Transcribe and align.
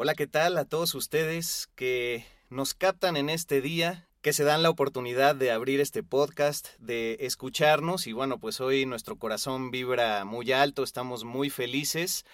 Hola, 0.00 0.14
¿qué 0.14 0.28
tal 0.28 0.56
a 0.58 0.64
todos 0.64 0.94
ustedes 0.94 1.70
que 1.74 2.24
nos 2.50 2.72
captan 2.72 3.16
en 3.16 3.28
este 3.28 3.60
día? 3.60 4.06
que 4.22 4.32
se 4.32 4.44
dan 4.44 4.62
la 4.62 4.70
oportunidad 4.70 5.34
de 5.34 5.50
abrir 5.50 5.80
este 5.80 6.04
podcast, 6.04 6.68
de 6.78 7.16
escucharnos 7.18 8.06
y 8.06 8.12
bueno, 8.12 8.38
pues 8.38 8.60
hoy 8.60 8.86
nuestro 8.86 9.16
corazón 9.16 9.72
vibra 9.72 10.24
muy 10.24 10.52
alto, 10.52 10.84
estamos 10.84 11.24
muy 11.24 11.50
felices. 11.50 12.24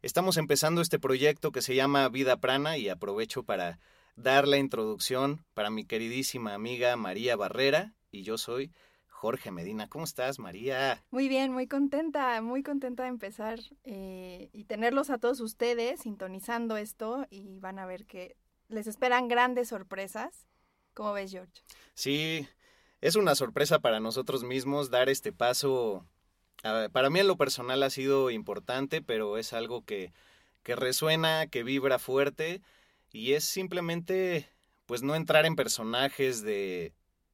Estamos 0.00 0.38
empezando 0.38 0.80
este 0.80 0.98
proyecto 0.98 1.52
que 1.52 1.60
se 1.60 1.74
llama 1.74 2.08
Vida 2.08 2.38
Prana 2.38 2.78
y 2.78 2.88
aprovecho 2.88 3.42
para 3.42 3.78
dar 4.16 4.48
la 4.48 4.56
introducción 4.56 5.44
para 5.52 5.68
mi 5.68 5.84
queridísima 5.84 6.54
amiga 6.54 6.96
María 6.96 7.36
Barrera 7.36 7.92
y 8.10 8.22
yo 8.22 8.38
soy 8.38 8.72
Jorge 9.22 9.52
Medina. 9.52 9.88
¿Cómo 9.88 10.02
estás, 10.02 10.40
María? 10.40 11.00
Muy 11.12 11.28
bien, 11.28 11.52
muy 11.52 11.68
contenta, 11.68 12.42
muy 12.42 12.64
contenta 12.64 13.04
de 13.04 13.10
empezar 13.10 13.60
eh, 13.84 14.50
y 14.52 14.64
tenerlos 14.64 15.10
a 15.10 15.18
todos 15.18 15.38
ustedes 15.38 16.00
sintonizando 16.00 16.76
esto 16.76 17.24
y 17.30 17.60
van 17.60 17.78
a 17.78 17.86
ver 17.86 18.04
que 18.04 18.36
les 18.66 18.88
esperan 18.88 19.28
grandes 19.28 19.68
sorpresas. 19.68 20.48
¿Cómo 20.92 21.12
ves, 21.12 21.30
George? 21.30 21.62
Sí, 21.94 22.48
es 23.00 23.14
una 23.14 23.36
sorpresa 23.36 23.78
para 23.78 24.00
nosotros 24.00 24.42
mismos 24.42 24.90
dar 24.90 25.08
este 25.08 25.30
paso. 25.30 26.04
Para 26.90 27.08
mí 27.08 27.20
en 27.20 27.28
lo 27.28 27.36
personal 27.36 27.84
ha 27.84 27.90
sido 27.90 28.28
importante, 28.28 29.02
pero 29.02 29.38
es 29.38 29.52
algo 29.52 29.84
que, 29.84 30.12
que 30.64 30.74
resuena, 30.74 31.46
que 31.46 31.62
vibra 31.62 32.00
fuerte 32.00 32.60
y 33.12 33.34
es 33.34 33.44
simplemente 33.44 34.48
pues 34.86 35.04
no 35.04 35.14
entrar 35.14 35.46
en 35.46 35.54
personajes 35.54 36.42
de 36.42 36.92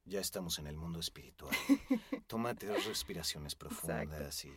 ya 0.08 0.20
estamos 0.20 0.58
en 0.58 0.66
el 0.66 0.76
mundo 0.76 0.98
espiritual. 0.98 1.54
Tómate 2.26 2.66
dos 2.66 2.86
respiraciones 2.86 3.54
profundas 3.54 4.44
y 4.44 4.52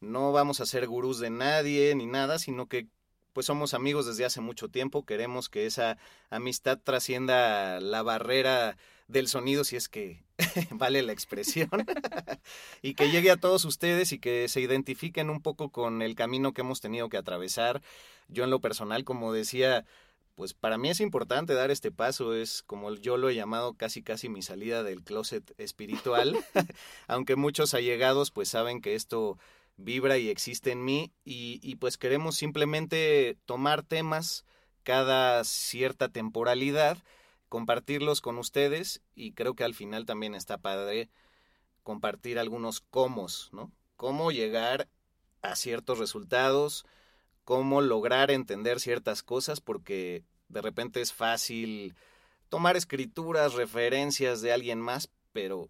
no 0.00 0.32
vamos 0.32 0.60
a 0.60 0.66
ser 0.66 0.86
gurús 0.86 1.18
de 1.18 1.30
nadie 1.30 1.94
ni 1.94 2.06
nada, 2.06 2.38
sino 2.38 2.66
que 2.66 2.88
pues 3.32 3.46
somos 3.46 3.74
amigos 3.74 4.06
desde 4.06 4.24
hace 4.24 4.40
mucho 4.40 4.68
tiempo, 4.68 5.04
queremos 5.04 5.48
que 5.48 5.66
esa 5.66 5.96
amistad 6.28 6.78
trascienda 6.82 7.80
la 7.80 8.02
barrera 8.02 8.76
del 9.06 9.28
sonido, 9.28 9.64
si 9.64 9.76
es 9.76 9.88
que 9.88 10.24
vale 10.70 11.02
la 11.02 11.12
expresión, 11.12 11.70
y 12.82 12.94
que 12.94 13.10
llegue 13.10 13.30
a 13.30 13.36
todos 13.36 13.64
ustedes 13.64 14.12
y 14.12 14.18
que 14.18 14.48
se 14.48 14.60
identifiquen 14.60 15.30
un 15.30 15.40
poco 15.40 15.70
con 15.70 16.02
el 16.02 16.14
camino 16.14 16.52
que 16.52 16.62
hemos 16.62 16.80
tenido 16.80 17.08
que 17.08 17.16
atravesar. 17.16 17.82
Yo 18.28 18.44
en 18.44 18.50
lo 18.50 18.60
personal, 18.60 19.04
como 19.04 19.32
decía, 19.32 19.84
pues 20.38 20.54
para 20.54 20.78
mí 20.78 20.88
es 20.88 21.00
importante 21.00 21.52
dar 21.52 21.72
este 21.72 21.90
paso, 21.90 22.32
es 22.32 22.62
como 22.62 22.94
yo 22.94 23.16
lo 23.16 23.28
he 23.28 23.34
llamado 23.34 23.74
casi 23.74 24.04
casi 24.04 24.28
mi 24.28 24.40
salida 24.40 24.84
del 24.84 25.02
closet 25.02 25.52
espiritual, 25.58 26.38
aunque 27.08 27.34
muchos 27.34 27.74
allegados 27.74 28.30
pues 28.30 28.48
saben 28.48 28.80
que 28.80 28.94
esto 28.94 29.36
vibra 29.76 30.16
y 30.16 30.28
existe 30.28 30.70
en 30.70 30.84
mí 30.84 31.10
y, 31.24 31.74
pues 31.80 31.98
queremos 31.98 32.36
simplemente 32.36 33.36
tomar 33.46 33.82
temas 33.82 34.44
cada 34.84 35.42
cierta 35.42 36.08
temporalidad, 36.08 36.98
compartirlos 37.48 38.20
con 38.20 38.38
ustedes 38.38 39.02
y 39.16 39.32
creo 39.32 39.54
que 39.54 39.64
al 39.64 39.74
final 39.74 40.06
también 40.06 40.36
está 40.36 40.56
padre 40.56 41.10
compartir 41.82 42.38
algunos 42.38 42.80
cómo, 42.80 43.26
¿no? 43.50 43.72
Cómo 43.96 44.30
llegar 44.30 44.88
a 45.42 45.56
ciertos 45.56 45.98
resultados, 45.98 46.86
cómo 47.42 47.80
lograr 47.80 48.30
entender 48.30 48.78
ciertas 48.78 49.24
cosas, 49.24 49.60
porque 49.60 50.22
de 50.48 50.62
repente 50.62 51.00
es 51.00 51.12
fácil 51.12 51.94
tomar 52.48 52.76
escrituras, 52.76 53.54
referencias 53.54 54.40
de 54.40 54.52
alguien 54.52 54.80
más, 54.80 55.10
pero 55.32 55.68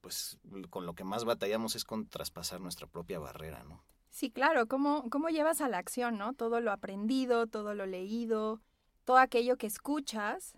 pues 0.00 0.38
con 0.70 0.86
lo 0.86 0.94
que 0.94 1.04
más 1.04 1.24
batallamos 1.24 1.74
es 1.76 1.84
con 1.84 2.06
traspasar 2.06 2.60
nuestra 2.60 2.86
propia 2.86 3.18
barrera, 3.18 3.64
¿no? 3.64 3.82
Sí, 4.10 4.30
claro, 4.30 4.66
¿cómo, 4.66 5.08
cómo 5.10 5.28
llevas 5.28 5.60
a 5.60 5.68
la 5.68 5.78
acción, 5.78 6.18
¿no? 6.18 6.32
Todo 6.32 6.60
lo 6.60 6.72
aprendido, 6.72 7.46
todo 7.46 7.74
lo 7.74 7.86
leído, 7.86 8.60
todo 9.04 9.18
aquello 9.18 9.56
que 9.56 9.66
escuchas 9.66 10.54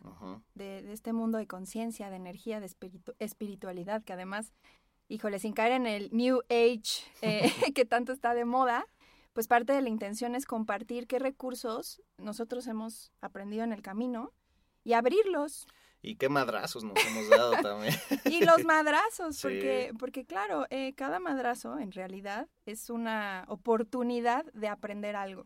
de, 0.55 0.93
este 0.93 1.13
mundo 1.13 1.39
de 1.39 1.47
conciencia, 1.47 2.11
de 2.11 2.17
energía, 2.17 2.61
de 2.61 2.71
espiritualidad, 3.19 4.03
que 4.03 4.13
además, 4.13 4.53
híjole, 5.09 5.39
sin 5.39 5.53
caer 5.53 5.73
en 5.73 5.87
el 5.87 6.11
New 6.13 6.41
Age 6.49 7.05
eh, 7.23 7.53
que 7.75 7.85
tanto 7.85 8.13
está 8.13 8.35
de 8.35 8.45
moda, 8.45 8.85
pues 9.33 9.47
parte 9.47 9.73
de 9.73 9.83
la 9.83 9.89
intención 9.89 10.35
es 10.35 10.47
compartir 10.47 11.07
qué 11.07 11.19
recursos 11.19 12.03
nosotros 12.19 12.67
hemos 12.67 13.13
aprendido 13.21 13.65
en 13.65 13.73
el 13.73 13.83
camino 13.83 14.33
y 14.85 14.95
abrirlos 14.95 15.67
y 16.03 16.17
qué 16.17 16.29
madrazos 16.29 16.83
nos 16.83 16.97
hemos 17.05 17.29
dado 17.29 17.53
también. 17.63 17.95
y 18.25 18.45
los 18.45 18.65
madrazos, 18.65 19.41
porque, 19.43 19.93
porque 19.99 20.25
claro, 20.25 20.67
eh, 20.71 20.95
cada 20.95 21.21
madrazo 21.21 21.79
en 21.79 21.93
realidad 21.93 22.49
es 22.65 22.89
una 22.89 23.45
oportunidad 23.49 24.47
de 24.55 24.69
aprender 24.69 25.17
algo. 25.17 25.45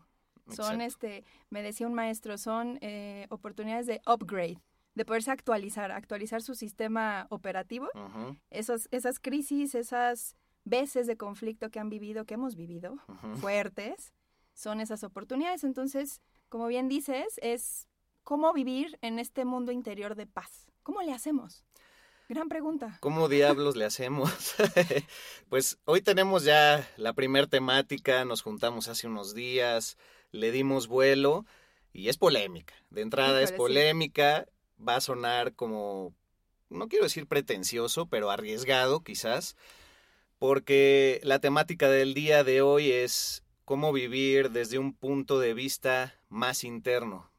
Son, 0.51 0.83
este, 0.83 1.25
me 1.49 1.63
decía 1.63 1.87
un 1.87 1.95
maestro, 1.95 2.37
son 2.37 2.79
eh, 2.83 3.27
oportunidades 3.31 3.87
de 3.87 4.03
upgrade, 4.07 4.59
de 4.95 5.05
poderse 5.07 5.31
actualizar, 5.31 5.91
actualizar 5.91 6.43
su 6.43 6.55
sistema 6.55 7.27
operativo. 7.31 7.89
Esos, 8.51 8.87
esas 8.91 9.19
crisis, 9.19 9.75
esas 9.75 10.37
veces 10.65 11.07
de 11.07 11.17
conflicto 11.17 11.71
que 11.71 11.79
han 11.79 11.91
vivido, 11.91 12.25
que 12.25 12.35
hemos 12.35 12.57
vivido, 12.57 12.97
fuertes, 13.41 14.13
son 14.55 14.81
esas 14.81 15.05
oportunidades. 15.05 15.65
Entonces, 15.65 16.21
como 16.49 16.67
bien 16.67 16.89
dices, 16.89 17.39
es 17.43 17.89
cómo 18.23 18.53
vivir 18.53 18.99
en 19.03 19.19
este 19.19 19.45
mundo 19.45 19.73
interior 19.73 20.15
de 20.15 20.27
paz. 20.27 20.67
¿Cómo 20.83 21.03
le 21.03 21.13
hacemos? 21.13 21.65
Gran 22.29 22.49
pregunta. 22.49 22.97
¿Cómo 23.01 23.29
diablos 23.29 23.77
le 23.77 23.85
hacemos? 23.85 24.55
pues 25.51 25.79
hoy 25.85 26.01
tenemos 26.01 26.45
ya 26.45 26.89
la 26.97 27.13
primer 27.13 27.47
temática, 27.49 28.25
nos 28.25 28.41
juntamos 28.41 28.89
hace 28.89 29.07
unos 29.07 29.35
días, 29.35 29.99
le 30.33 30.51
dimos 30.51 30.89
vuelo 30.89 31.45
y 31.93 32.09
es 32.09 32.17
polémica. 32.17 32.75
De 32.89 33.03
entrada 33.03 33.43
es 33.43 33.53
polémica, 33.53 34.47
va 34.77 34.97
a 34.97 35.01
sonar 35.03 35.55
como, 35.55 36.15
no 36.71 36.89
quiero 36.89 37.05
decir 37.05 37.27
pretencioso, 37.27 38.07
pero 38.07 38.31
arriesgado 38.31 39.01
quizás, 39.01 39.55
porque 40.39 41.21
la 41.23 41.39
temática 41.39 41.89
del 41.89 42.15
día 42.15 42.45
de 42.45 42.63
hoy 42.63 42.91
es 42.91 43.43
cómo 43.65 43.93
vivir 43.93 44.51
desde 44.51 44.79
un 44.79 44.93
punto 44.93 45.39
de 45.39 45.55
vista 45.55 46.15
más 46.29 46.65
interno, 46.65 47.31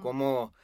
cómo 0.00 0.54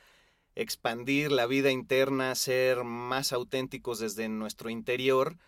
expandir 0.55 1.31
la 1.31 1.47
vida 1.47 1.71
interna, 1.71 2.35
ser 2.35 2.85
más 2.85 3.33
auténticos 3.33 3.99
desde 3.99 4.29
nuestro 4.29 4.71
interior 4.71 5.39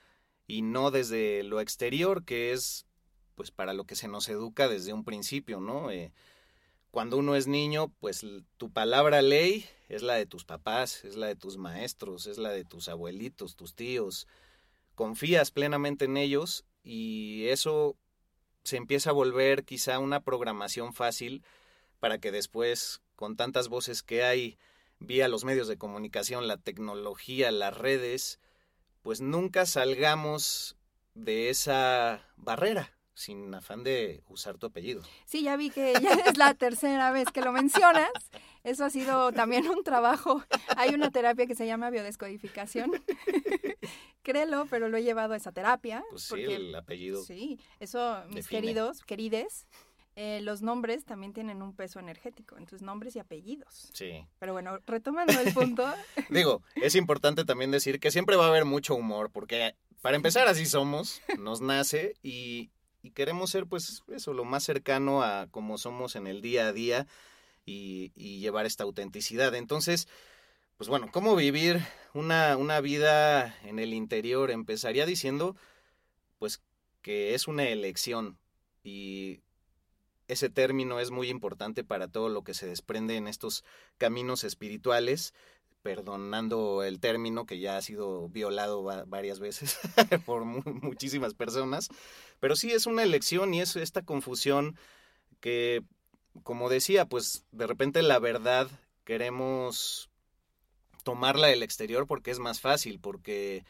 y 0.46 0.62
no 0.62 0.90
desde 0.90 1.42
lo 1.42 1.60
exterior, 1.60 2.24
que 2.24 2.52
es 2.52 2.86
pues 3.34 3.50
para 3.50 3.72
lo 3.72 3.84
que 3.84 3.96
se 3.96 4.08
nos 4.08 4.28
educa 4.28 4.68
desde 4.68 4.92
un 4.92 5.04
principio, 5.04 5.60
¿no? 5.60 5.90
Eh, 5.90 6.12
cuando 6.90 7.16
uno 7.16 7.34
es 7.34 7.46
niño, 7.46 7.90
pues 8.00 8.24
tu 8.58 8.70
palabra 8.70 9.22
ley 9.22 9.64
es 9.88 10.02
la 10.02 10.14
de 10.14 10.26
tus 10.26 10.44
papás, 10.44 11.04
es 11.04 11.16
la 11.16 11.26
de 11.26 11.36
tus 11.36 11.56
maestros, 11.56 12.26
es 12.26 12.36
la 12.36 12.50
de 12.50 12.64
tus 12.64 12.88
abuelitos, 12.88 13.56
tus 13.56 13.74
tíos. 13.74 14.26
Confías 15.02 15.50
plenamente 15.50 16.04
en 16.04 16.16
ellos 16.16 16.64
y 16.84 17.48
eso 17.48 17.96
se 18.62 18.76
empieza 18.76 19.10
a 19.10 19.12
volver 19.12 19.64
quizá 19.64 19.98
una 19.98 20.20
programación 20.20 20.92
fácil 20.92 21.42
para 21.98 22.18
que 22.18 22.30
después 22.30 23.02
con 23.16 23.34
tantas 23.34 23.66
voces 23.66 24.04
que 24.04 24.22
hay 24.22 24.60
vía 25.00 25.26
los 25.26 25.42
medios 25.42 25.66
de 25.66 25.76
comunicación, 25.76 26.46
la 26.46 26.56
tecnología, 26.56 27.50
las 27.50 27.76
redes, 27.76 28.38
pues 29.02 29.20
nunca 29.20 29.66
salgamos 29.66 30.76
de 31.14 31.50
esa 31.50 32.24
barrera 32.36 32.96
sin 33.14 33.54
afán 33.54 33.84
de 33.84 34.22
usar 34.28 34.58
tu 34.58 34.66
apellido. 34.66 35.02
Sí, 35.24 35.42
ya 35.42 35.56
vi 35.56 35.70
que 35.70 35.92
ya 36.00 36.12
es 36.26 36.36
la 36.38 36.54
tercera 36.54 37.10
vez 37.12 37.28
que 37.32 37.42
lo 37.42 37.52
mencionas. 37.52 38.10
Eso 38.64 38.84
ha 38.84 38.90
sido 38.90 39.32
también 39.32 39.68
un 39.68 39.82
trabajo. 39.82 40.44
Hay 40.76 40.94
una 40.94 41.10
terapia 41.10 41.46
que 41.46 41.54
se 41.54 41.66
llama 41.66 41.90
biodescodificación. 41.90 42.92
Créelo, 44.22 44.66
pero 44.70 44.88
lo 44.88 44.96
he 44.96 45.02
llevado 45.02 45.34
a 45.34 45.36
esa 45.36 45.52
terapia. 45.52 46.04
Pues 46.10 46.22
sí, 46.22 46.42
el 46.42 46.74
apellido. 46.74 47.22
Sí, 47.22 47.58
eso, 47.80 48.22
mis 48.28 48.46
queridos, 48.46 49.02
querides, 49.04 49.66
eh, 50.14 50.40
los 50.42 50.60
nombres 50.60 51.04
también 51.04 51.32
tienen 51.32 51.62
un 51.62 51.74
peso 51.74 51.98
energético, 51.98 52.56
entonces 52.56 52.82
nombres 52.82 53.16
y 53.16 53.18
apellidos. 53.18 53.90
Sí. 53.94 54.26
Pero 54.38 54.52
bueno, 54.52 54.78
retomando 54.86 55.32
el 55.40 55.54
punto. 55.54 55.90
Digo, 56.30 56.62
es 56.76 56.94
importante 56.94 57.44
también 57.44 57.70
decir 57.70 57.98
que 57.98 58.10
siempre 58.10 58.36
va 58.36 58.44
a 58.44 58.48
haber 58.48 58.66
mucho 58.66 58.94
humor, 58.94 59.30
porque 59.32 59.74
para 60.02 60.16
empezar 60.16 60.48
así 60.48 60.66
somos, 60.66 61.22
nos 61.38 61.62
nace 61.62 62.14
y 62.22 62.70
queremos 63.10 63.50
ser 63.50 63.66
pues 63.66 64.02
eso, 64.08 64.32
lo 64.32 64.44
más 64.44 64.64
cercano 64.64 65.22
a 65.22 65.48
como 65.50 65.76
somos 65.78 66.16
en 66.16 66.26
el 66.26 66.40
día 66.40 66.68
a 66.68 66.72
día 66.72 67.06
y, 67.64 68.10
llevar 68.40 68.66
esta 68.66 68.84
autenticidad. 68.84 69.54
Entonces, 69.54 70.08
pues 70.76 70.88
bueno, 70.88 71.10
¿cómo 71.12 71.36
vivir 71.36 71.80
una, 72.14 72.56
una 72.56 72.80
vida 72.80 73.56
en 73.64 73.78
el 73.78 73.94
interior? 73.94 74.50
Empezaría 74.50 75.06
diciendo 75.06 75.56
pues 76.38 76.60
que 77.02 77.34
es 77.34 77.46
una 77.46 77.64
elección 77.64 78.38
y 78.82 79.40
ese 80.28 80.48
término 80.48 80.98
es 80.98 81.10
muy 81.10 81.28
importante 81.28 81.84
para 81.84 82.08
todo 82.08 82.28
lo 82.28 82.42
que 82.42 82.54
se 82.54 82.66
desprende 82.66 83.16
en 83.16 83.28
estos 83.28 83.64
caminos 83.98 84.44
espirituales, 84.44 85.34
perdonando 85.82 86.82
el 86.82 87.00
término 87.00 87.44
que 87.44 87.58
ya 87.58 87.76
ha 87.76 87.82
sido 87.82 88.28
violado 88.28 88.82
varias 89.06 89.40
veces 89.40 89.78
por 90.26 90.44
muchísimas 90.44 91.34
personas, 91.34 91.88
pero 92.40 92.56
sí 92.56 92.72
es 92.72 92.86
una 92.86 93.02
elección 93.02 93.52
y 93.52 93.60
es 93.60 93.76
esta 93.76 94.02
confusión 94.02 94.76
que, 95.40 95.82
como 96.44 96.68
decía, 96.68 97.06
pues 97.06 97.44
de 97.52 97.66
repente 97.66 98.02
la 98.02 98.18
verdad 98.18 98.68
queremos 99.04 100.08
tomarla 101.02 101.48
del 101.48 101.62
exterior 101.62 102.06
porque 102.06 102.30
es 102.30 102.38
más 102.38 102.60
fácil, 102.60 103.00
porque 103.00 103.64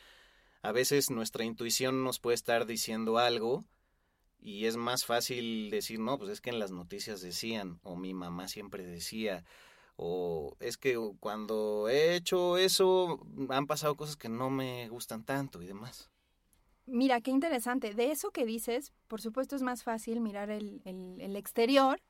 a 0.62 0.73
veces 0.73 1.11
nuestra 1.11 1.44
intuición 1.44 2.05
nos 2.05 2.20
puede 2.20 2.35
estar 2.35 2.67
diciendo 2.67 3.19
algo 3.19 3.65
y 4.38 4.67
es 4.67 4.76
más 4.76 5.05
fácil 5.05 5.70
decir, 5.70 5.99
no, 5.99 6.19
pues 6.19 6.31
es 6.31 6.41
que 6.41 6.50
en 6.50 6.58
las 6.58 6.73
noticias 6.73 7.20
decían, 7.20 7.79
o 7.82 7.97
mi 7.97 8.12
mamá 8.12 8.49
siempre 8.49 8.85
decía, 8.85 9.44
o 9.97 10.56
es 10.61 10.77
que 10.77 10.97
cuando 11.21 11.89
he 11.89 12.17
hecho 12.17 12.56
eso 12.56 13.27
han 13.49 13.67
pasado 13.67 13.97
cosas 13.97 14.17
que 14.17 14.29
no 14.29 14.50
me 14.50 14.89
gustan 14.89 15.25
tanto 15.25 15.62
y 15.62 15.67
demás. 15.67 16.11
Mira, 16.87 17.21
qué 17.21 17.31
interesante. 17.31 17.94
De 17.94 18.11
eso 18.11 18.31
que 18.31 18.44
dices, 18.44 18.93
por 19.06 19.21
supuesto 19.21 19.55
es 19.55 19.62
más 19.62 19.85
fácil 19.85 20.21
mirar 20.21 20.50
el, 20.50 20.83
el, 20.85 21.37
exterior 21.37 22.03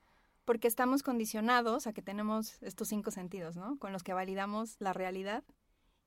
porque 0.44 0.66
estamos 0.66 1.02
condicionados 1.02 1.86
a 1.86 1.92
que 1.92 2.02
tenemos 2.02 2.60
estos 2.62 2.88
cinco 2.88 3.10
sentidos, 3.10 3.56
¿no? 3.56 3.78
Con 3.78 3.92
los 3.92 4.02
que 4.02 4.14
validamos 4.14 4.76
la 4.78 4.92
realidad. 4.92 5.44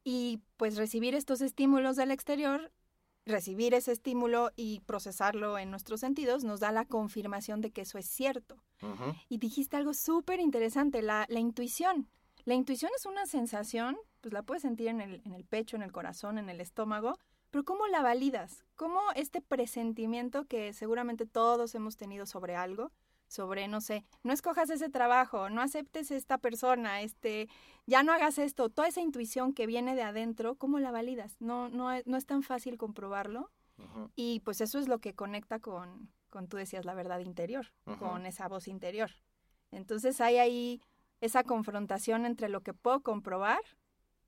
Y 0.04 0.42
pues 0.58 0.78
recibir 0.78 1.16
estos 1.16 1.42
estímulos 1.42 1.96
del 1.96 2.12
exterior 2.12 2.72
recibir 3.26 3.74
ese 3.74 3.92
estímulo 3.92 4.52
y 4.56 4.82
procesarlo 4.82 5.58
en 5.58 5.72
nuestros 5.72 6.00
sentidos 6.00 6.44
nos 6.44 6.60
da 6.60 6.72
la 6.72 6.86
confirmación 6.86 7.62
de 7.62 7.72
que 7.72 7.82
eso 7.82 7.98
es 7.98 8.08
cierto. 8.08 8.58
Y 9.30 9.40
dijiste 9.40 9.78
algo 9.78 9.94
súper 9.94 10.40
interesante, 10.40 11.02
la, 11.02 11.26
la, 11.30 11.40
intuición. 11.40 12.08
La 12.44 12.54
intuición 12.54 12.92
es 12.96 13.06
una 13.06 13.26
sensación, 13.26 13.98
pues 14.22 14.32
la 14.32 14.44
puedes 14.44 14.62
sentir 14.62 14.90
en 14.90 15.02
el, 15.02 15.22
en 15.26 15.34
el 15.34 15.44
pecho, 15.44 15.76
en 15.76 15.82
el 15.82 15.92
corazón, 15.92 16.38
en 16.38 16.50
el 16.50 16.62
estómago, 16.62 17.18
pero 17.50 17.64
¿cómo 17.64 17.88
la 17.88 18.02
validas? 18.02 18.64
¿Cómo 18.76 19.00
este 19.16 19.42
presentimiento 19.42 20.46
que 20.46 20.74
seguramente 20.74 21.26
todos 21.26 21.74
hemos 21.74 21.98
tenido 21.98 22.26
sobre 22.26 22.56
algo, 22.56 22.92
sobre, 23.36 23.68
no 23.68 23.82
sé, 23.82 24.06
no 24.24 24.34
escojas 24.34 24.70
ese 24.70 24.90
trabajo, 24.90 25.50
no 25.50 25.62
aceptes 25.62 26.10
esta 26.10 26.38
persona, 26.38 27.02
este, 27.02 27.50
ya 27.86 28.02
no 28.02 28.14
hagas 28.14 28.40
esto, 28.40 28.70
toda 28.70 28.88
esa 28.88 29.02
intuición 29.02 29.54
que 29.54 29.68
viene 29.68 29.94
de 29.94 30.02
adentro, 30.02 30.56
¿cómo 30.56 30.80
la 30.80 30.92
validas? 30.92 31.36
No, 31.40 31.70
no, 31.70 31.90
no 32.06 32.18
es 32.18 32.26
tan 32.26 32.42
fácil 32.42 32.78
comprobarlo 32.78 33.52
y 34.16 34.40
pues 34.40 34.62
eso 34.62 34.80
es 34.80 34.88
lo 34.88 35.00
que 35.00 35.14
conecta 35.14 35.60
con, 35.60 36.10
con 36.30 36.48
tú 36.48 36.56
decías, 36.56 36.86
la 36.86 36.94
verdad 36.94 37.20
interior, 37.20 37.74
con 38.00 38.26
esa 38.26 38.48
voz 38.48 38.70
interior. 38.70 39.12
Entonces 39.72 40.22
hay 40.22 40.38
ahí 40.38 40.82
esa 41.20 41.44
confrontación 41.44 42.26
entre 42.26 42.48
lo 42.48 42.62
que 42.62 42.74
puedo 42.74 43.02
comprobar, 43.02 43.60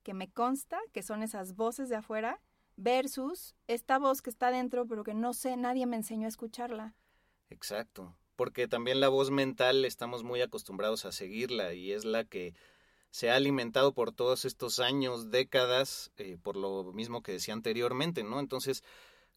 que 0.04 0.14
me 0.14 0.30
consta, 0.30 0.80
que 0.92 1.02
son 1.02 1.24
esas 1.24 1.56
voces 1.56 1.88
de 1.88 1.96
afuera, 1.96 2.42
versus 2.76 3.56
esta 3.68 4.00
voz 4.00 4.22
que 4.22 4.30
está 4.30 4.52
dentro, 4.52 4.86
pero 4.86 5.06
que 5.06 5.14
no 5.14 5.34
sé, 5.34 5.56
nadie 5.56 5.86
me 5.86 5.96
enseñó 5.96 6.26
a 6.26 6.30
escucharla. 6.30 6.94
Exacto 7.50 8.18
porque 8.38 8.70
también 8.70 9.02
la 9.02 9.10
voz 9.10 9.32
mental 9.32 9.84
estamos 9.84 10.24
muy 10.24 10.42
acostumbrados 10.42 11.04
a 11.04 11.12
seguirla 11.12 11.74
y 11.74 11.92
es 11.92 12.06
la 12.06 12.24
que 12.24 12.54
se 13.12 13.30
ha 13.30 13.36
alimentado 13.36 13.94
por 13.94 14.14
todos 14.14 14.46
estos 14.46 14.80
años, 14.80 15.32
décadas, 15.32 16.12
eh, 16.18 16.38
por 16.42 16.56
lo 16.56 16.94
mismo 16.94 17.24
que 17.24 17.34
decía 17.34 17.54
anteriormente, 17.54 18.24
¿no? 18.24 18.40
Entonces, 18.40 18.84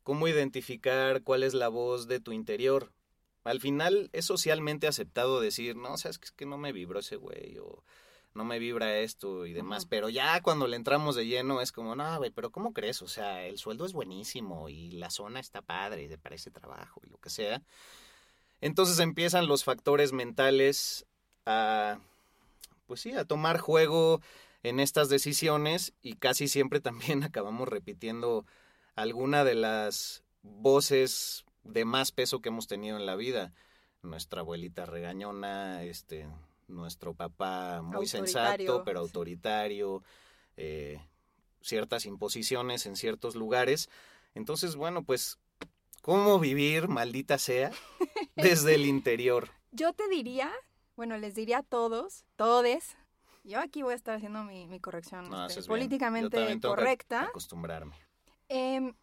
¿cómo 0.05 0.29
identificar 0.29 1.23
cuál 1.23 1.43
es 1.43 1.55
la 1.55 1.69
voz 1.69 2.07
de 2.07 2.21
tu 2.21 2.33
interior? 2.33 2.93
Al 3.43 3.61
final 3.61 4.11
es 4.13 4.27
socialmente 4.27 4.87
aceptado 4.87 5.41
decir, 5.41 5.77
no, 5.77 5.95
o 5.95 5.97
sea, 5.97 6.11
es 6.11 6.19
que 6.19 6.47
no 6.47 6.59
me 6.59 6.73
vibró 6.73 7.01
ese 7.01 7.17
güey 7.17 7.59
o 7.59 7.83
no 8.35 8.45
me 8.45 8.59
vibra 8.59 8.99
esto 8.99 9.47
y 9.47 9.53
demás, 9.53 9.87
pero 9.87 10.09
ya 10.09 10.41
cuando 10.41 10.69
le 10.69 10.77
entramos 10.77 11.17
de 11.17 11.27
lleno 11.27 11.61
es 11.61 11.73
como, 11.73 11.97
no, 11.97 12.19
güey, 12.19 12.31
pero 12.31 12.51
¿cómo 12.51 12.73
crees? 12.73 13.03
O 13.03 13.09
sea, 13.09 13.47
el 13.47 13.59
sueldo 13.59 13.87
es 13.87 13.93
buenísimo 13.93 14.69
y 14.69 14.93
la 14.93 15.11
zona 15.11 15.41
está 15.41 15.63
padre 15.63 16.17
para 16.19 16.37
ese 16.37 16.51
trabajo 16.51 17.01
y 17.05 17.09
lo 17.09 17.19
que 17.19 17.31
sea. 17.31 17.63
Entonces 18.61 18.99
empiezan 18.99 19.47
los 19.47 19.65
factores 19.65 20.13
mentales 20.13 21.07
a, 21.47 21.99
pues 22.87 23.01
sí, 23.01 23.13
a 23.13 23.25
tomar 23.25 23.59
juego 23.59 24.21
en 24.63 24.81
estas 24.81 25.09
decisiones 25.09 25.95
y 26.03 26.15
casi 26.15 26.49
siempre 26.49 26.81
también 26.81 27.23
acabamos 27.25 27.69
repitiendo 27.69 28.45
alguna 28.95 29.45
de 29.45 29.55
las 29.55 30.23
voces 30.43 31.45
de 31.65 31.85
más 31.85 32.13
peso 32.13 32.41
que 32.41 32.49
hemos 32.49 32.67
tenido 32.67 32.97
en 32.97 33.07
la 33.07 33.17
vida. 33.17 33.53
Nuestra 34.03 34.41
abuelita 34.41 34.87
regañona, 34.87 35.83
este, 35.85 36.27
nuestro 36.69 37.15
papá 37.15 37.83
muy 37.83 38.07
sensato, 38.07 38.83
pero 38.85 39.01
autoritario, 39.01 40.03
eh, 40.57 41.01
ciertas 41.61 42.07
imposiciones 42.07 42.87
en 42.87 42.97
ciertos 42.97 43.35
lugares. 43.35 43.91
Entonces, 44.35 44.77
bueno, 44.77 45.03
pues 45.03 45.39
cómo 46.01 46.39
vivir, 46.39 46.89
maldita 46.89 47.39
sea, 47.39 47.71
desde 48.37 48.75
el 48.75 48.87
interior. 48.87 49.51
Yo 49.73 49.93
te 49.93 50.09
diría, 50.09 50.51
bueno, 50.97 51.17
les 51.19 51.35
diría 51.35 51.59
a 51.59 51.63
todos, 51.63 52.25
todes, 52.37 52.97
yo 53.45 53.61
aquí 53.61 53.83
voy 53.83 53.93
a 53.93 53.97
estar 53.97 54.17
haciendo 54.17 54.45
mi, 54.45 54.81
corrección 54.81 55.33
este, 55.49 55.63
políticamente 55.65 56.61
correcta. 56.61 57.25
acostumbrarme. 57.25 57.97
Em, 58.49 58.95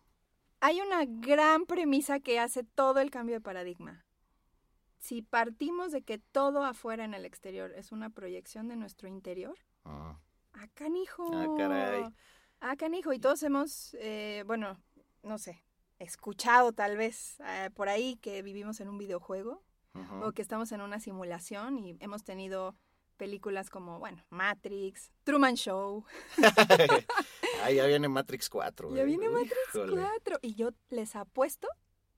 hay 0.60 0.82
una 0.82 1.06
gran 1.06 1.66
premisa 1.66 2.20
que 2.20 2.40
hace 2.40 2.64
todo 2.64 3.00
el 3.00 3.12
cambio 3.12 3.36
de 3.36 3.42
paradigma. 3.42 4.06
Si 5.00 5.22
partimos 5.22 5.92
de 5.92 6.02
que 6.02 6.18
todo 6.18 6.64
afuera 6.64 7.06
en 7.06 7.14
el 7.14 7.26
exterior 7.26 7.72
es 7.76 7.92
una 7.92 8.10
proyección 8.10 8.68
de 8.68 8.76
nuestro 8.76 9.08
interior, 9.08 9.58
ah, 9.86 10.20
ah 10.54 10.68
canijo. 10.74 11.30
Ah, 11.34 11.48
caray. 11.58 12.06
Ah, 12.60 12.76
canijo. 12.76 13.14
Y 13.14 13.20
todos 13.20 13.44
hemos, 13.44 13.96
eh, 14.00 14.44
bueno, 14.48 14.82
no 15.22 15.38
sé, 15.38 15.64
escuchado 16.00 16.74
tal 16.74 16.98
vez 16.98 17.40
eh, 17.42 17.70
por 17.74 17.90
ahí 17.90 18.18
que 18.18 18.42
vivimos 18.42 18.80
en 18.80 18.90
un 18.90 18.98
videojuego 18.98 19.64
o 20.22 20.32
que 20.32 20.44
estamos 20.44 20.72
en 20.72 20.82
una 20.82 21.00
simulación 21.00 21.80
y 21.80 21.98
hemos 22.00 22.24
tenido 22.24 22.76
películas 23.18 23.72
como, 23.72 23.98
bueno, 23.98 24.24
Matrix, 24.30 25.12
Truman 25.24 25.56
Show. 25.56 26.06
ah, 27.64 27.72
ya 27.72 27.88
viene 27.88 28.08
Matrix 28.08 28.48
4. 28.48 28.96
Ya 28.96 29.04
viene 29.04 29.28
Matrix 29.28 29.72
4. 29.74 30.38
Y 30.44 30.54
yo 30.54 30.70
les 30.90 31.16
apuesto, 31.16 31.68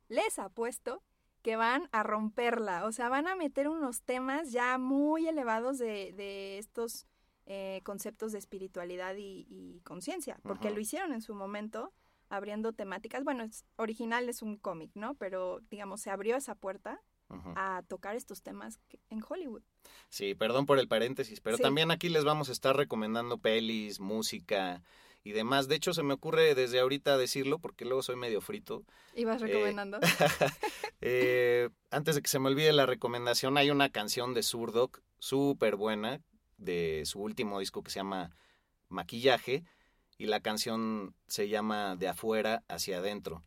les 0.10 0.40
apuesto 0.40 1.02
que 1.42 1.56
van 1.56 1.88
a 1.94 2.04
romperla. 2.04 2.84
O 2.86 2.92
sea, 2.92 3.08
van 3.08 3.30
a 3.30 3.36
meter 3.36 3.70
unos 3.70 4.02
temas 4.02 4.52
ya 4.52 4.78
muy 4.78 5.30
elevados 5.30 5.78
de, 5.78 6.12
de 6.12 6.58
estos 6.58 7.08
eh, 7.52 7.82
conceptos 7.84 8.32
de 8.32 8.38
espiritualidad 8.38 9.16
y, 9.18 9.82
conciencia, 9.84 10.40
porque 10.44 10.70
lo 10.70 10.80
hicieron 10.80 11.14
en 11.14 11.22
su 11.24 11.34
momento 11.34 11.92
abriendo 12.30 12.74
temáticas. 12.74 13.24
Bueno, 13.24 13.44
es, 13.44 13.66
original 13.76 14.30
es 14.30 14.42
un 14.42 14.58
cómic, 14.58 14.92
¿no? 14.96 15.16
Pero, 15.16 15.60
digamos, 15.70 16.02
se 16.02 16.12
abrió 16.12 16.36
esa 16.36 16.56
puerta 16.56 17.02
a 17.56 17.84
tocar 17.88 18.16
estos 18.16 18.42
temas 18.42 18.80
en 19.10 19.22
Hollywood. 19.28 19.62
Sí, 20.10 20.34
perdón 20.34 20.66
por 20.66 20.80
el 20.80 20.88
paréntesis, 20.88 21.42
pero 21.42 21.60
también 21.60 21.92
aquí 21.92 22.10
les 22.10 22.24
vamos 22.24 22.50
a 22.50 22.52
estar 22.52 22.76
recomendando 22.76 23.38
pelis, 23.38 24.00
música 24.00 24.82
y 25.24 25.32
demás. 25.32 25.68
De 25.68 25.76
hecho, 25.76 25.94
se 25.94 26.02
me 26.02 26.16
ocurre 26.16 26.56
desde 26.56 26.80
ahorita 26.80 27.18
decirlo 27.18 27.60
porque 27.60 27.86
luego 27.86 28.02
soy 28.02 28.16
medio 28.16 28.42
frito. 28.42 28.84
¿Ibas 29.14 29.42
eh, 29.42 29.46
recomendando? 29.46 30.00
Eh, 31.02 31.70
antes 31.92 32.16
de 32.16 32.22
que 32.22 32.28
se 32.28 32.40
me 32.40 32.50
olvide 32.50 32.74
la 32.74 32.86
recomendación, 32.86 33.58
hay 33.58 33.72
una 33.72 33.88
canción 33.88 34.34
de 34.34 34.44
Surdoc 34.44 35.00
súper 35.18 35.78
buena 35.78 36.20
de 36.58 37.04
su 37.06 37.22
último 37.22 37.62
disco 37.62 37.84
que 37.84 37.90
se 37.90 38.00
llama 38.00 38.32
Maquillaje 38.90 39.64
y 40.20 40.28
la 40.28 40.42
canción 40.42 41.16
se 41.28 41.48
llama 41.48 41.96
De 41.96 42.10
afuera 42.10 42.62
hacia 42.68 42.98
adentro. 42.98 43.42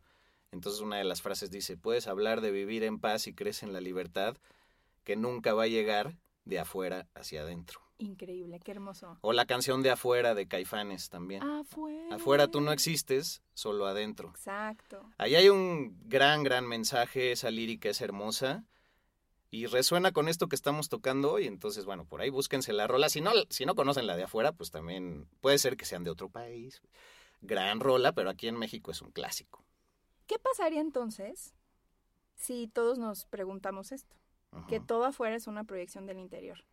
Entonces 0.51 0.81
una 0.81 0.97
de 0.97 1.03
las 1.05 1.21
frases 1.21 1.51
dice, 1.51 1.77
puedes 1.77 2.07
hablar 2.07 2.41
de 2.41 2.51
vivir 2.51 2.83
en 2.83 2.99
paz 2.99 3.27
y 3.27 3.33
crees 3.33 3.63
en 3.63 3.71
la 3.71 3.79
libertad, 3.79 4.35
que 5.03 5.15
nunca 5.15 5.53
va 5.53 5.63
a 5.63 5.67
llegar 5.67 6.17
de 6.45 6.59
afuera 6.59 7.07
hacia 7.13 7.43
adentro. 7.43 7.79
Increíble, 7.99 8.59
qué 8.59 8.71
hermoso. 8.71 9.17
O 9.21 9.33
la 9.33 9.45
canción 9.45 9.83
de 9.83 9.91
afuera 9.91 10.33
de 10.33 10.47
Caifanes 10.47 11.09
también. 11.09 11.43
Afuera. 11.43 12.15
Afuera 12.15 12.47
tú 12.47 12.59
no 12.59 12.71
existes, 12.71 13.43
solo 13.53 13.85
adentro. 13.85 14.29
Exacto. 14.29 15.09
Ahí 15.19 15.35
hay 15.35 15.49
un 15.49 15.95
gran, 16.09 16.43
gran 16.43 16.67
mensaje, 16.67 17.31
esa 17.31 17.51
lírica 17.51 17.89
es 17.89 18.01
hermosa 18.01 18.65
y 19.53 19.67
resuena 19.67 20.11
con 20.11 20.29
esto 20.29 20.49
que 20.49 20.55
estamos 20.55 20.89
tocando 20.89 21.31
hoy. 21.31 21.45
Entonces, 21.45 21.85
bueno, 21.85 22.05
por 22.05 22.21
ahí 22.21 22.31
búsquense 22.31 22.73
la 22.73 22.87
rola. 22.87 23.07
Si 23.07 23.21
no, 23.21 23.29
si 23.51 23.67
no 23.67 23.75
conocen 23.75 24.07
la 24.07 24.17
de 24.17 24.23
afuera, 24.23 24.51
pues 24.51 24.71
también 24.71 25.27
puede 25.41 25.59
ser 25.59 25.77
que 25.77 25.85
sean 25.85 26.03
de 26.03 26.09
otro 26.09 26.27
país. 26.27 26.81
Gran 27.41 27.79
rola, 27.79 28.13
pero 28.13 28.31
aquí 28.31 28.47
en 28.47 28.57
México 28.57 28.89
es 28.89 29.03
un 29.03 29.11
clásico. 29.11 29.63
¿Qué 30.25 30.39
pasaría 30.39 30.81
entonces 30.81 31.53
si 32.33 32.67
todos 32.67 32.97
nos 32.97 33.25
preguntamos 33.25 33.91
esto? 33.91 34.15
Que 34.67 34.79
todo 34.79 35.05
afuera 35.05 35.35
es 35.35 35.45
una 35.45 35.65
proyección 35.65 36.07
del 36.07 36.17
interior. 36.17 36.65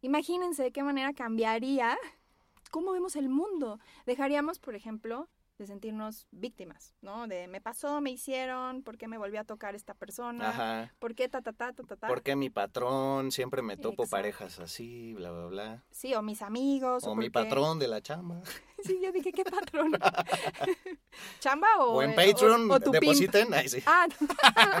Imagínense 0.00 0.64
de 0.64 0.72
qué 0.72 0.82
manera 0.82 1.12
cambiaría 1.12 1.96
cómo 2.72 2.90
vemos 2.90 3.14
el 3.14 3.28
mundo. 3.28 3.78
Dejaríamos, 4.04 4.58
por 4.58 4.74
ejemplo, 4.74 5.28
de 5.58 5.66
sentirnos 5.66 6.26
víctimas, 6.30 6.94
¿no? 7.00 7.26
De 7.26 7.48
me 7.48 7.60
pasó, 7.60 8.00
me 8.00 8.10
hicieron, 8.10 8.82
¿por 8.82 8.98
qué 8.98 9.08
me 9.08 9.16
volvió 9.16 9.40
a 9.40 9.44
tocar 9.44 9.74
esta 9.74 9.94
persona? 9.94 10.50
Ajá. 10.50 10.94
¿Por 10.98 11.14
qué 11.14 11.28
ta 11.28 11.40
ta 11.40 11.52
ta 11.52 11.72
ta 11.72 11.96
ta? 11.96 12.08
¿Por 12.08 12.22
qué 12.22 12.36
mi 12.36 12.50
patrón 12.50 13.32
siempre 13.32 13.62
me 13.62 13.76
topo 13.76 14.06
parejas 14.06 14.58
así, 14.58 15.14
bla 15.14 15.30
bla 15.32 15.46
bla? 15.46 15.84
Sí, 15.90 16.14
o 16.14 16.22
mis 16.22 16.42
amigos. 16.42 17.04
O, 17.04 17.14
mi 17.14 17.30
patrón 17.30 17.78
de 17.78 17.88
la 17.88 18.02
chamba. 18.02 18.42
sí, 18.84 19.00
yo 19.02 19.12
dije, 19.12 19.32
¿qué 19.32 19.44
patrón? 19.44 19.92
¿Chamba 21.40 21.68
o 21.78 21.94
O 21.94 22.02
en 22.02 22.14
Patreon 22.14 22.68
depositen, 22.92 23.54
ahí 23.54 23.68
sí. 23.68 23.82
Ah, 23.86 24.06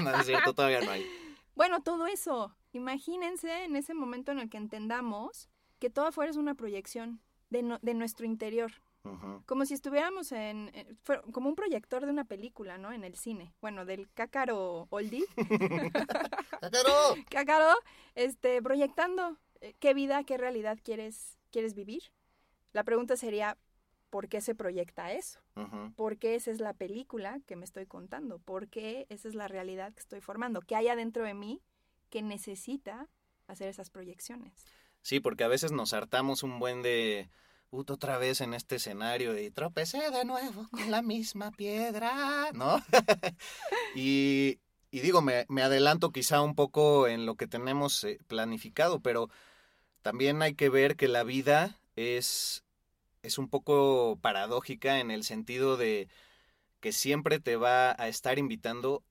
no 0.00 0.16
es 0.20 0.26
cierto, 0.26 0.52
todavía 0.52 0.80
no 0.80 0.90
hay. 0.90 1.06
Bueno, 1.54 1.82
todo 1.82 2.06
eso. 2.06 2.54
Imagínense 2.72 3.64
en 3.64 3.76
ese 3.76 3.94
momento 3.94 4.32
en 4.32 4.40
el 4.40 4.50
que 4.50 4.58
entendamos 4.58 5.48
que 5.78 5.88
todo 5.88 6.08
afuera 6.08 6.30
es 6.30 6.36
una 6.36 6.54
proyección 6.54 7.22
de, 7.48 7.78
de 7.80 7.94
nuestro 7.94 8.26
interior. 8.26 8.72
Como 9.46 9.64
si 9.64 9.74
estuviéramos 9.74 10.32
en, 10.32 10.72
como 11.32 11.48
un 11.48 11.54
proyector 11.54 12.04
de 12.04 12.10
una 12.10 12.24
película, 12.24 12.78
¿no? 12.78 12.92
En 12.92 13.04
el 13.04 13.14
cine. 13.14 13.54
Bueno, 13.60 13.84
del 13.84 14.10
cácaro 14.12 14.86
oldie. 14.90 15.24
¡Cácaro! 16.60 16.92
cácaro, 17.30 17.74
este, 18.14 18.62
proyectando 18.62 19.36
eh, 19.60 19.74
qué 19.78 19.94
vida, 19.94 20.24
qué 20.24 20.36
realidad 20.36 20.78
quieres, 20.82 21.38
quieres 21.50 21.74
vivir. 21.74 22.02
La 22.72 22.84
pregunta 22.84 23.16
sería, 23.16 23.56
¿por 24.10 24.28
qué 24.28 24.40
se 24.40 24.54
proyecta 24.54 25.12
eso? 25.12 25.40
¿Por 25.96 26.18
qué 26.18 26.34
esa 26.34 26.50
es 26.50 26.60
la 26.60 26.74
película 26.74 27.40
que 27.46 27.56
me 27.56 27.64
estoy 27.64 27.86
contando? 27.86 28.38
¿Por 28.38 28.68
qué 28.68 29.06
esa 29.08 29.28
es 29.28 29.34
la 29.34 29.48
realidad 29.48 29.94
que 29.94 30.00
estoy 30.00 30.20
formando? 30.20 30.60
¿Qué 30.60 30.76
hay 30.76 30.88
adentro 30.88 31.24
de 31.24 31.32
mí 31.32 31.62
que 32.10 32.20
necesita 32.20 33.08
hacer 33.46 33.68
esas 33.68 33.88
proyecciones? 33.88 34.66
Sí, 35.00 35.20
porque 35.20 35.44
a 35.44 35.48
veces 35.48 35.72
nos 35.72 35.92
hartamos 35.92 36.42
un 36.42 36.58
buen 36.58 36.82
de 36.82 37.30
otra 37.70 38.18
vez 38.18 38.40
en 38.40 38.54
este 38.54 38.76
escenario 38.76 39.38
y 39.38 39.50
tropecé 39.50 40.10
de 40.10 40.24
nuevo 40.24 40.68
con 40.70 40.90
la 40.90 41.02
misma 41.02 41.50
piedra, 41.52 42.50
¿no? 42.52 42.82
y, 43.94 44.58
digo, 44.90 45.22
me, 45.22 45.46
adelanto 45.62 46.10
quizá 46.10 46.40
un 46.40 46.54
poco 46.54 47.08
en 47.08 47.26
lo 47.26 47.36
que 47.36 47.46
tenemos 47.46 48.02
eh, 48.04 48.18
planificado, 48.26 49.00
pero 49.00 49.28
también 50.02 50.42
hay 50.42 50.54
que 50.54 50.68
ver 50.68 50.96
que 50.96 51.08
la 51.08 51.24
vida 51.24 51.78
es, 51.96 52.64
es 53.22 53.38
un 53.38 53.48
poco 53.48 54.18
paradójica 54.20 55.00
en 55.00 55.10
el 55.10 55.24
sentido 55.24 55.76
de 55.76 56.08
que 56.80 56.92
siempre 56.92 57.40
te 57.40 57.56
va 57.56 57.90
a 57.98 58.08
estar 58.08 58.38
invitando 58.38 59.02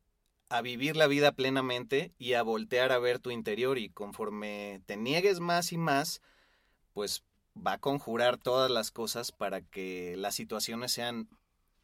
a 0.50 0.62
vivir 0.62 0.96
la 0.96 1.08
vida 1.08 1.32
plenamente 1.34 2.14
y 2.18 2.34
a 2.34 2.44
voltear 2.44 2.92
a 2.92 3.00
ver 3.00 3.20
tu 3.20 3.32
interior 3.32 3.78
y 3.78 3.90
conforme 3.90 4.82
te 4.86 4.96
niegues 4.96 5.40
más 5.40 5.72
y 5.72 5.78
más, 5.78 6.22
pues 6.94 7.24
va 7.56 7.74
a 7.74 7.78
conjurar 7.78 8.38
todas 8.38 8.70
las 8.70 8.92
cosas 8.92 9.32
para 9.32 9.62
que 9.62 10.16
las 10.18 10.36
situaciones 10.36 10.92
sean 10.92 11.30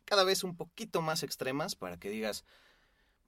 cada 0.05 0.23
vez 0.23 0.43
un 0.43 0.55
poquito 0.55 1.01
más 1.01 1.23
extremas 1.23 1.75
para 1.75 1.97
que 1.97 2.09
digas, 2.09 2.43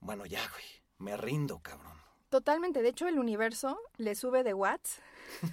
bueno, 0.00 0.26
ya, 0.26 0.40
güey, 0.50 0.64
me 0.98 1.16
rindo, 1.16 1.60
cabrón. 1.60 1.96
Totalmente, 2.28 2.82
de 2.82 2.88
hecho 2.88 3.06
el 3.06 3.18
universo 3.18 3.78
le 3.96 4.14
sube 4.14 4.42
de 4.42 4.54
watts 4.54 5.00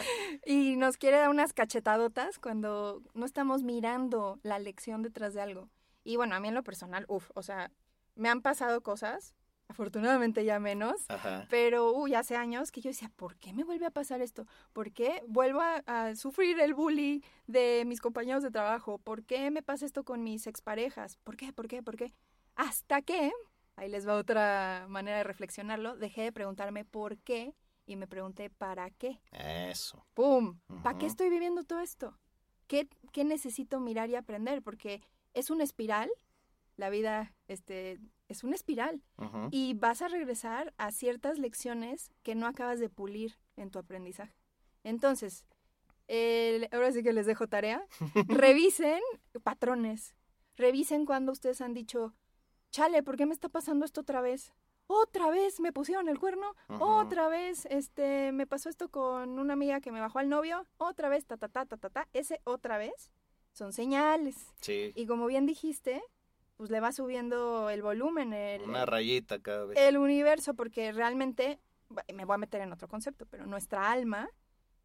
y 0.46 0.76
nos 0.76 0.96
quiere 0.96 1.18
dar 1.18 1.28
unas 1.28 1.52
cachetadotas 1.52 2.38
cuando 2.38 3.02
no 3.14 3.26
estamos 3.26 3.62
mirando 3.62 4.38
la 4.42 4.58
lección 4.58 5.02
detrás 5.02 5.34
de 5.34 5.42
algo. 5.42 5.68
Y 6.02 6.16
bueno, 6.16 6.34
a 6.34 6.40
mí 6.40 6.48
en 6.48 6.54
lo 6.54 6.64
personal, 6.64 7.04
uff, 7.08 7.30
o 7.34 7.42
sea, 7.42 7.70
me 8.14 8.28
han 8.28 8.40
pasado 8.42 8.82
cosas 8.82 9.34
afortunadamente 9.72 10.44
ya 10.44 10.60
menos, 10.60 11.06
pero 11.48 11.92
uy, 11.92 12.14
hace 12.14 12.36
años 12.36 12.70
que 12.70 12.82
yo 12.82 12.90
decía, 12.90 13.10
¿por 13.16 13.36
qué 13.36 13.54
me 13.54 13.64
vuelve 13.64 13.86
a 13.86 13.90
pasar 13.90 14.20
esto? 14.20 14.46
¿Por 14.74 14.92
qué 14.92 15.22
vuelvo 15.26 15.60
a, 15.62 16.14
sufrir 16.14 16.60
el 16.60 16.74
bully 16.74 17.24
de 17.46 17.84
mis 17.86 18.00
compañeros 18.00 18.42
de 18.42 18.50
trabajo? 18.50 18.98
¿Por 18.98 19.24
qué 19.24 19.50
me 19.50 19.62
pasa 19.62 19.86
esto 19.86 20.04
con 20.04 20.22
mis 20.22 20.46
exparejas? 20.46 21.16
¿Por 21.24 21.36
qué? 21.36 21.52
¿Por 21.52 21.68
qué? 21.68 21.82
¿Por 21.82 21.96
qué? 21.96 22.12
Hasta 22.54 23.00
que, 23.00 23.32
ahí 23.76 23.88
les 23.88 24.06
va 24.06 24.16
otra 24.16 24.84
manera 24.88 25.16
de 25.16 25.24
reflexionarlo, 25.24 25.96
dejé 25.96 26.22
de 26.22 26.32
preguntarme 26.32 26.84
por 26.84 27.16
qué 27.18 27.54
y 27.86 27.96
me 27.96 28.06
pregunté 28.06 28.50
para 28.50 28.90
qué. 28.90 29.20
Eso. 29.32 30.06
¡Pum! 30.12 30.60
¿Para 30.82 30.98
qué 30.98 31.06
estoy 31.06 31.30
viviendo 31.30 31.64
todo 31.64 31.80
esto? 31.80 32.18
¿Qué, 32.66 32.88
¿Qué 33.10 33.24
necesito 33.24 33.80
mirar 33.80 34.10
y 34.10 34.16
aprender? 34.16 34.62
Porque 34.62 35.00
es 35.32 35.48
una 35.48 35.64
espiral, 35.64 36.10
la 36.76 36.90
vida 36.90 37.34
este, 37.48 37.98
es 38.28 38.44
una 38.44 38.54
espiral 38.54 39.02
y 39.50 39.74
vas 39.74 40.02
a 40.02 40.08
regresar 40.08 40.72
a 40.78 40.90
ciertas 40.90 41.38
lecciones 41.38 42.10
que 42.22 42.34
no 42.34 42.46
acabas 42.46 42.80
de 42.80 42.88
pulir 42.88 43.36
en 43.56 43.70
tu 43.70 43.78
aprendizaje. 43.78 44.34
Entonces, 44.84 45.44
ahora 46.72 46.92
sí 46.92 47.02
que 47.02 47.12
les 47.12 47.26
dejo 47.26 47.46
tarea, 47.46 47.86
revisen 48.28 49.00
patrones, 49.42 50.14
revisen 50.56 51.06
cuando 51.06 51.32
ustedes 51.32 51.60
han 51.60 51.74
dicho, 51.74 52.14
chale, 52.70 53.02
¿por 53.02 53.16
qué 53.16 53.26
me 53.26 53.34
está 53.34 53.48
pasando 53.48 53.84
esto 53.84 54.00
otra 54.00 54.20
vez? 54.20 54.52
Otra 54.88 55.30
vez 55.30 55.60
me 55.60 55.72
pusieron 55.72 56.08
el 56.08 56.18
cuerno, 56.18 56.54
otra 56.80 57.28
vez 57.28 57.66
este 57.70 58.32
me 58.32 58.46
pasó 58.46 58.68
esto 58.68 58.90
con 58.90 59.38
una 59.38 59.54
amiga 59.54 59.80
que 59.80 59.92
me 59.92 60.00
bajó 60.00 60.18
al 60.18 60.28
novio, 60.28 60.66
otra 60.76 61.08
vez 61.08 61.24
ta 61.24 61.36
ta 61.36 61.48
ta 61.48 61.64
ta 61.64 61.76
ta 61.76 61.88
ta, 61.88 62.08
ese 62.12 62.40
otra 62.44 62.78
vez 62.78 63.10
son 63.52 63.72
señales. 63.72 64.52
Sí. 64.60 64.92
Y 64.94 65.06
como 65.06 65.26
bien 65.26 65.46
dijiste, 65.46 66.02
pues 66.62 66.70
le 66.70 66.78
va 66.78 66.92
subiendo 66.92 67.70
el 67.70 67.82
volumen. 67.82 68.32
El, 68.32 68.62
Una 68.62 68.86
rayita 68.86 69.40
cada 69.40 69.64
vez. 69.64 69.76
El 69.76 69.96
universo, 69.96 70.54
porque 70.54 70.92
realmente, 70.92 71.58
me 72.14 72.24
voy 72.24 72.36
a 72.36 72.38
meter 72.38 72.60
en 72.60 72.72
otro 72.72 72.86
concepto, 72.86 73.26
pero 73.26 73.46
nuestra 73.46 73.90
alma 73.90 74.30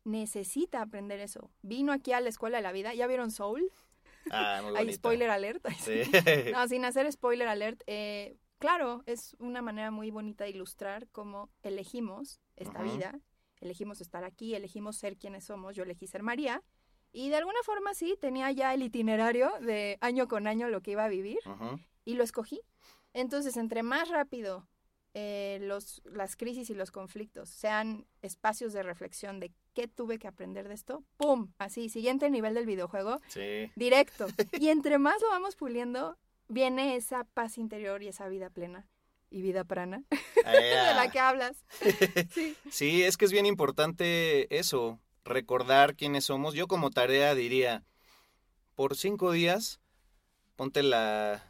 necesita 0.03 0.81
aprender 0.81 1.19
eso. 1.19 1.51
Vino 1.62 1.93
aquí 1.93 2.13
a 2.13 2.19
la 2.19 2.29
escuela 2.29 2.57
de 2.57 2.63
la 2.63 2.72
vida, 2.72 2.96
¿ya 2.96 3.05
vieron 3.05 3.29
Soul? 3.29 3.72
Ah, 4.31 4.62
muy 4.63 4.75
Hay 4.75 4.91
spoiler 4.91 5.29
alert. 5.29 5.67
Sí. 5.79 6.01
no, 6.51 6.67
sin 6.67 6.84
hacer 6.84 7.12
spoiler 7.12 7.48
alert, 7.48 7.84
eh, 7.86 8.38
claro, 8.57 9.03
es 9.05 9.36
una 9.38 9.62
manera 9.62 9.91
muy 9.91 10.10
bonita 10.10 10.46
de 10.46 10.50
ilustrar 10.50 11.07
cómo 11.12 11.51
elegimos 11.62 12.41
esta 12.55 12.81
vida, 12.81 13.19
elegimos 13.62 14.01
estar 14.01 14.24
aquí, 14.24 14.55
elegimos 14.55 14.98
ser 14.98 15.15
quienes 15.15 15.43
somos. 15.43 15.75
Yo 15.75 15.84
elegí 15.84 16.07
ser 16.07 16.24
María 16.24 16.63
y 17.12 17.30
de 17.30 17.38
alguna 17.38 17.60
forma 17.64 17.94
sí, 17.94 18.18
tenía 18.20 18.52
ya 18.52 18.74
el 18.74 18.84
itinerario 18.84 19.52
de 19.62 19.98
año 20.02 20.28
con 20.28 20.48
año 20.48 20.70
lo 20.70 20.82
que 20.82 20.92
iba 20.92 21.06
a 21.06 21.10
vivir 21.10 21.40
y 22.06 22.16
lo 22.16 22.24
escogí. 22.24 22.62
Entonces, 23.14 23.58
entre 23.58 23.84
más 23.84 24.10
rápido 24.10 24.68
eh, 25.20 25.58
los, 25.62 26.04
las 26.06 26.36
crisis 26.36 26.70
y 26.70 26.76
los 26.76 26.92
conflictos 26.92 27.50
sean 27.50 28.06
espacios 28.22 28.72
de 28.72 28.84
reflexión 28.84 29.40
de 29.40 29.52
qué 29.74 29.88
tuve 29.88 30.20
que 30.20 30.28
aprender 30.28 30.68
de 30.68 30.76
esto, 30.76 31.04
¡pum! 31.18 31.54
Así, 31.58 31.90
siguiente 31.90 32.30
nivel 32.30 32.54
del 32.54 32.68
videojuego, 32.68 33.20
sí. 33.28 33.72
directo. 33.76 34.28
Y 34.62 34.70
entre 34.70 35.00
más 35.00 35.20
lo 35.22 35.30
vamos 35.30 35.56
puliendo, 35.56 36.20
viene 36.48 36.96
esa 36.96 37.24
paz 37.24 37.58
interior 37.58 38.04
y 38.04 38.10
esa 38.10 38.28
vida 38.28 38.52
plena 38.52 38.88
y 39.32 39.42
vida 39.42 39.64
prana 39.64 40.04
de 40.46 40.94
la 40.96 41.10
que 41.12 41.20
hablas. 41.20 41.66
Sí. 42.32 42.56
sí, 42.70 43.02
es 43.02 43.18
que 43.18 43.26
es 43.26 43.32
bien 43.32 43.48
importante 43.48 44.56
eso, 44.56 45.00
recordar 45.27 45.96
quiénes 45.96 46.25
somos. 46.25 46.53
Yo 46.53 46.67
como 46.67 46.89
tarea 46.89 47.36
diría, 47.36 47.84
por 48.75 48.96
cinco 48.96 49.31
días, 49.31 49.79
ponte 50.55 50.84
la, 50.84 51.43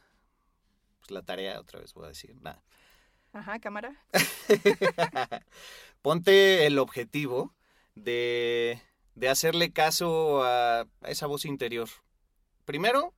pues 0.99 1.11
la 1.11 1.21
tarea, 1.21 1.59
otra 1.59 1.79
vez 1.79 1.93
voy 1.93 2.05
a 2.05 2.09
decir, 2.09 2.35
nada. 2.41 2.63
Ajá, 3.33 3.59
cámara. 3.59 3.95
ponte 6.01 6.65
el 6.65 6.79
objetivo 6.79 7.53
de, 7.95 8.81
de 9.15 9.29
hacerle 9.29 9.71
caso 9.71 10.43
a 10.43 10.87
esa 11.03 11.27
voz 11.27 11.45
interior. 11.45 11.89
Primero, 12.65 13.13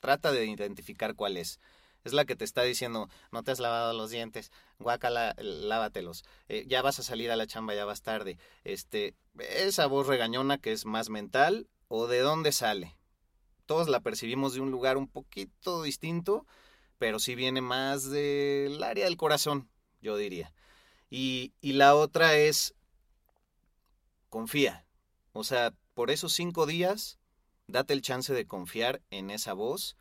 trata 0.00 0.32
de 0.32 0.46
identificar 0.46 1.14
cuál 1.14 1.36
es 1.36 1.60
es 2.04 2.12
la 2.12 2.24
que 2.24 2.36
te 2.36 2.44
está 2.44 2.62
diciendo, 2.62 3.08
no 3.30 3.42
te 3.42 3.50
has 3.50 3.60
lavado 3.60 3.92
los 3.92 4.10
dientes, 4.10 4.50
guácala, 4.78 5.34
lávatelos, 5.38 6.24
eh, 6.48 6.64
ya 6.68 6.82
vas 6.82 6.98
a 6.98 7.02
salir 7.02 7.30
a 7.30 7.36
la 7.36 7.46
chamba, 7.46 7.74
ya 7.74 7.84
vas 7.84 8.02
tarde. 8.02 8.38
Este, 8.64 9.14
esa 9.38 9.86
voz 9.86 10.06
regañona 10.06 10.58
que 10.58 10.72
es 10.72 10.84
más 10.84 11.10
mental 11.10 11.68
o 11.88 12.06
de 12.06 12.20
dónde 12.20 12.52
sale. 12.52 12.96
Todos 13.66 13.88
la 13.88 14.00
percibimos 14.00 14.54
de 14.54 14.60
un 14.60 14.70
lugar 14.70 14.96
un 14.96 15.08
poquito 15.08 15.82
distinto, 15.82 16.46
pero 16.98 17.18
sí 17.18 17.34
viene 17.34 17.60
más 17.60 18.10
del 18.10 18.82
área 18.82 19.04
del 19.04 19.16
corazón, 19.16 19.68
yo 20.00 20.16
diría. 20.16 20.52
Y, 21.10 21.52
y 21.60 21.74
la 21.74 21.94
otra 21.94 22.36
es, 22.36 22.74
confía. 24.28 24.86
O 25.32 25.44
sea, 25.44 25.72
por 25.94 26.10
esos 26.10 26.32
cinco 26.32 26.66
días, 26.66 27.18
date 27.66 27.92
el 27.92 28.02
chance 28.02 28.32
de 28.32 28.46
confiar 28.46 29.00
en 29.10 29.30
esa 29.30 29.52
voz 29.52 29.96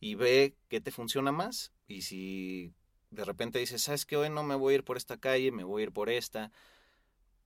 y 0.00 0.14
ve 0.14 0.56
qué 0.68 0.80
te 0.80 0.90
funciona 0.90 1.30
más. 1.30 1.72
Y 1.86 2.02
si 2.02 2.72
de 3.10 3.24
repente 3.24 3.58
dices, 3.58 3.82
¿sabes 3.82 4.06
qué? 4.06 4.16
Hoy 4.16 4.30
no 4.30 4.42
me 4.42 4.54
voy 4.54 4.72
a 4.72 4.76
ir 4.76 4.84
por 4.84 4.96
esta 4.96 5.18
calle, 5.18 5.52
me 5.52 5.64
voy 5.64 5.82
a 5.82 5.84
ir 5.84 5.92
por 5.92 6.08
esta. 6.08 6.50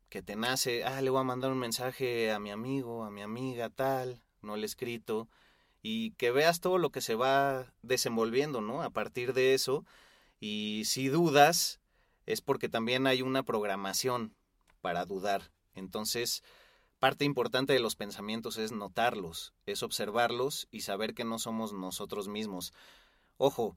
Que 0.08 0.22
te 0.22 0.36
nace, 0.36 0.84
ah, 0.84 1.00
le 1.00 1.10
voy 1.10 1.20
a 1.20 1.24
mandar 1.24 1.50
un 1.50 1.58
mensaje 1.58 2.30
a 2.30 2.38
mi 2.38 2.50
amigo, 2.50 3.04
a 3.04 3.10
mi 3.10 3.22
amiga, 3.22 3.70
tal, 3.70 4.22
no 4.42 4.56
le 4.56 4.62
he 4.62 4.66
escrito. 4.66 5.28
Y 5.82 6.12
que 6.12 6.30
veas 6.30 6.60
todo 6.60 6.78
lo 6.78 6.90
que 6.90 7.00
se 7.00 7.14
va 7.14 7.72
desenvolviendo, 7.82 8.60
¿no? 8.60 8.82
A 8.82 8.90
partir 8.90 9.34
de 9.34 9.54
eso. 9.54 9.84
Y 10.40 10.82
si 10.84 11.08
dudas, 11.08 11.80
es 12.26 12.40
porque 12.40 12.68
también 12.68 13.06
hay 13.06 13.22
una 13.22 13.42
programación 13.42 14.34
para 14.80 15.04
dudar. 15.04 15.50
Entonces, 15.74 16.42
parte 16.98 17.24
importante 17.24 17.72
de 17.72 17.80
los 17.80 17.96
pensamientos 17.96 18.58
es 18.58 18.72
notarlos, 18.72 19.52
es 19.66 19.82
observarlos 19.82 20.68
y 20.70 20.80
saber 20.80 21.14
que 21.14 21.24
no 21.24 21.38
somos 21.38 21.72
nosotros 21.72 22.28
mismos. 22.28 22.72
Ojo, 23.36 23.76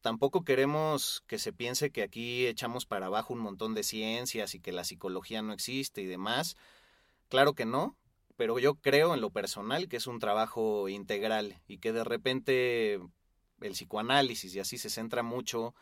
tampoco 0.00 0.44
queremos 0.44 1.22
que 1.26 1.38
se 1.38 1.52
piense 1.52 1.90
que 1.90 2.02
aquí 2.02 2.46
echamos 2.46 2.86
para 2.86 3.06
abajo 3.06 3.34
un 3.34 3.40
montón 3.40 3.74
de 3.74 3.82
ciencias 3.82 4.54
y 4.54 4.60
que 4.60 4.72
la 4.72 4.84
psicología 4.84 5.42
no 5.42 5.52
existe 5.52 6.02
y 6.02 6.06
demás. 6.06 6.56
Claro 7.28 7.54
que 7.54 7.66
no, 7.66 7.96
pero 8.36 8.58
yo 8.58 8.74
creo 8.74 9.14
en 9.14 9.20
lo 9.20 9.30
personal 9.30 9.88
que 9.88 9.96
es 9.96 10.06
un 10.06 10.18
trabajo 10.18 10.88
integral 10.88 11.60
y 11.66 11.78
que 11.78 11.92
de 11.92 12.04
repente 12.04 13.00
el 13.60 13.72
psicoanálisis 13.72 14.54
y 14.54 14.60
así 14.60 14.78
se 14.78 14.90
centra 14.90 15.22
mucho 15.22 15.74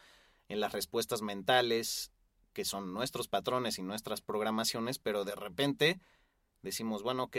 en 0.48 0.60
las 0.60 0.72
respuestas 0.72 1.22
mentales, 1.22 2.12
que 2.52 2.64
son 2.64 2.94
nuestros 2.94 3.28
patrones 3.28 3.78
y 3.78 3.82
nuestras 3.82 4.20
programaciones, 4.20 4.98
pero 4.98 5.24
de 5.24 5.34
repente 5.34 6.00
decimos, 6.64 7.02
bueno, 7.02 7.24
ok, 7.24 7.36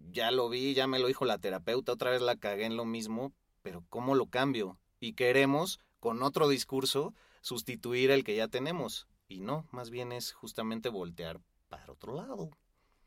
ya 0.00 0.30
lo 0.30 0.48
vi, 0.48 0.74
ya 0.74 0.86
me 0.86 0.98
lo 0.98 1.06
dijo 1.06 1.24
la 1.24 1.38
terapeuta, 1.38 1.92
otra 1.92 2.10
vez 2.10 2.20
la 2.20 2.36
cagué 2.36 2.64
en 2.64 2.76
lo 2.76 2.84
mismo, 2.84 3.32
pero 3.62 3.84
¿cómo 3.88 4.14
lo 4.14 4.26
cambio? 4.26 4.78
Y 4.98 5.12
queremos, 5.12 5.78
con 6.00 6.22
otro 6.22 6.48
discurso, 6.48 7.14
sustituir 7.40 8.10
el 8.10 8.24
que 8.24 8.34
ya 8.34 8.48
tenemos. 8.48 9.06
Y 9.28 9.40
no, 9.40 9.66
más 9.70 9.90
bien 9.90 10.12
es 10.12 10.32
justamente 10.32 10.88
voltear 10.88 11.40
para 11.68 11.90
otro 11.92 12.14
lado. 12.14 12.50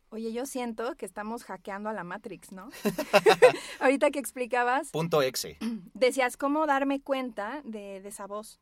Oye, 0.10 0.32
yo 0.32 0.46
siento 0.46 0.96
que 0.96 1.06
estamos 1.06 1.44
hackeando 1.44 1.90
a 1.90 1.94
la 1.94 2.04
Matrix, 2.04 2.52
¿no? 2.52 2.70
Ahorita 3.80 4.12
que 4.12 4.20
explicabas. 4.20 4.92
Punto 4.92 5.22
exe. 5.22 5.58
Decías 5.94 6.38
cómo 6.38 6.66
darme 6.68 7.02
cuenta 7.02 7.62
de, 7.66 8.00
de, 8.02 8.10
esa 8.10 8.28
voz. 8.28 8.60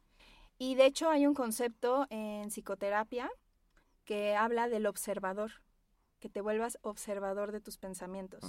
Y 0.58 0.75
de 0.75 0.86
hecho 0.86 1.10
hay 1.10 1.27
un 1.27 1.34
concepto 1.34 2.08
en 2.10 2.50
psicoterapia 2.50 3.29
que 4.05 4.36
habla 4.36 4.67
del 4.67 4.86
observador, 4.86 5.51
que 6.24 6.30
te 6.30 6.39
vuelvas 6.39 6.77
observador 6.84 7.51
de 7.51 7.60
tus 7.60 7.75
pensamientos. 7.75 8.46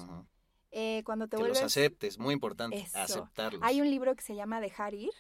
eh, 0.71 1.03
cuando 1.05 1.27
te 1.27 1.37
que 1.37 1.43
vuelves... 1.43 1.61
los 1.61 1.73
aceptes, 1.73 2.21
muy 2.21 2.33
importante, 2.33 2.79
Eso. 2.79 3.01
aceptarlos. 3.01 3.61
Hay 3.65 3.81
un 3.81 3.91
libro 3.91 4.15
que 4.15 4.23
se 4.23 4.37
llama 4.37 4.61
Dejar 4.61 4.95
ir, 4.95 5.11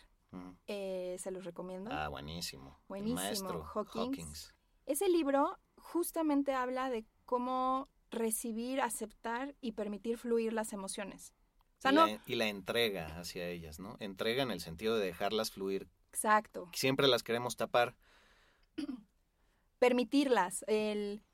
eh, 0.68 1.16
se 1.18 1.32
los 1.32 1.44
recomiendo. 1.44 1.90
Ah, 1.92 2.06
buenísimo. 2.06 2.78
Buenísimo, 2.87 3.16
maestro 3.16 3.64
Hawkins. 3.64 3.96
Hawkins. 3.96 4.54
Ese 4.87 5.08
libro 5.08 5.58
justamente 5.75 6.54
habla 6.54 6.90
de 6.90 7.04
cómo 7.25 7.88
recibir, 8.12 8.80
aceptar 8.80 9.56
y 9.61 9.73
permitir 9.73 10.16
fluir 10.16 10.52
las 10.52 10.73
emociones. 10.73 11.34
O 11.78 11.80
sea, 11.80 11.90
y, 11.90 11.94
no... 11.96 12.06
la, 12.06 12.23
y, 12.25 12.34
la, 12.37 12.46
entrega 12.46 13.18
hacia 13.18 13.49
ellas, 13.49 13.80
¿no? 13.80 13.96
Entrega 13.99 14.44
en 14.44 14.52
el 14.52 14.61
sentido 14.61 14.96
de 14.96 15.06
dejarlas 15.06 15.50
fluir. 15.50 15.88
Exacto. 16.11 16.70
Siempre 16.73 17.08
las 17.08 17.25
queremos 17.25 17.56
tapar. 17.56 17.96
Permitirlas, 19.80 20.64
el, 20.68 21.25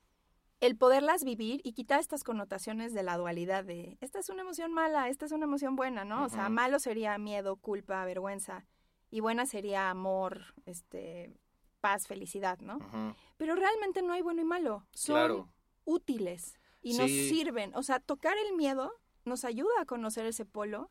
el 0.60 0.76
poderlas 0.76 1.24
vivir 1.24 1.60
y 1.64 1.72
quitar 1.72 2.00
estas 2.00 2.22
connotaciones 2.24 2.92
de 2.92 3.02
la 3.02 3.16
dualidad 3.16 3.64
de 3.64 3.96
esta 4.00 4.18
es 4.18 4.28
una 4.28 4.42
emoción 4.42 4.72
mala, 4.72 5.08
esta 5.08 5.24
es 5.24 5.32
una 5.32 5.44
emoción 5.44 5.76
buena, 5.76 6.04
¿no? 6.04 6.16
Uh 6.16 6.22
-huh. 6.22 6.26
O 6.26 6.28
sea, 6.28 6.48
malo 6.48 6.78
sería 6.78 7.16
miedo, 7.18 7.56
culpa, 7.56 8.04
vergüenza 8.04 8.66
y 9.10 9.20
buena 9.20 9.46
sería 9.46 9.90
amor, 9.90 10.54
este, 10.66 11.34
paz, 11.80 12.06
felicidad, 12.06 12.58
¿no? 12.60 12.76
Uh 12.76 12.80
-huh. 12.80 13.14
Pero 13.36 13.54
realmente 13.54 14.02
no 14.02 14.12
hay 14.12 14.22
bueno 14.22 14.42
y 14.42 14.44
malo. 14.44 14.86
Son 14.92 15.14
claro 15.16 15.48
útiles 15.84 16.58
y 16.82 16.92
sí. 16.94 16.98
nos 16.98 17.10
sirven. 17.10 17.74
O 17.74 17.82
sea, 17.82 18.00
tocar 18.00 18.36
el 18.38 18.56
miedo 18.56 18.92
nos 19.24 19.44
ayuda 19.44 19.72
a 19.80 19.84
conocer 19.84 20.26
ese 20.26 20.44
polo 20.44 20.90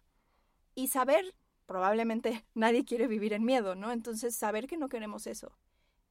y 0.76 0.88
saber, 0.88 1.36
probablemente 1.66 2.46
nadie 2.54 2.86
quiere 2.86 3.08
vivir 3.08 3.34
en 3.34 3.44
miedo, 3.44 3.76
¿no? 3.76 3.92
Entonces, 3.92 4.36
saber 4.36 4.68
que 4.68 4.78
no 4.78 4.90
queremos 4.90 5.28
eso. 5.28 5.52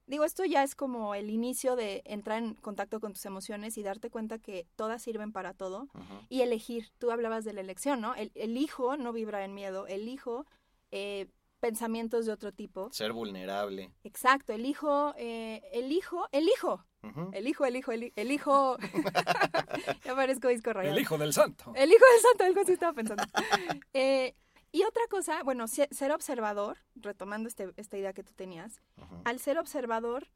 Digo, 0.09 0.23
esto 0.25 0.43
ya 0.43 0.63
es 0.63 0.73
como 0.73 1.13
el 1.13 1.29
inicio 1.29 1.75
de 1.75 2.01
entrar 2.03 2.39
en 2.39 2.55
contacto 2.55 2.99
con 2.99 3.13
tus 3.13 3.23
emociones 3.25 3.77
y 3.77 3.83
darte 3.83 4.09
cuenta 4.09 4.39
que 4.39 4.65
todas 4.75 5.03
sirven 5.03 5.31
para 5.31 5.53
todo 5.53 5.83
uh 5.83 5.99
-huh. 5.99 6.25
y 6.29 6.41
elegir. 6.41 6.89
Tú 6.97 7.11
hablabas 7.11 7.45
de 7.45 7.53
la 7.53 7.61
elección, 7.61 8.01
¿no? 8.01 8.15
El, 8.15 8.31
el 8.33 8.57
hijo 8.57 8.97
no 8.97 9.13
vibra 9.13 9.45
en 9.45 9.53
miedo, 9.53 9.85
el 9.85 10.07
hijo 10.09 10.47
eh, 10.89 11.27
pensamientos 11.59 12.25
de 12.25 12.31
otro 12.31 12.51
tipo. 12.51 12.89
Ser 12.91 13.13
vulnerable. 13.13 13.91
Exacto, 14.03 14.51
el 14.51 14.65
hijo, 14.65 15.13
eh, 15.15 15.61
el 15.73 15.91
hijo, 15.91 16.27
el 16.31 16.47
hijo, 16.47 16.83
Uh 17.01 17.07
-huh. 17.07 17.29
El 17.33 17.47
hijo, 17.47 17.63
el 17.65 17.75
hijo, 17.77 17.91
el, 17.93 18.11
el 18.17 18.29
hijo. 18.29 18.77
ya 20.03 20.15
parezco 20.15 20.49
disco 20.49 20.73
rayado. 20.73 20.93
El 20.95 21.01
hijo 21.01 21.17
del 21.17 21.31
santo. 21.31 21.71
El 21.75 21.89
hijo 21.89 22.03
del 22.13 22.21
santo, 22.21 22.43
algo 22.43 22.59
así 22.61 22.73
estaba 22.73 22.91
pensando. 22.91 23.23
eh, 23.93 24.35
y 24.71 24.83
otra 24.83 25.03
cosa, 25.09 25.43
bueno, 25.43 25.67
ser 25.67 26.11
observador, 26.11 26.77
retomando 26.95 27.47
este, 27.47 27.73
esta 27.77 27.97
idea 27.97 28.13
que 28.13 28.23
tú 28.23 28.33
tenías, 28.33 28.81
al 29.25 29.39
ser 29.39 29.57
observador, 29.57 30.27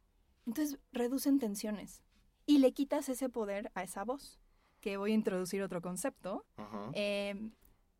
entonces 0.45 0.79
reducen 0.91 1.39
tensiones 1.39 2.01
y 2.45 2.57
le 2.57 2.73
quitas 2.73 3.09
ese 3.09 3.29
poder 3.29 3.71
a 3.75 3.83
esa 3.83 4.03
voz. 4.03 4.39
Que 4.81 4.97
voy 4.97 5.11
a 5.11 5.15
introducir 5.15 5.61
otro 5.61 5.81
concepto. 5.81 6.45
Eh, 6.93 7.51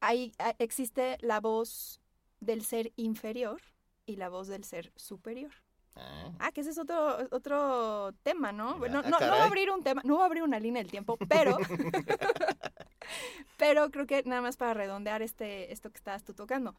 hay, 0.01 0.33
existe 0.59 1.17
la 1.21 1.39
voz 1.39 2.01
del 2.41 2.63
ser 2.63 2.91
inferior 2.97 3.61
y 4.05 4.17
la 4.17 4.29
voz 4.29 4.47
del 4.47 4.65
ser 4.65 4.91
superior. 4.95 5.53
Ah. 5.95 6.31
ah, 6.39 6.51
que 6.51 6.61
ese 6.61 6.71
es 6.71 6.77
otro, 6.77 7.17
otro 7.31 8.13
tema, 8.23 8.51
¿no? 8.51 8.83
Ya, 8.85 8.91
no, 8.91 8.99
ah, 8.99 9.03
no, 9.03 9.19
no, 9.19 9.19
va 9.19 9.43
a 9.43 9.45
abrir 9.45 9.69
un 9.69 9.83
tema, 9.83 10.01
no 10.03 10.17
va 10.17 10.23
a 10.23 10.25
abrir 10.25 10.43
una 10.43 10.59
línea 10.59 10.81
del 10.81 10.91
tiempo, 10.91 11.17
pero, 11.29 11.57
pero 13.57 13.91
creo 13.91 14.07
que 14.07 14.23
nada 14.23 14.41
más 14.41 14.57
para 14.57 14.73
redondear 14.73 15.21
este, 15.21 15.71
esto 15.71 15.91
que 15.91 15.97
estabas 15.97 16.23
tú 16.23 16.33
tocando. 16.33 16.75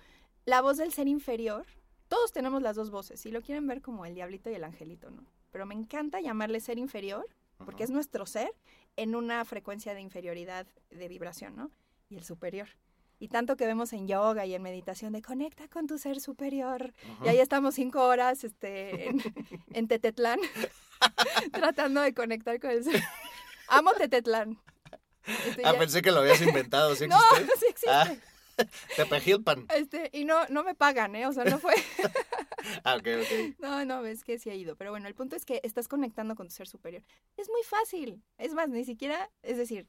La 0.46 0.61
voz 0.61 0.79
del 0.79 0.92
ser 0.92 1.07
inferior, 1.07 1.64
todos 2.09 2.33
tenemos 2.33 2.62
las 2.62 2.77
dos 2.77 2.90
voces, 2.90 3.20
si 3.20 3.31
lo 3.31 3.40
quieren 3.40 3.66
ver 3.66 3.83
como 3.83 4.05
el 4.05 4.14
diablito 4.14 4.50
y 4.50 4.55
el 4.55 4.64
angelito, 4.64 5.11
¿no? 5.11 5.24
Pero 5.53 5.66
me 5.66 5.74
encanta 5.74 6.20
llamarle 6.20 6.61
ser 6.61 6.79
inferior, 6.79 7.27
porque 7.59 7.85
uh 7.85 7.87
-huh. 7.87 7.90
es 7.90 7.90
nuestro 7.90 8.27
ser 8.27 8.50
en 8.96 9.14
una 9.14 9.44
frecuencia 9.44 9.94
de 9.94 10.00
inferioridad 10.00 10.66
de 10.90 11.09
vibración, 11.09 11.55
¿no? 11.55 11.70
Y 12.09 12.16
el 12.16 12.24
superior. 12.24 12.68
Y 13.24 13.28
tanto 13.28 13.56
que 13.56 13.64
vemos 13.64 13.94
en 13.94 14.06
yoga 14.06 14.44
y 14.44 14.54
en 14.54 14.60
meditación 14.60 15.14
de 15.14 15.22
conecta 15.22 15.66
con 15.68 15.87
tu 15.87 15.96
ser 15.96 16.20
superior. 16.20 16.92
Y 17.24 17.28
ahí 17.28 17.38
estamos 17.38 17.74
cinco 17.74 18.02
horas 18.02 18.44
este, 18.44 19.08
en, 19.08 19.22
en 19.72 19.88
Tetetlán 19.88 20.38
tratando 21.52 22.02
de 22.02 22.12
conectar 22.12 22.60
con 22.60 22.72
el 22.72 22.84
ser. 22.84 23.02
Amo 23.68 23.92
Tetetlán. 23.94 24.60
Este, 25.46 25.62
ah, 25.64 25.72
ya... 25.72 25.78
pensé 25.78 26.02
que 26.02 26.10
lo 26.10 26.20
habías 26.20 26.42
inventado. 26.42 26.94
¿Sí 26.96 27.08
no, 27.08 27.18
sí 27.58 27.64
existe. 27.66 27.88
Ah, 27.88 28.14
Tepejilpan. 28.94 29.68
Este, 29.74 30.10
y 30.12 30.26
no, 30.26 30.46
no 30.50 30.62
me 30.62 30.74
pagan, 30.74 31.16
¿eh? 31.16 31.26
O 31.26 31.32
sea, 31.32 31.44
no 31.44 31.58
fue. 31.58 31.72
ah, 32.84 32.96
ok, 32.96 33.08
ok. 33.22 33.58
No, 33.58 33.87
no, 33.87 34.04
es 34.04 34.22
que 34.22 34.38
sí 34.38 34.50
ha 34.50 34.54
ido. 34.54 34.76
Pero 34.76 34.90
bueno, 34.90 35.08
el 35.08 35.14
punto 35.14 35.34
es 35.34 35.46
que 35.46 35.62
estás 35.64 35.88
conectando 35.88 36.34
con 36.34 36.48
tu 36.48 36.54
ser 36.54 36.68
superior. 36.68 37.02
Es 37.38 37.48
muy 37.48 37.62
fácil. 37.62 38.22
Es 38.37 38.52
más, 38.52 38.68
ni 38.68 38.84
siquiera, 38.84 39.30
es 39.40 39.56
decir, 39.56 39.88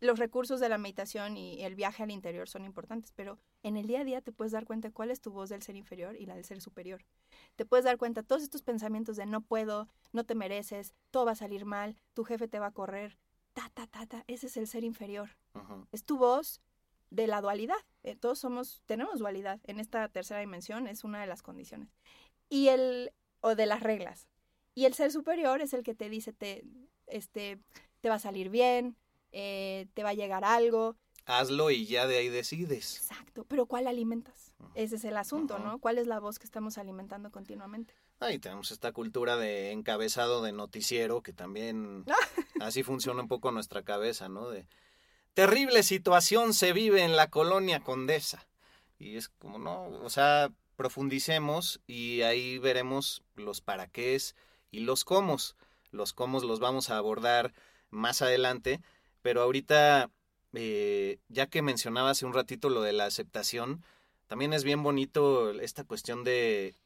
los 0.00 0.18
recursos 0.18 0.60
de 0.60 0.68
la 0.68 0.78
meditación 0.78 1.36
y 1.36 1.62
el 1.62 1.74
viaje 1.74 2.02
al 2.02 2.10
interior 2.10 2.48
son 2.48 2.64
importantes, 2.64 3.12
pero 3.12 3.38
en 3.62 3.76
el 3.76 3.86
día 3.86 4.00
a 4.00 4.04
día 4.04 4.20
te 4.20 4.32
puedes 4.32 4.52
dar 4.52 4.66
cuenta 4.66 4.90
cuál 4.90 5.10
es 5.10 5.20
tu 5.20 5.30
voz 5.30 5.48
del 5.48 5.62
ser 5.62 5.76
inferior 5.76 6.16
y 6.16 6.26
la 6.26 6.34
del 6.34 6.44
ser 6.44 6.60
superior. 6.60 7.04
Te 7.56 7.64
puedes 7.64 7.84
dar 7.84 7.96
cuenta 7.96 8.22
todos 8.22 8.42
estos 8.42 8.62
pensamientos 8.62 9.16
de 9.16 9.26
no 9.26 9.40
puedo, 9.40 9.88
no 10.12 10.24
te 10.24 10.34
mereces, 10.34 10.94
todo 11.10 11.24
va 11.24 11.32
a 11.32 11.36
salir 11.36 11.64
mal, 11.64 11.96
tu 12.12 12.24
jefe 12.24 12.48
te 12.48 12.58
va 12.58 12.66
a 12.66 12.72
correr, 12.72 13.18
ta, 13.54 13.70
ta, 13.72 13.86
ta, 13.86 14.06
ta, 14.06 14.24
ese 14.26 14.48
es 14.48 14.56
el 14.56 14.66
ser 14.66 14.84
inferior. 14.84 15.30
Uh 15.54 15.60
-huh. 15.60 15.86
Es 15.92 16.04
tu 16.04 16.18
voz 16.18 16.60
de 17.10 17.26
la 17.26 17.40
dualidad. 17.40 17.76
Eh, 18.02 18.16
todos 18.16 18.38
somos, 18.38 18.82
tenemos 18.86 19.18
dualidad 19.18 19.60
en 19.64 19.80
esta 19.80 20.08
tercera 20.08 20.40
dimensión, 20.40 20.86
es 20.86 21.04
una 21.04 21.20
de 21.20 21.26
las 21.26 21.42
condiciones. 21.42 21.88
Y 22.50 22.68
el, 22.68 23.12
o 23.40 23.54
de 23.54 23.66
las 23.66 23.82
reglas. 23.82 24.28
Y 24.74 24.84
el 24.84 24.92
ser 24.92 25.10
superior 25.10 25.62
es 25.62 25.72
el 25.72 25.82
que 25.82 25.94
te 25.94 26.10
dice, 26.10 26.34
te, 26.34 26.64
este, 27.06 27.58
te 28.00 28.08
va 28.10 28.16
a 28.16 28.18
salir 28.18 28.50
bien, 28.50 28.96
eh, 29.32 29.86
te 29.94 30.02
va 30.02 30.10
a 30.10 30.14
llegar 30.14 30.44
algo. 30.44 30.96
Hazlo 31.24 31.70
y 31.70 31.86
ya 31.86 32.06
de 32.06 32.18
ahí 32.18 32.28
decides. 32.28 32.96
Exacto, 32.98 33.44
pero 33.44 33.66
¿cuál 33.66 33.88
alimentas? 33.88 34.54
Uh 34.58 34.64
-huh. 34.64 34.72
Ese 34.74 34.96
es 34.96 35.04
el 35.04 35.16
asunto, 35.16 35.54
uh 35.54 35.58
-huh. 35.58 35.64
¿no? 35.64 35.78
¿Cuál 35.78 35.98
es 35.98 36.06
la 36.06 36.20
voz 36.20 36.38
que 36.38 36.44
estamos 36.44 36.78
alimentando 36.78 37.30
continuamente? 37.30 37.94
Ahí 38.20 38.38
tenemos 38.38 38.70
esta 38.70 38.92
cultura 38.92 39.36
de 39.36 39.72
encabezado 39.72 40.42
de 40.42 40.52
noticiero 40.52 41.22
que 41.22 41.32
también 41.32 42.04
así 42.60 42.82
funciona 42.82 43.22
un 43.22 43.28
poco 43.28 43.50
nuestra 43.52 43.82
cabeza, 43.82 44.28
¿no? 44.28 44.48
De 44.48 44.66
terrible 45.34 45.82
situación 45.82 46.54
se 46.54 46.72
vive 46.72 47.02
en 47.02 47.14
la 47.16 47.28
colonia 47.28 47.80
Condesa. 47.80 48.46
Y 48.98 49.16
es 49.16 49.28
como, 49.28 49.58
no, 49.58 49.88
o 50.02 50.08
sea, 50.08 50.50
profundicemos 50.76 51.80
y 51.86 52.22
ahí 52.22 52.58
veremos 52.58 53.22
los 53.34 53.60
para 53.60 53.86
qué 53.86 54.18
y 54.70 54.80
los 54.80 55.04
cómo. 55.04 55.36
Los 55.90 56.12
cómo 56.12 56.40
los 56.40 56.60
vamos 56.60 56.88
a 56.88 56.96
abordar 56.96 57.52
más 57.90 58.22
adelante 58.22 58.80
pero 59.26 59.42
ahorita, 59.42 60.08
eh, 60.52 61.18
ya 61.26 61.48
que 61.48 61.60
mencionaba 61.60 62.10
hace 62.10 62.26
un 62.26 62.32
ratito 62.32 62.70
lo 62.70 62.80
de 62.80 62.92
la 62.92 63.06
aceptación, 63.06 63.82
también 64.28 64.52
es 64.52 64.62
bien 64.62 64.84
bonito 64.84 65.50
esta 65.50 65.82
cuestión 65.82 66.22
de 66.22 66.76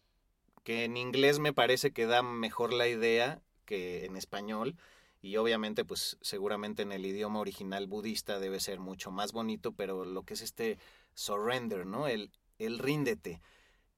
que 0.65 0.85
en 0.85 0.97
inglés 0.97 1.39
me 1.39 1.53
parece 1.53 1.91
que 1.91 2.07
da 2.07 2.23
mejor 2.23 2.73
la 2.73 2.89
idea 2.89 3.43
que 3.67 4.07
en 4.07 4.17
español 4.17 4.75
y 5.21 5.37
obviamente 5.37 5.85
pues 5.85 6.17
seguramente 6.23 6.81
en 6.81 6.93
el 6.93 7.05
idioma 7.05 7.41
original 7.41 7.87
budista 7.87 8.39
debe 8.39 8.59
ser 8.59 8.81
mucho 8.81 9.11
más 9.11 9.33
bonito, 9.33 9.73
pero 9.73 10.07
lo 10.07 10.23
que 10.23 10.33
es 10.33 10.41
este 10.41 10.79
surrender, 11.13 11.85
¿no? 11.85 12.09
El, 12.09 12.31
el 12.59 12.79
ríndete, 12.79 13.43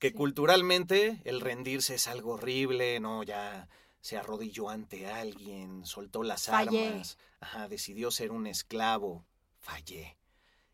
Que 0.00 0.12
culturalmente 0.12 1.20
el 1.24 1.40
rendirse 1.40 1.94
es 1.94 2.09
algo 2.09 2.33
horrible, 2.33 2.98
¿no? 2.98 3.22
Ya 3.22 3.68
se 4.02 4.18
arrodilló 4.18 4.68
ante 4.68 5.06
alguien, 5.06 5.86
soltó 5.86 6.24
las 6.24 6.48
armas, 6.48 7.18
ajá, 7.40 7.68
decidió 7.68 8.10
ser 8.10 8.32
un 8.32 8.48
esclavo, 8.48 9.24
fallé. 9.60 10.18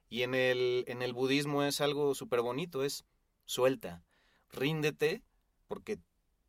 Y 0.08 0.22
en 0.22 0.34
el, 0.34 0.84
en 0.88 1.02
el 1.02 1.12
budismo 1.12 1.62
es 1.62 1.82
algo 1.82 2.14
súper 2.14 2.40
bonito, 2.40 2.82
es 2.82 3.04
suelta, 3.44 4.02
ríndete, 4.50 5.22
porque 5.66 5.98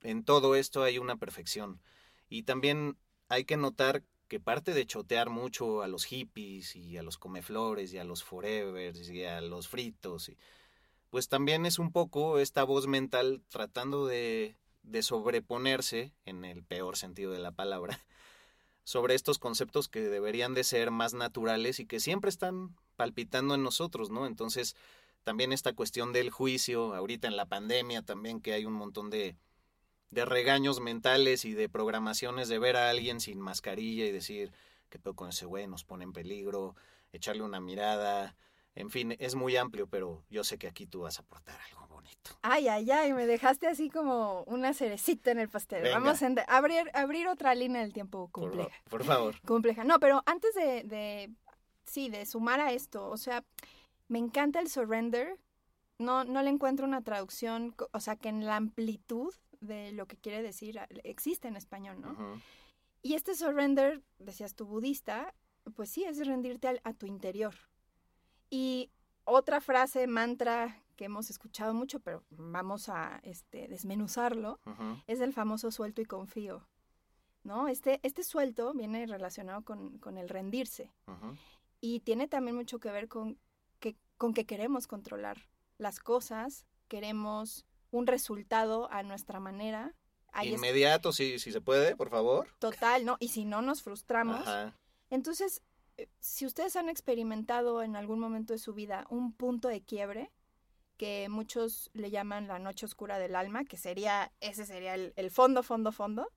en 0.01 0.23
todo 0.23 0.55
esto 0.55 0.81
hay 0.81 0.97
una 0.97 1.17
perfección. 1.17 1.81
Y 2.29 2.43
también 2.43 2.97
hay 3.27 3.43
que 3.43 3.57
notar 3.57 4.01
que 4.29 4.39
parte 4.39 4.73
de 4.73 4.85
chotear 4.85 5.29
mucho 5.29 5.81
a 5.81 5.89
los 5.89 6.05
hippies 6.05 6.77
y 6.77 6.97
a 6.97 7.03
los 7.03 7.17
comeflores 7.17 7.91
y 7.91 7.97
a 7.97 8.05
los 8.05 8.23
forevers 8.23 9.09
y 9.09 9.25
a 9.25 9.41
los 9.41 9.67
fritos, 9.67 10.29
y, 10.29 10.37
pues 11.09 11.27
también 11.27 11.65
es 11.65 11.77
un 11.77 11.91
poco 11.91 12.39
esta 12.39 12.63
voz 12.63 12.87
mental 12.87 13.41
tratando 13.49 14.05
de, 14.05 14.55
de 14.89 15.03
sobreponerse, 15.03 16.13
en 16.25 16.45
el 16.45 16.63
peor 16.63 16.97
sentido 16.97 17.31
de 17.31 17.39
la 17.39 17.51
palabra, 17.51 17.99
sobre 18.83 19.15
estos 19.15 19.39
conceptos 19.39 19.87
que 19.87 20.01
deberían 20.01 20.53
de 20.53 20.63
ser 20.63 20.91
más 20.91 21.13
naturales 21.13 21.79
y 21.79 21.85
que 21.85 21.99
siempre 21.99 22.29
están 22.29 22.75
palpitando 22.95 23.55
en 23.55 23.63
nosotros, 23.63 24.09
¿no? 24.09 24.25
Entonces, 24.25 24.75
también 25.23 25.51
esta 25.51 25.73
cuestión 25.73 26.11
del 26.13 26.29
juicio, 26.31 26.95
ahorita 26.95 27.27
en 27.27 27.37
la 27.37 27.45
pandemia 27.45 28.01
también 28.01 28.41
que 28.41 28.53
hay 28.53 28.65
un 28.65 28.73
montón 28.73 29.09
de, 29.09 29.35
de 30.09 30.25
regaños 30.25 30.79
mentales 30.79 31.45
y 31.45 31.53
de 31.53 31.69
programaciones 31.69 32.47
de 32.47 32.59
ver 32.59 32.77
a 32.77 32.89
alguien 32.89 33.19
sin 33.19 33.39
mascarilla 33.39 34.05
y 34.05 34.11
decir, 34.11 34.51
que 34.89 34.99
pedo 34.99 35.15
con 35.15 35.29
ese 35.29 35.45
güey? 35.45 35.67
Nos 35.67 35.83
pone 35.83 36.03
en 36.03 36.13
peligro, 36.13 36.75
echarle 37.11 37.43
una 37.43 37.59
mirada, 37.59 38.35
en 38.75 38.89
fin, 38.89 39.15
es 39.19 39.35
muy 39.35 39.55
amplio, 39.57 39.87
pero 39.87 40.23
yo 40.29 40.43
sé 40.43 40.57
que 40.57 40.67
aquí 40.67 40.85
tú 40.85 41.01
vas 41.01 41.19
a 41.19 41.21
aportar 41.21 41.59
algo 41.69 41.78
bonito. 42.09 42.31
Ay, 42.41 42.67
ay, 42.67 42.89
ay, 42.91 43.13
me 43.13 43.25
dejaste 43.25 43.67
así 43.67 43.89
como 43.89 44.43
una 44.43 44.73
cerecita 44.73 45.31
en 45.31 45.39
el 45.39 45.49
pastel. 45.49 45.83
Vamos 45.91 46.21
a 46.21 46.27
abrir, 46.47 46.89
abrir 46.93 47.27
otra 47.27 47.55
línea 47.55 47.81
del 47.81 47.93
tiempo 47.93 48.29
compleja. 48.29 48.69
Por, 48.89 49.03
favor. 49.03 49.35
Compleja. 49.45 49.83
No, 49.83 49.99
pero 49.99 50.23
antes 50.25 50.53
de, 50.55 50.83
de, 50.83 51.31
sí, 51.85 52.09
de 52.09 52.25
sumar 52.25 52.59
a 52.59 52.71
esto, 52.71 53.09
o 53.09 53.17
sea, 53.17 53.43
me 54.07 54.19
encanta 54.19 54.59
el 54.59 54.69
surrender. 54.69 55.37
No, 55.97 56.23
no 56.23 56.41
le 56.41 56.49
encuentro 56.49 56.85
una 56.85 57.01
traducción, 57.01 57.75
o 57.91 57.99
sea, 57.99 58.15
que 58.15 58.29
en 58.29 58.45
la 58.45 58.55
amplitud 58.55 59.33
de 59.59 59.91
lo 59.91 60.05
que 60.07 60.15
quiere 60.15 60.41
decir 60.41 60.79
existe 61.03 61.47
en 61.47 61.57
español, 61.57 61.99
¿no? 61.99 62.41
Y 63.01 63.13
este 63.15 63.35
surrender, 63.35 64.01
decías 64.17 64.55
tú 64.55 64.65
budista, 64.65 65.33
pues 65.75 65.89
sí, 65.89 66.03
es 66.03 66.25
rendirte 66.25 66.81
a, 66.83 66.93
tu 66.93 67.05
interior. 67.05 67.53
Y 68.49 68.91
otra 69.23 69.61
frase, 69.61 70.07
mantra 70.07 70.81
que 70.99 71.05
hemos 71.05 71.29
escuchado 71.29 71.73
mucho, 71.73 72.01
pero 72.01 72.25
vamos 72.29 72.89
a 72.89 73.21
este, 73.23 73.69
desmenuzarlo, 73.69 74.59
es 75.07 75.21
el 75.21 75.31
famoso 75.31 75.71
suelto 75.71 76.01
y 76.01 76.05
confío. 76.05 76.67
¿no? 77.45 77.69
Este, 77.69 78.01
este 78.03 78.21
suelto 78.21 78.73
viene 78.73 79.07
relacionado 79.07 79.63
con, 79.63 79.97
con 79.99 80.17
el 80.17 80.27
rendirse. 80.27 80.91
Y 81.79 82.01
tiene 82.01 82.27
también 82.27 82.57
mucho 82.57 82.81
que 82.81 82.91
ver 82.91 83.07
con 83.07 83.39
que, 83.79 83.95
con 84.17 84.33
que 84.33 84.45
queremos 84.45 84.87
controlar 84.87 85.47
las 85.77 86.01
cosas, 86.01 86.65
queremos 86.89 87.65
un 87.91 88.05
resultado 88.05 88.91
a 88.91 89.01
nuestra 89.01 89.39
manera. 89.39 89.95
Inmediato, 90.43 91.13
si, 91.13 91.39
si 91.39 91.53
se 91.53 91.61
puede, 91.61 91.95
por 91.95 92.09
favor. 92.09 92.49
Total, 92.59 93.05
¿no? 93.05 93.15
Y 93.21 93.29
si 93.29 93.45
no, 93.45 93.61
nos 93.61 93.83
frustramos. 93.83 94.45
Entonces, 95.09 95.61
eh, 95.95 96.09
si 96.19 96.45
ustedes 96.45 96.75
han 96.75 96.89
experimentado 96.89 97.83
en 97.83 97.95
algún 97.95 98.19
momento 98.19 98.51
de 98.51 98.59
su 98.59 98.73
vida 98.73 99.07
un 99.09 99.31
punto 99.31 99.69
de 99.69 99.81
quiebre, 99.81 100.29
que 100.99 101.29
muchos 101.29 101.89
le 101.93 102.11
llaman 102.11 102.49
la 102.49 102.59
noche 102.59 102.85
oscura 102.85 103.17
del 103.17 103.37
alma, 103.37 103.63
que 103.63 103.77
sería, 103.77 104.33
ese 104.41 104.65
sería 104.65 104.95
el, 104.95 105.31
fondo, 105.31 105.63
fondo, 105.63 105.93
fondo, 105.93 106.27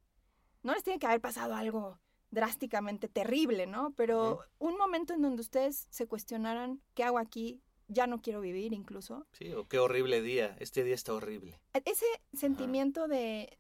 no 0.63 0.73
les 0.73 0.85
tiene 0.85 1.01
que 1.01 1.07
haber 1.07 1.21
pasado 1.21 1.57
algo 1.57 1.99
drásticamente 2.31 3.09
terrible, 3.09 3.67
¿no? 3.67 3.93
Pero 3.97 4.39
un 4.61 4.79
momento 4.79 5.15
en 5.15 5.23
donde 5.23 5.43
ustedes 5.43 5.89
se 5.91 6.07
cuestionaran, 6.07 6.81
¿qué 6.95 7.03
hago 7.03 7.19
aquí? 7.19 7.61
ya 7.89 8.07
no 8.07 8.23
quiero 8.23 8.41
vivir 8.41 8.73
incluso. 8.73 9.27
Sí, 9.33 9.53
o 9.53 9.69
qué 9.69 9.79
horrible 9.79 10.23
día, 10.23 10.57
este 10.61 10.83
día 10.83 10.95
está 10.95 11.13
horrible. 11.13 11.61
E, 11.75 11.83
ese 11.85 12.07
sentimiento 12.33 13.07
de 13.07 13.59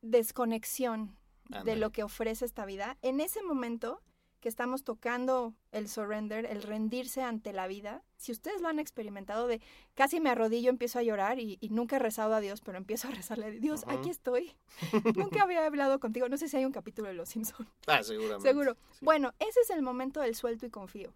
desconexión 0.00 1.18
de 1.64 1.76
lo 1.76 1.90
que 1.90 2.02
ofrece 2.02 2.46
esta 2.46 2.64
vida, 2.64 2.96
en 3.02 3.20
ese 3.20 3.42
momento 3.42 4.00
que 4.44 4.50
estamos 4.50 4.84
tocando 4.84 5.54
el 5.72 5.88
surrender, 5.88 6.44
el 6.44 6.62
rendirse 6.62 7.22
ante 7.22 7.54
la 7.54 7.66
vida, 7.66 8.02
si 8.18 8.30
ustedes 8.30 8.60
lo 8.60 8.68
han 8.68 8.78
experimentado 8.78 9.46
de 9.46 9.62
casi 9.94 10.20
me 10.20 10.28
arrodillo, 10.28 10.68
empiezo 10.68 10.98
a 10.98 11.02
llorar 11.02 11.38
y, 11.38 11.58
nunca 11.70 11.96
he 11.96 11.98
rezado 11.98 12.34
a 12.34 12.40
Dios, 12.40 12.60
pero 12.60 12.76
empiezo 12.76 13.08
a 13.08 13.12
rezarle, 13.12 13.52
Dios, 13.52 13.84
aquí 13.86 14.10
estoy. 14.10 14.52
nunca 15.16 15.44
había 15.44 15.64
hablado 15.64 15.98
contigo, 15.98 16.28
no 16.28 16.36
sé 16.36 16.50
si 16.50 16.58
hay 16.58 16.66
un 16.66 16.72
capítulo 16.72 17.08
de 17.08 17.14
Los 17.14 17.30
Simpsons. 17.30 17.66
Ah, 17.86 18.02
seguramente. 18.02 18.46
Seguro. 18.46 18.76
Bueno, 19.00 19.32
ese 19.38 19.60
es 19.60 19.70
el 19.70 19.80
momento 19.80 20.20
del 20.20 20.34
suelto 20.34 20.66
y 20.66 20.70
confío. 20.70 21.14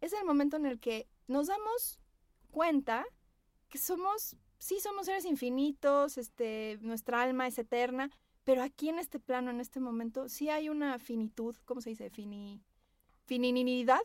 Es 0.00 0.14
el 0.14 0.24
momento 0.24 0.56
en 0.56 0.64
el 0.64 0.80
que 0.80 1.06
nos 1.26 1.48
damos 1.48 2.00
cuenta 2.52 3.04
que 3.68 3.76
somos, 3.76 4.34
sí 4.56 4.80
somos 4.80 5.04
seres 5.04 5.26
infinitos, 5.26 6.16
este, 6.16 6.78
nuestra 6.80 7.20
alma 7.20 7.46
es 7.46 7.58
eterna, 7.58 8.10
pero 8.44 8.62
aquí 8.62 8.88
en 8.88 8.98
este 8.98 9.18
plano, 9.18 9.50
en 9.50 9.60
este 9.60 9.80
momento, 9.80 10.28
sí 10.28 10.48
hay 10.48 10.68
una 10.68 10.98
finitud, 10.98 11.56
¿cómo 11.64 11.80
se 11.80 11.90
dice? 11.90 12.10
Fini, 12.10 12.60
fininidad. 13.24 14.00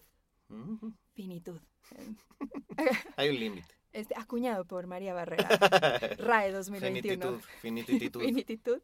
Finitud. 1.14 1.60
hay 3.18 3.30
un 3.30 3.40
límite. 3.40 3.68
Este, 3.94 4.14
acuñado 4.16 4.66
por 4.66 4.86
María 4.86 5.14
Barrera. 5.14 5.48
RAE 6.20 6.52
2021. 6.52 7.40
Finititud. 7.62 8.22
Finititud. 8.22 8.82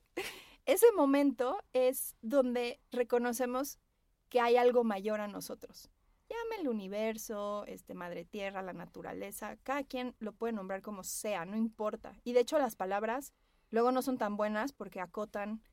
Ese 0.65 0.91
momento 0.93 1.61
es 1.73 2.15
donde 2.21 2.79
reconocemos 2.91 3.77
que 4.29 4.39
hay 4.39 4.55
algo 4.55 4.83
mayor 4.83 5.21
a 5.21 5.27
nosotros 5.27 5.91
llame 6.33 6.61
el 6.61 6.67
universo, 6.67 7.65
este, 7.67 7.93
madre 7.93 8.25
tierra, 8.25 8.61
la 8.61 8.73
naturaleza, 8.73 9.57
cada 9.63 9.83
quien 9.83 10.15
lo 10.19 10.33
puede 10.33 10.53
nombrar 10.53 10.81
como 10.81 11.03
sea, 11.03 11.45
no 11.45 11.55
importa. 11.55 12.15
Y 12.23 12.33
de 12.33 12.41
hecho 12.41 12.57
las 12.57 12.75
palabras 12.75 13.33
luego 13.73 13.91
no 13.91 14.03
son 14.03 14.19
tan 14.19 14.37
buenas 14.37 14.71
porque 14.71 15.01
acotan 15.01 15.63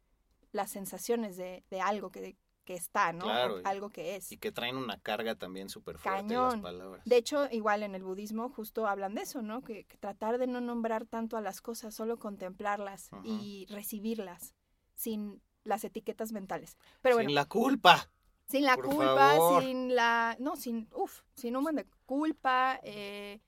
las 0.53 0.71
sensaciones 0.71 1.37
de, 1.37 1.63
algo 1.85 2.11
que, 2.11 2.35
que 2.65 2.75
está, 2.75 3.13
¿no? 3.13 3.27
algo 3.63 3.91
que 3.91 4.17
es. 4.17 4.33
Y 4.33 4.39
que 4.39 4.51
traen 4.51 4.79
una 4.79 4.99
carga 4.99 5.35
también 5.35 5.69
súper 5.69 5.99
fuerte 5.99 6.35
las 6.35 6.57
palabras. 6.57 7.05
De 7.05 7.19
hecho, 7.19 7.47
igual 7.53 7.83
en 7.83 7.95
el 7.95 8.03
budismo 8.03 8.49
justo 8.49 8.87
hablan 8.87 9.15
de 9.15 9.23
eso, 9.23 9.43
¿no? 9.43 9.63
Que, 9.63 9.87
tratar 10.01 10.39
de 10.39 10.47
no 10.47 10.63
nombrar 10.63 11.05
tanto 11.05 11.37
a 11.37 11.43
las 11.43 11.61
cosas, 11.61 11.95
solo 11.95 12.19
contemplarlas 12.19 13.11
y 13.23 13.67
recibirlas 13.69 14.55
sin 14.95 15.43
las 15.63 15.85
etiquetas 15.85 16.33
mentales. 16.33 16.79
Pero 17.03 17.19
sin 17.19 17.35
la 17.35 17.45
culpa. 17.45 18.11
Sin 18.47 18.65
la 18.65 18.79
culpa, 18.79 19.61
sin 19.61 19.95
la. 19.95 20.37
No, 20.41 20.57
sin. 20.57 20.89
Uf, 20.95 21.21
sin 21.35 21.55
un 21.55 21.77
de 21.77 21.87
culpa, 22.07 22.81
eh, 22.83 23.43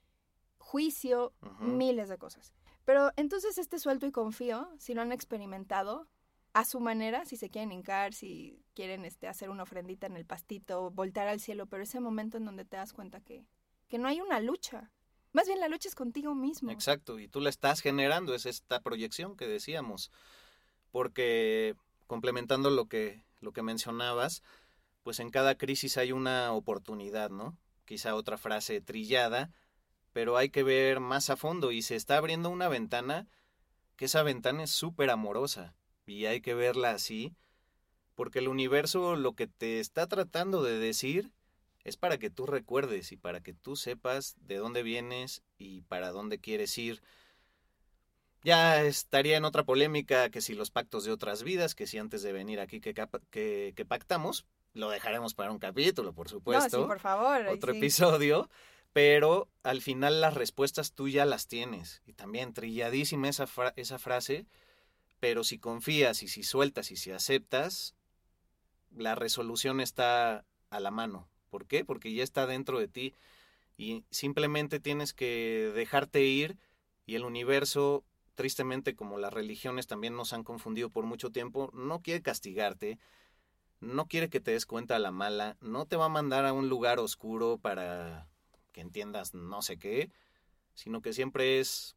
juicio, 0.58 1.32
miles 1.58 2.10
de 2.10 2.18
cosas. 2.18 2.52
Pero 2.84 3.10
entonces 3.16 3.58
este 3.58 3.78
suelto 3.78 4.06
y 4.06 4.12
confío, 4.12 4.68
si 4.78 4.94
lo 4.94 5.02
han 5.02 5.12
experimentado, 5.12 6.08
a 6.52 6.64
su 6.64 6.80
manera, 6.80 7.24
si 7.24 7.36
se 7.36 7.48
quieren 7.48 7.72
hincar, 7.72 8.12
si 8.12 8.62
quieren 8.74 9.04
este, 9.04 9.26
hacer 9.26 9.50
una 9.50 9.62
ofrendita 9.62 10.06
en 10.06 10.16
el 10.16 10.26
pastito, 10.26 10.90
voltar 10.90 11.28
al 11.28 11.40
cielo, 11.40 11.66
pero 11.66 11.82
ese 11.82 12.00
momento 12.00 12.36
en 12.36 12.44
donde 12.44 12.64
te 12.64 12.76
das 12.76 12.92
cuenta 12.92 13.20
que, 13.20 13.46
que 13.88 13.98
no 13.98 14.08
hay 14.08 14.20
una 14.20 14.40
lucha. 14.40 14.90
Más 15.32 15.46
bien 15.46 15.60
la 15.60 15.68
lucha 15.68 15.88
es 15.88 15.94
contigo 15.94 16.34
mismo. 16.34 16.70
Exacto, 16.70 17.18
y 17.18 17.28
tú 17.28 17.40
la 17.40 17.48
estás 17.48 17.80
generando, 17.80 18.34
es 18.34 18.44
esta 18.44 18.80
proyección 18.80 19.36
que 19.36 19.46
decíamos. 19.46 20.10
Porque 20.90 21.74
complementando 22.06 22.68
lo 22.68 22.86
que, 22.86 23.24
lo 23.40 23.52
que 23.52 23.62
mencionabas, 23.62 24.42
pues 25.02 25.20
en 25.20 25.30
cada 25.30 25.56
crisis 25.56 25.96
hay 25.96 26.12
una 26.12 26.52
oportunidad, 26.52 27.30
¿no? 27.30 27.56
Quizá 27.86 28.14
otra 28.14 28.36
frase 28.36 28.82
trillada, 28.82 29.50
pero 30.12 30.36
hay 30.36 30.50
que 30.50 30.62
ver 30.62 31.00
más 31.00 31.30
a 31.30 31.36
fondo 31.36 31.72
y 31.72 31.82
se 31.82 31.96
está 31.96 32.16
abriendo 32.16 32.50
una 32.50 32.68
ventana 32.68 33.28
que 33.96 34.06
esa 34.06 34.22
ventana 34.22 34.64
es 34.64 34.70
súper 34.70 35.10
amorosa 35.10 35.74
y 36.06 36.26
hay 36.26 36.40
que 36.40 36.54
verla 36.54 36.90
así, 36.90 37.34
porque 38.14 38.40
el 38.40 38.48
universo 38.48 39.16
lo 39.16 39.34
que 39.34 39.46
te 39.46 39.80
está 39.80 40.06
tratando 40.06 40.62
de 40.62 40.78
decir 40.78 41.32
es 41.84 41.96
para 41.96 42.18
que 42.18 42.30
tú 42.30 42.46
recuerdes 42.46 43.12
y 43.12 43.16
para 43.16 43.40
que 43.40 43.54
tú 43.54 43.76
sepas 43.76 44.34
de 44.40 44.56
dónde 44.56 44.82
vienes 44.82 45.42
y 45.58 45.82
para 45.82 46.10
dónde 46.10 46.38
quieres 46.38 46.76
ir. 46.78 47.02
Ya 48.44 48.82
estaría 48.82 49.36
en 49.36 49.44
otra 49.44 49.64
polémica 49.64 50.30
que 50.30 50.40
si 50.40 50.54
los 50.54 50.70
pactos 50.70 51.04
de 51.04 51.12
otras 51.12 51.42
vidas, 51.42 51.74
que 51.74 51.86
si 51.86 51.98
antes 51.98 52.22
de 52.22 52.32
venir 52.32 52.60
aquí 52.60 52.80
que, 52.80 52.94
que, 53.30 53.72
que 53.74 53.84
pactamos, 53.84 54.46
lo 54.74 54.90
dejaremos 54.90 55.34
para 55.34 55.52
un 55.52 55.58
capítulo, 55.58 56.12
por 56.12 56.28
supuesto. 56.28 56.76
No, 56.76 56.82
sí, 56.84 56.88
por 56.88 56.98
favor. 56.98 57.46
Otro 57.48 57.72
episodio. 57.72 58.48
Pero 58.92 59.48
al 59.62 59.80
final 59.80 60.20
las 60.20 60.34
respuestas 60.34 60.92
tú 60.92 61.08
ya 61.08 61.24
las 61.24 61.48
tienes. 61.48 62.02
Y 62.06 62.12
también 62.12 62.52
trilladísima 62.52 63.28
esa, 63.28 63.48
esa 63.76 63.98
frase. 63.98 64.46
Pero 65.20 65.44
si 65.44 65.58
confías 65.58 66.22
y 66.22 66.28
si 66.28 66.42
sueltas 66.42 66.90
y 66.90 66.96
si 66.96 67.10
aceptas, 67.10 67.94
la 68.90 69.14
resolución 69.14 69.80
está 69.80 70.44
a 70.70 70.80
la 70.80 70.90
mano. 70.90 71.28
¿Por 71.48 71.66
qué? 71.66 71.84
Porque 71.84 72.12
ya 72.12 72.22
está 72.22 72.46
dentro 72.46 72.78
de 72.78 72.88
ti. 72.88 73.14
Y 73.76 74.04
simplemente 74.10 74.80
tienes 74.80 75.12
que 75.12 75.72
dejarte 75.74 76.22
ir 76.22 76.58
y 77.06 77.14
el 77.14 77.24
universo 77.24 78.04
tristemente 78.34 78.94
como 78.94 79.18
las 79.18 79.32
religiones 79.32 79.86
también 79.86 80.16
nos 80.16 80.32
han 80.32 80.44
confundido 80.44 80.90
por 80.90 81.04
mucho 81.04 81.30
tiempo, 81.30 81.70
no 81.74 82.00
quiere 82.00 82.22
castigarte, 82.22 82.98
no 83.80 84.06
quiere 84.06 84.28
que 84.28 84.40
te 84.40 84.52
des 84.52 84.66
cuenta 84.66 84.96
a 84.96 85.00
la 85.00 85.10
mala, 85.10 85.56
no 85.60 85.86
te 85.86 85.96
va 85.96 86.06
a 86.06 86.10
mandar 86.10 86.46
a 86.46 86.52
un 86.52 86.68
lugar 86.68 86.98
oscuro 86.98 87.58
para 87.58 88.28
que 88.72 88.80
entiendas 88.80 89.34
no 89.34 89.62
sé 89.62 89.78
qué, 89.78 90.10
sino 90.74 91.02
que 91.02 91.12
siempre 91.12 91.60
es 91.60 91.96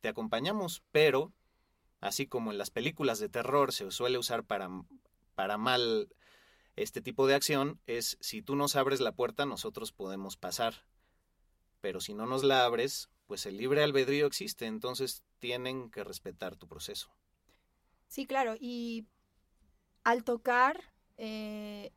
te 0.00 0.08
acompañamos, 0.08 0.82
pero 0.92 1.32
así 2.00 2.26
como 2.26 2.50
en 2.50 2.58
las 2.58 2.70
películas 2.70 3.18
de 3.18 3.28
terror 3.28 3.72
se 3.72 3.90
suele 3.90 4.18
usar 4.18 4.44
para, 4.44 4.68
para 5.34 5.58
mal 5.58 6.08
este 6.76 7.00
tipo 7.00 7.26
de 7.26 7.34
acción, 7.34 7.80
es 7.86 8.18
si 8.20 8.42
tú 8.42 8.54
nos 8.54 8.76
abres 8.76 9.00
la 9.00 9.12
puerta, 9.12 9.46
nosotros 9.46 9.92
podemos 9.92 10.36
pasar. 10.36 10.84
Pero 11.80 12.00
si 12.00 12.14
no 12.14 12.26
nos 12.26 12.44
la 12.44 12.64
abres, 12.64 13.08
pues 13.26 13.46
el 13.46 13.56
libre 13.56 13.82
albedrío 13.82 14.26
existe, 14.26 14.66
entonces 14.66 15.22
tienen 15.38 15.90
que 15.90 16.04
respetar 16.04 16.56
tu 16.56 16.68
proceso. 16.68 17.10
Sí, 18.08 18.26
claro, 18.26 18.54
y 18.58 19.06
al 20.04 20.22
tocar, 20.22 20.92
eh, 21.16 21.92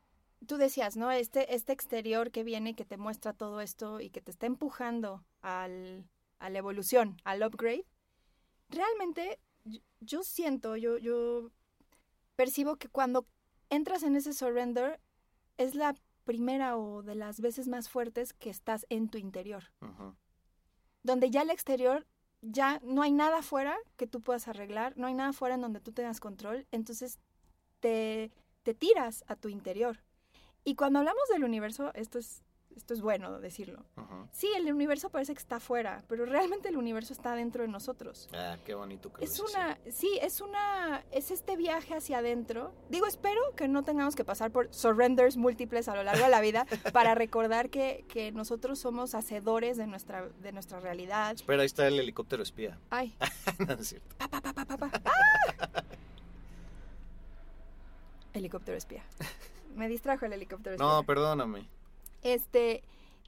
tú 0.46 0.56
decías, 0.56 0.96
¿no? 0.96 1.10
Este, 1.10 1.54
este 1.54 1.72
exterior 1.72 2.30
que 2.30 2.44
viene, 2.44 2.74
que 2.74 2.84
te 2.84 2.96
muestra 2.96 3.32
todo 3.32 3.60
esto 3.60 4.00
y 4.00 4.10
que 4.10 4.20
te 4.20 4.30
está 4.30 4.46
empujando 4.46 5.24
al, 5.42 6.08
a 6.38 6.50
la 6.50 6.58
evolución, 6.58 7.16
al 7.24 7.42
upgrade, 7.42 7.86
realmente 8.68 9.38
yo, 10.00 10.22
siento, 10.22 10.76
yo, 10.76 10.98
yo 10.98 11.50
percibo 12.36 12.76
que 12.76 12.88
cuando 12.88 13.26
entras 13.68 14.02
en 14.02 14.16
ese 14.16 14.32
surrender 14.32 15.00
es 15.58 15.74
la 15.74 15.94
primera 16.24 16.76
o 16.76 17.02
de 17.02 17.14
las 17.14 17.40
veces 17.40 17.68
más 17.68 17.88
fuertes 17.88 18.32
que 18.32 18.50
estás 18.50 18.86
en 18.88 19.08
tu 19.08 19.18
interior. 19.18 19.64
Donde 21.02 21.30
ya 21.30 21.42
el 21.42 21.50
exterior, 21.50 22.06
ya 22.40 22.80
no 22.82 23.02
hay 23.02 23.12
nada 23.12 23.38
afuera 23.38 23.76
que 23.96 24.06
tú 24.06 24.20
puedas 24.20 24.48
arreglar, 24.48 24.96
no 24.96 25.06
hay 25.06 25.14
nada 25.14 25.30
afuera 25.30 25.54
en 25.54 25.60
donde 25.60 25.80
tú 25.80 25.92
tengas 25.92 26.20
control, 26.20 26.66
entonces 26.70 27.18
te, 27.80 28.32
te 28.62 28.74
tiras 28.74 29.24
a 29.26 29.36
tu 29.36 29.48
interior. 29.48 29.98
Y 30.64 30.74
cuando 30.74 30.98
hablamos 30.98 31.22
del 31.32 31.44
universo, 31.44 31.92
esto 31.94 32.18
es 32.18 32.42
esto 32.76 32.94
es 32.94 33.00
bueno 33.00 33.40
decirlo. 33.40 33.84
Sí, 34.32 34.48
el 34.56 34.72
universo 34.72 35.10
parece 35.10 35.34
que 35.34 35.40
está 35.40 35.56
afuera, 35.56 36.04
pero 36.08 36.24
realmente 36.24 36.68
el 36.68 36.76
universo 36.76 37.12
está 37.12 37.34
dentro 37.34 37.62
de 37.62 37.68
nosotros. 37.68 38.28
Ah, 38.32 38.56
qué 38.64 38.74
bonito 38.74 39.12
que 39.12 39.24
Es 39.24 39.40
una, 39.40 39.78
sí, 39.90 40.18
es 40.22 40.40
una, 40.40 41.04
es 41.10 41.30
este 41.30 41.56
viaje 41.56 41.94
hacia 41.94 42.18
adentro. 42.18 42.72
Digo, 42.88 43.06
espero 43.06 43.40
que 43.56 43.66
no 43.66 43.82
tengamos 43.82 44.14
que 44.14 44.24
pasar 44.24 44.52
por 44.52 44.72
surrenders 44.72 45.36
múltiples 45.36 45.88
a 45.88 45.96
lo 45.96 46.04
largo 46.04 46.24
de 46.24 46.30
la 46.30 46.40
vida 46.40 46.64
para 46.92 47.14
recordar 47.14 47.70
que, 47.70 48.04
que 48.08 48.30
nosotros 48.32 48.78
somos 48.78 49.14
hacedores 49.14 49.76
de 49.76 49.86
nuestra, 49.86 50.28
de 50.28 50.52
nuestra 50.52 50.78
realidad. 50.80 51.34
Espera, 51.34 51.62
ahí 51.62 51.66
está 51.66 51.88
el 51.88 51.98
helicóptero 51.98 52.42
espía. 52.42 52.78
Ay. 52.90 53.14
no 53.66 53.74
es 53.74 53.88
cierto. 53.88 54.14
Pa, 54.16 54.28
pa, 54.28 54.40
pa, 54.40 54.90
¡Ah! 55.04 55.82
Helicóptero 58.32 58.78
espía. 58.78 59.04
Me 59.74 59.88
distrajo 59.88 60.26
el 60.26 60.32
helicóptero. 60.32 60.76
No, 60.76 61.02
perdóname. 61.04 61.66
Este, 62.22 62.82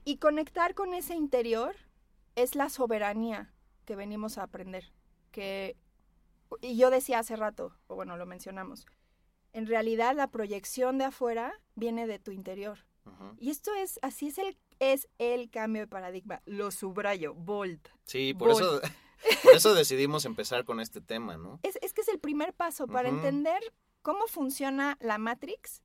y 0.05 0.17
conectar 0.17 0.75
con 0.75 0.93
ese 0.93 1.15
interior 1.15 1.75
es 2.35 2.55
la 2.55 2.69
soberanía 2.69 3.53
que 3.85 3.95
venimos 3.95 4.37
a 4.37 4.43
aprender. 4.43 4.91
Que, 5.31 5.75
y 6.61 6.77
yo 6.77 6.89
decía 6.89 7.19
hace 7.19 7.35
rato, 7.35 7.75
o 7.87 7.95
bueno, 7.95 8.17
lo 8.17 8.25
mencionamos, 8.25 8.85
en 9.53 9.67
realidad 9.67 10.15
la 10.15 10.27
proyección 10.27 10.97
de 10.97 11.05
afuera 11.05 11.53
viene 11.75 12.07
de 12.07 12.19
tu 12.19 12.31
interior. 12.31 12.79
Y 13.37 13.49
esto 13.49 13.73
es, 13.75 13.99
así 14.01 14.27
es 14.27 14.37
el, 14.37 14.57
es 14.79 15.09
el 15.17 15.49
cambio 15.49 15.81
de 15.81 15.87
paradigma. 15.87 16.41
Lo 16.45 16.71
subrayo, 16.71 17.33
bold. 17.33 17.81
Sí, 18.05 18.33
por 18.33 18.51
eso, 18.51 18.81
por 19.43 19.53
eso 19.55 19.73
decidimos 19.73 20.23
empezar 20.23 20.63
con 20.63 20.79
este 20.79 21.01
tema, 21.01 21.35
¿no? 21.35 21.59
Es, 21.63 21.77
es 21.81 21.93
que 21.93 22.01
es 22.01 22.07
el 22.07 22.19
primer 22.19 22.53
paso 22.53 22.87
para 22.87 23.09
entender 23.09 23.61
cómo 24.01 24.27
funciona 24.27 24.97
la 25.01 25.17
Matrix 25.17 25.82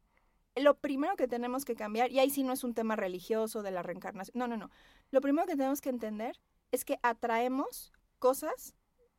lo 0.60 0.78
primero 0.78 1.16
que 1.16 1.28
tenemos 1.28 1.64
que 1.64 1.74
cambiar, 1.74 2.10
y 2.10 2.18
ahí 2.18 2.30
sí 2.30 2.42
no 2.42 2.52
es 2.52 2.64
un 2.64 2.74
tema 2.74 2.96
religioso 2.96 3.62
de 3.62 3.70
la 3.70 3.82
reencarnación, 3.82 4.38
no, 4.38 4.46
no, 4.46 4.56
no. 4.56 4.70
Lo 5.10 5.20
primero 5.20 5.46
que 5.46 5.56
tenemos 5.56 5.80
que 5.80 5.90
entender 5.90 6.38
es 6.70 6.84
que 6.84 6.98
atraemos 7.02 7.92
cosas 8.18 8.74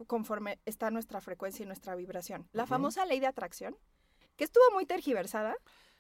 conforme 0.08 0.60
está 0.66 0.92
nuestra 0.92 1.20
frecuencia 1.22 1.64
y 1.64 1.66
nuestra 1.66 1.96
vibración. 1.96 2.48
La 2.54 2.66
famosa 2.66 3.06
ley 3.06 3.20
de 3.20 3.28
atracción, 3.28 3.78
que 4.36 4.44
estuvo 4.44 4.64
muy 4.74 4.86
tergiversada. 4.86 5.56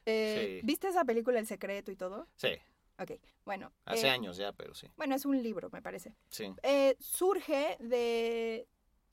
Eh, 0.06 0.62
¿Viste 0.64 0.88
esa 0.88 1.04
película 1.04 1.40
El 1.40 1.48
Secreto 1.48 1.92
y 1.92 1.96
todo? 1.96 2.28
Sí. 2.36 2.50
Ok, 2.98 3.12
bueno. 3.46 3.72
Hace 3.86 4.08
eh, 4.08 4.10
años 4.10 4.38
ya, 4.38 4.52
pero 4.54 4.74
sí. 4.74 4.88
Bueno, 4.96 5.16
es 5.16 5.26
un 5.26 5.42
libro, 5.42 5.70
me 5.72 5.82
parece. 5.82 6.16
Sí. 6.30 6.54
Eh, 6.64 6.96
surge 7.00 7.78
de, 7.80 8.68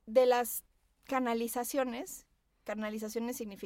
de 0.06 0.26
las 0.26 0.64
canalizaciones. 1.04 2.26
Canalizaciones 2.64 3.36
significa 3.36 3.65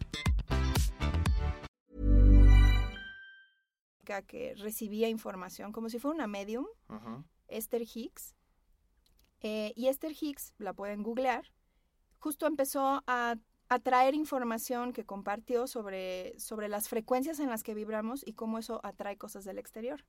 que 4.01 4.53
recibía 4.55 5.09
información 5.09 5.71
como 5.71 5.89
si 5.89 5.99
fuera 5.99 6.15
una 6.15 6.27
medium, 6.27 6.65
Esther 7.47 7.83
Hicks. 7.83 8.35
Eh, 9.41 9.73
y 9.75 9.87
Esther 9.87 10.13
Hicks, 10.19 10.53
la 10.57 10.73
pueden 10.73 11.01
googlear, 11.01 11.51
justo 12.19 12.45
empezó 12.45 13.03
a, 13.07 13.35
a, 13.69 13.79
traer 13.79 14.13
información 14.13 14.93
que 14.93 15.05
compartió 15.05 15.65
sobre, 15.65 16.37
sobre 16.39 16.67
las 16.67 16.89
frecuencias 16.89 17.39
en 17.39 17.49
las 17.49 17.63
que 17.63 17.73
vibramos 17.73 18.21
y 18.25 18.33
cómo 18.33 18.59
eso 18.59 18.79
atrae 18.83 19.17
cosas 19.17 19.43
del 19.43 19.57
exterior. 19.57 20.05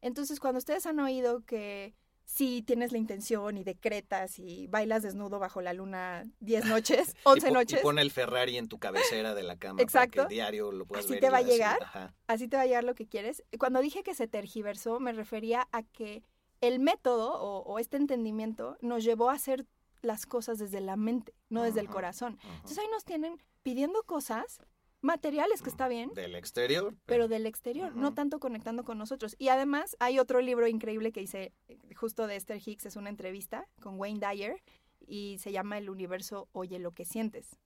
Entonces, 0.00 0.38
cuando 0.38 0.58
ustedes 0.58 0.86
han 0.86 1.00
oído 1.00 1.40
que 1.40 1.94
si 2.32 2.62
tienes 2.62 2.92
la 2.92 2.98
intención 2.98 3.58
y 3.58 3.64
decretas 3.64 4.38
y 4.38 4.66
bailas 4.66 5.02
desnudo 5.02 5.38
bajo 5.38 5.60
la 5.60 5.74
luna 5.74 6.24
10 6.40 6.64
noches, 6.64 7.14
11 7.24 7.50
noches. 7.50 7.80
Y 7.80 7.82
pone 7.82 8.00
el 8.00 8.10
Ferrari 8.10 8.56
en 8.56 8.68
tu 8.68 8.78
cabecera 8.78 9.34
de 9.34 9.42
la 9.42 9.56
cama 9.56 9.82
Exacto. 9.82 10.16
para 10.16 10.28
que 10.28 10.34
el 10.34 10.38
diario 10.38 10.72
lo 10.72 10.86
puedas 10.86 11.04
así 11.04 11.20
te 11.20 11.28
va 11.28 11.38
a 11.38 11.42
llegar, 11.42 12.14
así 12.28 12.48
te 12.48 12.56
va 12.56 12.62
a 12.62 12.66
llegar 12.66 12.84
lo 12.84 12.94
que 12.94 13.06
quieres. 13.06 13.44
Cuando 13.58 13.80
dije 13.80 14.02
que 14.02 14.14
se 14.14 14.28
tergiversó, 14.28 14.98
me 14.98 15.12
refería 15.12 15.68
a 15.72 15.82
que 15.82 16.22
el 16.62 16.78
método 16.78 17.34
o, 17.34 17.78
este 17.78 17.98
entendimiento 17.98 18.78
nos 18.80 19.04
llevó 19.04 19.28
a 19.28 19.34
hacer 19.34 19.66
las 20.00 20.24
cosas 20.24 20.58
desde 20.58 20.80
la 20.80 20.96
mente, 20.96 21.34
no 21.50 21.62
desde 21.62 21.80
el 21.80 21.88
corazón. 21.88 22.38
Entonces 22.56 22.78
ahí 22.78 22.88
nos 22.90 23.04
tienen 23.04 23.42
pidiendo 23.62 24.04
cosas 24.04 24.62
materiales, 25.02 25.60
que 25.62 25.68
está 25.68 25.88
bien. 25.88 26.12
Del 26.14 26.34
exterior. 26.34 26.94
Pero, 27.06 27.28
del 27.28 27.46
exterior, 27.46 27.94
no 27.94 28.14
tanto 28.14 28.40
conectando 28.40 28.84
con 28.84 28.96
nosotros. 28.96 29.36
Y 29.38 29.48
además 29.48 29.96
hay 30.00 30.18
otro 30.18 30.40
libro 30.40 30.66
increíble 30.66 31.12
que 31.12 31.20
hice 31.20 31.52
eh, 31.68 31.78
justo 31.94 32.26
de 32.26 32.36
Esther 32.36 32.60
Hicks, 32.64 32.86
es 32.86 32.96
una 32.96 33.10
entrevista 33.10 33.68
con 33.80 33.98
Wayne 33.98 34.20
Dyer 34.20 34.62
y 35.06 35.38
se 35.38 35.52
llama 35.52 35.78
El 35.78 35.90
universo 35.90 36.48
oye 36.52 36.78
lo 36.78 36.92
que 36.92 37.04
sientes. 37.04 37.58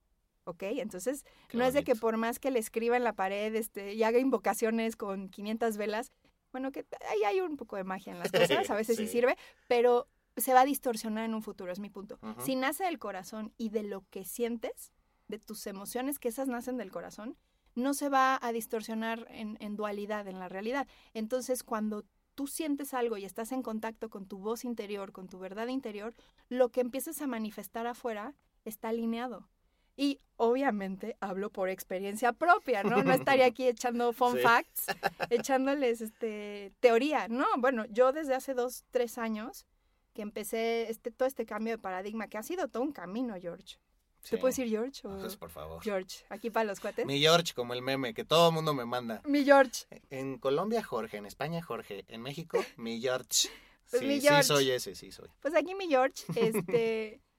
¿Ok? 0.44 0.62
Entonces, 0.62 1.24
no 1.52 1.64
es 1.64 1.74
de 1.74 1.82
que 1.82 1.96
por 1.96 2.16
más 2.16 2.38
que 2.38 2.52
le 2.52 2.60
escriba 2.60 2.96
en 2.96 3.02
la 3.04 3.14
pared 3.14 3.54
este, 3.54 3.94
y 3.94 4.02
haga 4.04 4.20
invocaciones 4.20 4.94
con 4.94 5.28
500 5.28 5.76
velas, 5.76 6.12
bueno, 6.52 6.70
que 6.70 6.86
ahí 7.10 7.24
hay 7.24 7.40
un 7.40 7.56
poco 7.56 7.76
de 7.76 7.84
magia 7.84 8.12
en 8.12 8.20
las 8.20 8.30
cosas, 8.32 8.70
a 8.70 8.74
veces 8.76 8.96
sí, 8.96 9.08
sirve, 9.08 9.36
pero 9.66 10.08
se 10.36 10.52
va 10.52 10.60
a 10.60 10.64
distorsionar 10.64 11.24
en 11.24 11.34
un 11.34 11.42
futuro, 11.42 11.72
es 11.72 11.80
mi 11.80 11.90
punto. 11.90 12.18
Si 12.38 12.56
nace 12.56 12.84
del 12.84 12.98
corazón 12.98 13.52
y 13.56 13.70
de 13.70 13.82
lo 13.82 14.04
que 14.10 14.24
sientes, 14.24 14.92
de 15.28 15.38
tus 15.38 15.66
emociones, 15.66 16.18
que 16.18 16.28
esas 16.28 16.48
nacen 16.48 16.76
del 16.76 16.90
corazón, 16.90 17.36
no 17.74 17.94
se 17.94 18.08
va 18.08 18.38
a 18.40 18.52
distorsionar 18.52 19.26
en, 19.30 19.56
en 19.60 19.76
dualidad 19.76 20.28
en 20.28 20.38
la 20.38 20.48
realidad. 20.48 20.86
Entonces, 21.12 21.62
cuando 21.62 22.04
tú 22.34 22.46
sientes 22.46 22.94
algo 22.94 23.16
y 23.16 23.24
estás 23.24 23.50
en 23.50 23.62
contacto 23.62 24.08
con 24.08 24.26
tu 24.26 24.38
voz 24.38 24.64
interior, 24.64 25.10
con 25.10 25.28
tu 25.28 25.38
verdad 25.38 25.66
interior, 25.68 26.14
lo 26.48 26.70
que 26.70 26.80
empiezas 26.80 27.20
a 27.20 27.26
manifestar 27.26 27.86
afuera 27.86 28.34
está 28.64 28.90
alineado. 28.90 29.48
Y 29.96 30.20
obviamente 30.36 31.16
hablo 31.20 31.50
por 31.50 31.70
experiencia 31.70 32.32
propia, 32.34 32.82
¿no? 32.82 33.02
No 33.02 33.12
estaría 33.12 33.46
aquí 33.46 33.66
echando 33.68 34.12
fun 34.12 34.38
facts, 34.38 34.86
echándoles 35.30 36.02
este, 36.02 36.72
teoría. 36.80 37.28
No, 37.28 37.46
bueno, 37.56 37.86
yo 37.86 38.12
desde 38.12 38.34
hace 38.34 38.52
dos, 38.52 38.84
tres 38.90 39.16
años 39.16 39.66
que 40.12 40.22
empecé 40.22 40.90
este, 40.90 41.10
todo 41.10 41.26
este 41.26 41.46
cambio 41.46 41.74
de 41.74 41.78
paradigma, 41.78 42.28
que 42.28 42.38
ha 42.38 42.42
sido 42.42 42.68
todo 42.68 42.82
un 42.82 42.92
camino, 42.92 43.34
George. 43.40 43.78
¿Te 44.30 44.38
puedo 44.38 44.48
decir 44.48 44.68
George? 44.68 45.02
Pues 45.02 45.36
por 45.36 45.50
favor. 45.50 45.82
George, 45.82 46.24
aquí 46.28 46.50
para 46.50 46.64
los 46.64 46.80
cuates. 46.80 47.06
Mi 47.06 47.20
George, 47.20 47.54
como 47.54 47.74
el 47.74 47.82
meme 47.82 48.14
que 48.14 48.24
todo 48.24 48.48
el 48.48 48.54
mundo 48.54 48.74
me 48.74 48.84
manda. 48.84 49.22
Mi 49.24 49.44
George. 49.44 49.86
En 50.10 50.38
Colombia, 50.38 50.82
Jorge. 50.82 51.18
En 51.18 51.26
España, 51.26 51.62
Jorge. 51.62 52.04
En 52.08 52.22
México, 52.22 52.58
mi 52.76 53.00
George. 53.00 53.48
Pues 53.90 54.02
sí, 54.02 54.20
sí 54.20 54.42
soy 54.42 54.70
ese, 54.70 54.94
sí 54.94 55.12
soy. 55.12 55.28
Pues 55.40 55.54
aquí 55.54 55.74
mi 55.74 55.88
George, 55.88 56.24
este... 56.34 57.20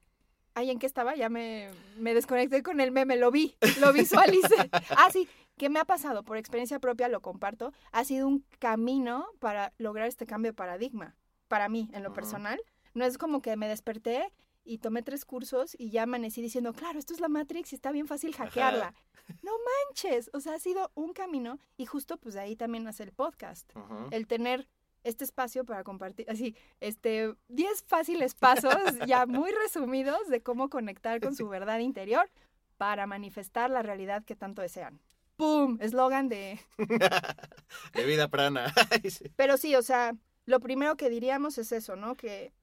Ay, 0.54 0.71
¿en 0.71 0.80
qué 0.80 0.88
estaba? 0.88 1.15
Ya 1.15 1.30
me, 1.30 1.69
me 1.97 2.15
desconecté 2.15 2.63
con 2.63 2.80
el 2.80 2.91
meme, 2.91 3.15
lo 3.15 3.30
vi, 3.30 3.56
lo 3.80 3.93
visualicé. 3.93 4.71
ah, 4.97 5.10
sí, 5.13 5.30
¿qué 5.56 5.69
me 5.69 5.80
ha 5.80 5.86
pasado? 5.86 6.23
Por 6.23 6.38
experiencia 6.38 6.80
propia 6.80 7.10
lo 7.10 7.21
comparto. 7.21 7.73
Ha 7.91 8.04
sido 8.06 8.28
un 8.28 8.43
camino 8.58 9.28
para 9.38 9.71
lograr 9.78 10.08
este 10.08 10.26
cambio 10.26 10.54
de 10.54 10.56
paradigma. 10.56 11.15
Para 11.47 11.69
mí, 11.69 11.91
en 11.93 12.02
lo 12.02 12.12
personal. 12.12 12.60
No 12.95 13.06
es 13.06 13.19
como 13.19 13.43
que 13.43 13.56
me 13.56 13.67
desperté 13.67 14.34
y 14.68 14.80
tomé 14.80 15.02
tres 15.02 15.26
cursos 15.26 15.76
y 15.80 15.90
ya 15.90 16.04
amanecí 16.04 16.42
diciendo, 16.42 16.74
claro, 16.74 17.00
esto 17.00 17.14
es 17.14 17.20
la 17.20 17.30
Matrix 17.30 17.72
y 17.72 17.76
está 17.76 17.92
bien 17.92 18.08
fácil 18.08 18.36
hackearla. 18.36 18.94
No 19.42 19.52
manches, 19.88 20.30
o 20.34 20.40
sea, 20.40 20.56
ha 20.56 20.60
sido 20.60 20.92
un 20.94 21.14
camino 21.14 21.60
y 21.78 21.86
justo 21.86 22.18
pues 22.18 22.36
de 22.36 22.42
ahí 22.42 22.56
también 22.56 22.84
nace 22.84 23.04
el 23.04 23.12
podcast. 23.12 23.72
El 24.12 24.28
tener 24.28 24.68
este 25.04 25.24
espacio 25.24 25.64
para 25.64 25.84
compartir, 25.84 26.30
así, 26.30 26.56
este, 26.82 27.34
10 27.48 27.84
fáciles 27.84 28.36
pasos 28.36 28.76
ya 29.08 29.26
muy 29.26 29.52
resumidos 29.52 30.28
de 30.28 30.42
cómo 30.42 30.70
conectar 30.70 31.22
con 31.22 31.36
su 31.36 31.48
verdad 31.48 31.80
interior 31.80 32.30
para 32.78 33.08
manifestar 33.08 33.70
la 33.70 33.82
realidad 33.82 34.24
que 34.24 34.36
tanto 34.36 34.62
desean. 34.62 35.00
¡Pum! 35.38 35.78
Eslogan 35.82 36.30
de... 36.30 36.60
de 37.94 38.06
vida 38.06 38.28
prana. 38.28 38.74
Pero 39.36 39.58
sí, 39.58 39.76
o 39.76 39.82
sea, 39.82 40.16
lo 40.46 40.60
primero 40.60 40.98
que 40.98 41.10
diríamos 41.10 41.58
es 41.58 41.72
eso, 41.72 41.96
¿no? 41.96 42.16
Que 42.16 42.54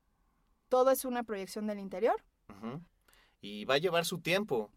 todo 0.68 0.90
es 0.90 1.04
una 1.04 1.22
proyección 1.22 1.66
del 1.66 1.78
interior. 1.78 2.22
Y 3.40 3.64
va 3.64 3.74
a 3.74 3.78
llevar 3.78 4.04
su 4.04 4.20
tiempo, 4.20 4.70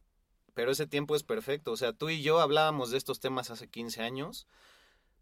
pero 0.53 0.71
ese 0.71 0.87
tiempo 0.87 1.15
es 1.15 1.23
perfecto. 1.23 1.71
O 1.71 1.77
sea, 1.77 1.93
tú 1.93 2.09
y 2.09 2.21
yo 2.21 2.39
hablábamos 2.39 2.91
de 2.91 2.97
estos 2.97 3.19
temas 3.19 3.49
hace 3.49 3.67
15 3.67 4.01
años, 4.01 4.47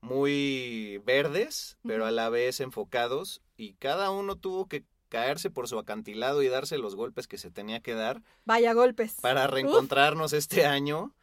muy 0.02 1.02
verdes, 1.06 1.78
pero 1.86 2.06
a 2.06 2.12
la 2.12 2.30
vez 2.30 2.60
enfocados, 2.60 3.42
y 3.58 3.74
cada 3.74 4.12
uno 4.12 4.36
tuvo 4.36 4.68
que 4.68 4.84
caerse 5.10 5.50
por 5.50 5.68
su 5.68 5.80
acantilado 5.80 6.42
y 6.42 6.48
darse 6.48 6.78
los 6.78 6.96
golpes 6.96 7.28
que 7.28 7.38
se 7.38 7.52
tenía 7.52 7.80
que 7.80 7.94
dar. 7.94 8.22
Vaya 8.46 8.74
golpes. 8.74 9.16
Para 9.22 9.48
reencontrarnos 9.48 10.34
este 10.34 10.66
año 10.66 11.16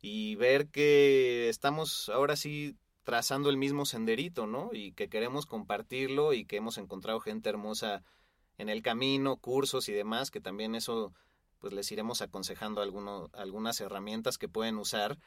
y 0.00 0.34
ver 0.36 0.68
que 0.68 1.48
estamos 1.48 2.08
ahora 2.08 2.36
sí 2.36 2.76
trazando 3.04 3.50
el 3.50 3.56
mismo 3.56 3.86
senderito, 3.86 4.46
¿no? 4.46 4.70
Y 4.72 4.92
que 4.92 5.08
queremos 5.08 5.46
compartirlo 5.46 6.32
y 6.32 6.44
que 6.44 6.56
hemos 6.56 6.76
encontrado 6.78 7.20
gente 7.20 7.48
hermosa 7.48 8.02
en 8.58 8.68
el 8.68 8.82
camino, 8.82 9.36
cursos 9.36 9.88
y 9.88 9.92
demás, 9.92 10.30
que 10.30 10.40
también 10.40 10.74
eso 10.74 11.12
pues 11.58 11.72
les 11.72 11.90
iremos 11.90 12.22
aconsejando 12.22 12.80
alguno, 12.80 13.30
algunas 13.32 13.80
herramientas 13.80 14.38
que 14.38 14.48
pueden 14.48 14.78
usar. 14.78 15.18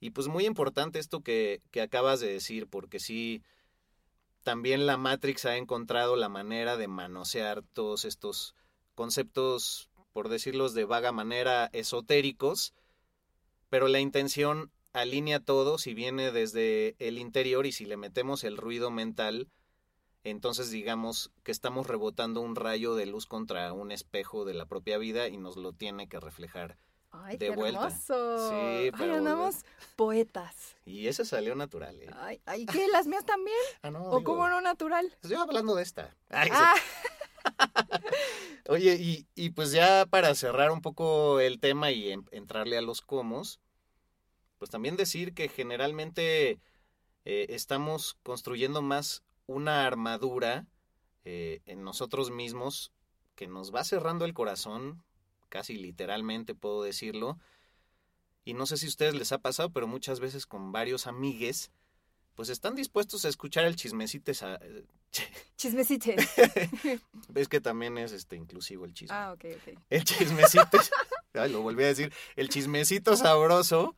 Y 0.00 0.10
pues 0.10 0.28
muy 0.28 0.46
importante 0.46 0.98
esto 0.98 1.22
que, 1.22 1.62
que 1.70 1.80
acabas 1.80 2.20
de 2.20 2.32
decir, 2.32 2.68
porque 2.68 3.00
sí, 3.00 3.42
también 4.42 4.86
la 4.86 4.96
Matrix 4.96 5.44
ha 5.44 5.56
encontrado 5.56 6.16
la 6.16 6.28
manera 6.28 6.76
de 6.76 6.86
manosear 6.86 7.62
todos 7.72 8.04
estos 8.04 8.54
conceptos, 8.94 9.90
por 10.12 10.28
decirlos 10.28 10.72
de 10.72 10.84
vaga 10.84 11.12
manera, 11.12 11.68
esotéricos, 11.72 12.72
pero 13.68 13.88
la 13.88 14.00
intención 14.00 14.70
alinea 14.92 15.40
todo 15.40 15.78
si 15.78 15.94
viene 15.94 16.32
desde 16.32 16.96
el 16.98 17.18
interior 17.18 17.66
y 17.66 17.72
si 17.72 17.84
le 17.84 17.96
metemos 17.96 18.44
el 18.44 18.56
ruido 18.56 18.90
mental, 18.90 19.48
entonces 20.30 20.70
digamos 20.70 21.30
que 21.44 21.52
estamos 21.52 21.86
rebotando 21.86 22.40
un 22.40 22.56
rayo 22.56 22.94
de 22.96 23.06
luz 23.06 23.26
contra 23.26 23.72
un 23.72 23.92
espejo 23.92 24.44
de 24.44 24.54
la 24.54 24.66
propia 24.66 24.98
vida 24.98 25.28
y 25.28 25.36
nos 25.36 25.56
lo 25.56 25.72
tiene 25.72 26.08
que 26.08 26.18
reflejar 26.18 26.76
Ay, 27.12 27.36
de 27.36 27.48
qué 27.48 27.54
vuelta. 27.54 27.86
Hermoso. 27.86 28.50
Sí, 28.50 28.90
pero 28.98 29.12
Ay, 29.12 29.18
andamos 29.18 29.64
poetas. 29.96 30.76
Y 30.84 31.06
eso 31.06 31.24
salió 31.24 31.54
natural, 31.54 32.00
¿eh? 32.02 32.10
Ay, 32.16 32.40
¿y 32.56 32.66
qué? 32.66 32.88
¿Las 32.88 33.06
mías 33.06 33.24
también? 33.24 33.56
Ah, 33.82 33.90
no, 33.90 34.02
¿O 34.10 34.24
cómo 34.24 34.48
no 34.48 34.60
natural? 34.60 35.06
Estoy 35.22 35.36
hablando 35.36 35.74
de 35.76 35.82
esta. 35.84 36.16
ah. 36.30 36.74
Oye, 38.68 38.96
y, 38.96 39.26
y, 39.36 39.50
pues 39.50 39.70
ya 39.70 40.06
para 40.06 40.34
cerrar 40.34 40.72
un 40.72 40.82
poco 40.82 41.38
el 41.38 41.60
tema 41.60 41.92
y 41.92 42.10
entrarle 42.32 42.76
a 42.76 42.82
los 42.82 43.00
comos, 43.00 43.60
pues 44.58 44.70
también 44.70 44.96
decir 44.96 45.34
que 45.34 45.48
generalmente 45.48 46.58
eh, 47.24 47.46
estamos 47.50 48.16
construyendo 48.24 48.82
más 48.82 49.22
una 49.46 49.86
armadura 49.86 50.66
eh, 51.24 51.60
en 51.66 51.82
nosotros 51.82 52.30
mismos 52.30 52.92
que 53.34 53.46
nos 53.46 53.74
va 53.74 53.84
cerrando 53.84 54.24
el 54.24 54.34
corazón, 54.34 55.02
casi 55.48 55.76
literalmente 55.76 56.54
puedo 56.54 56.82
decirlo. 56.82 57.38
Y 58.44 58.54
no 58.54 58.66
sé 58.66 58.76
si 58.76 58.86
a 58.86 58.88
ustedes 58.88 59.14
les 59.14 59.32
ha 59.32 59.38
pasado, 59.38 59.70
pero 59.70 59.86
muchas 59.86 60.20
veces 60.20 60.46
con 60.46 60.72
varios 60.72 61.06
amigues, 61.06 61.70
pues 62.34 62.48
están 62.48 62.74
dispuestos 62.74 63.24
a 63.24 63.28
escuchar 63.28 63.64
el 63.64 63.76
chismecito. 63.76 64.32
Chismecito. 65.56 66.10
Ves 67.28 67.48
que 67.48 67.60
también 67.60 67.96
es 67.96 68.12
este 68.12 68.36
inclusivo 68.36 68.84
el 68.84 68.92
chisme. 68.92 69.16
Ah, 69.16 69.32
ok, 69.32 69.44
ok. 69.56 69.78
El 69.88 70.04
chismecito. 70.04 70.78
lo 71.48 71.62
volví 71.62 71.84
a 71.84 71.88
decir. 71.88 72.12
El 72.36 72.48
chismecito 72.50 73.16
sabroso, 73.16 73.96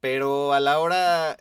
pero 0.00 0.52
a 0.52 0.60
la 0.60 0.78
hora 0.78 1.36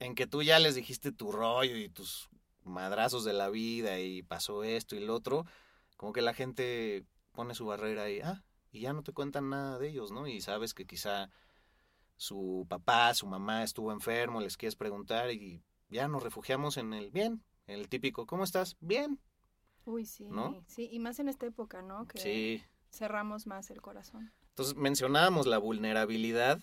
en 0.00 0.14
que 0.14 0.26
tú 0.26 0.42
ya 0.42 0.58
les 0.58 0.74
dijiste 0.74 1.12
tu 1.12 1.32
rollo 1.32 1.76
y 1.76 1.88
tus 1.88 2.28
madrazos 2.66 3.24
de 3.24 3.32
la 3.32 3.48
vida 3.48 3.98
y 4.00 4.22
pasó 4.22 4.64
esto 4.64 4.96
y 4.96 5.00
lo 5.00 5.14
otro, 5.14 5.46
como 5.96 6.12
que 6.12 6.22
la 6.22 6.34
gente 6.34 7.04
pone 7.32 7.54
su 7.54 7.66
barrera 7.66 8.10
y, 8.10 8.20
ah, 8.20 8.44
y 8.70 8.80
ya 8.80 8.92
no 8.92 9.02
te 9.02 9.12
cuentan 9.12 9.50
nada 9.50 9.78
de 9.78 9.88
ellos, 9.88 10.10
¿no? 10.10 10.26
Y 10.26 10.40
sabes 10.40 10.74
que 10.74 10.86
quizá 10.86 11.30
su 12.16 12.66
papá, 12.68 13.14
su 13.14 13.26
mamá 13.26 13.62
estuvo 13.62 13.92
enfermo, 13.92 14.40
les 14.40 14.56
quieres 14.56 14.76
preguntar 14.76 15.30
y 15.30 15.62
ya 15.88 16.08
nos 16.08 16.22
refugiamos 16.22 16.76
en 16.76 16.92
el 16.92 17.10
bien, 17.10 17.42
en 17.66 17.80
el 17.80 17.88
típico, 17.88 18.26
¿cómo 18.26 18.44
estás? 18.44 18.76
Bien. 18.80 19.20
Uy, 19.84 20.04
sí, 20.04 20.24
¿no? 20.28 20.64
sí, 20.66 20.88
y 20.90 20.98
más 20.98 21.20
en 21.20 21.28
esta 21.28 21.46
época, 21.46 21.80
¿no? 21.80 22.06
Que 22.08 22.18
sí. 22.18 22.64
cerramos 22.90 23.46
más 23.46 23.70
el 23.70 23.80
corazón. 23.80 24.32
Entonces 24.48 24.74
mencionábamos 24.74 25.46
la 25.46 25.58
vulnerabilidad, 25.58 26.60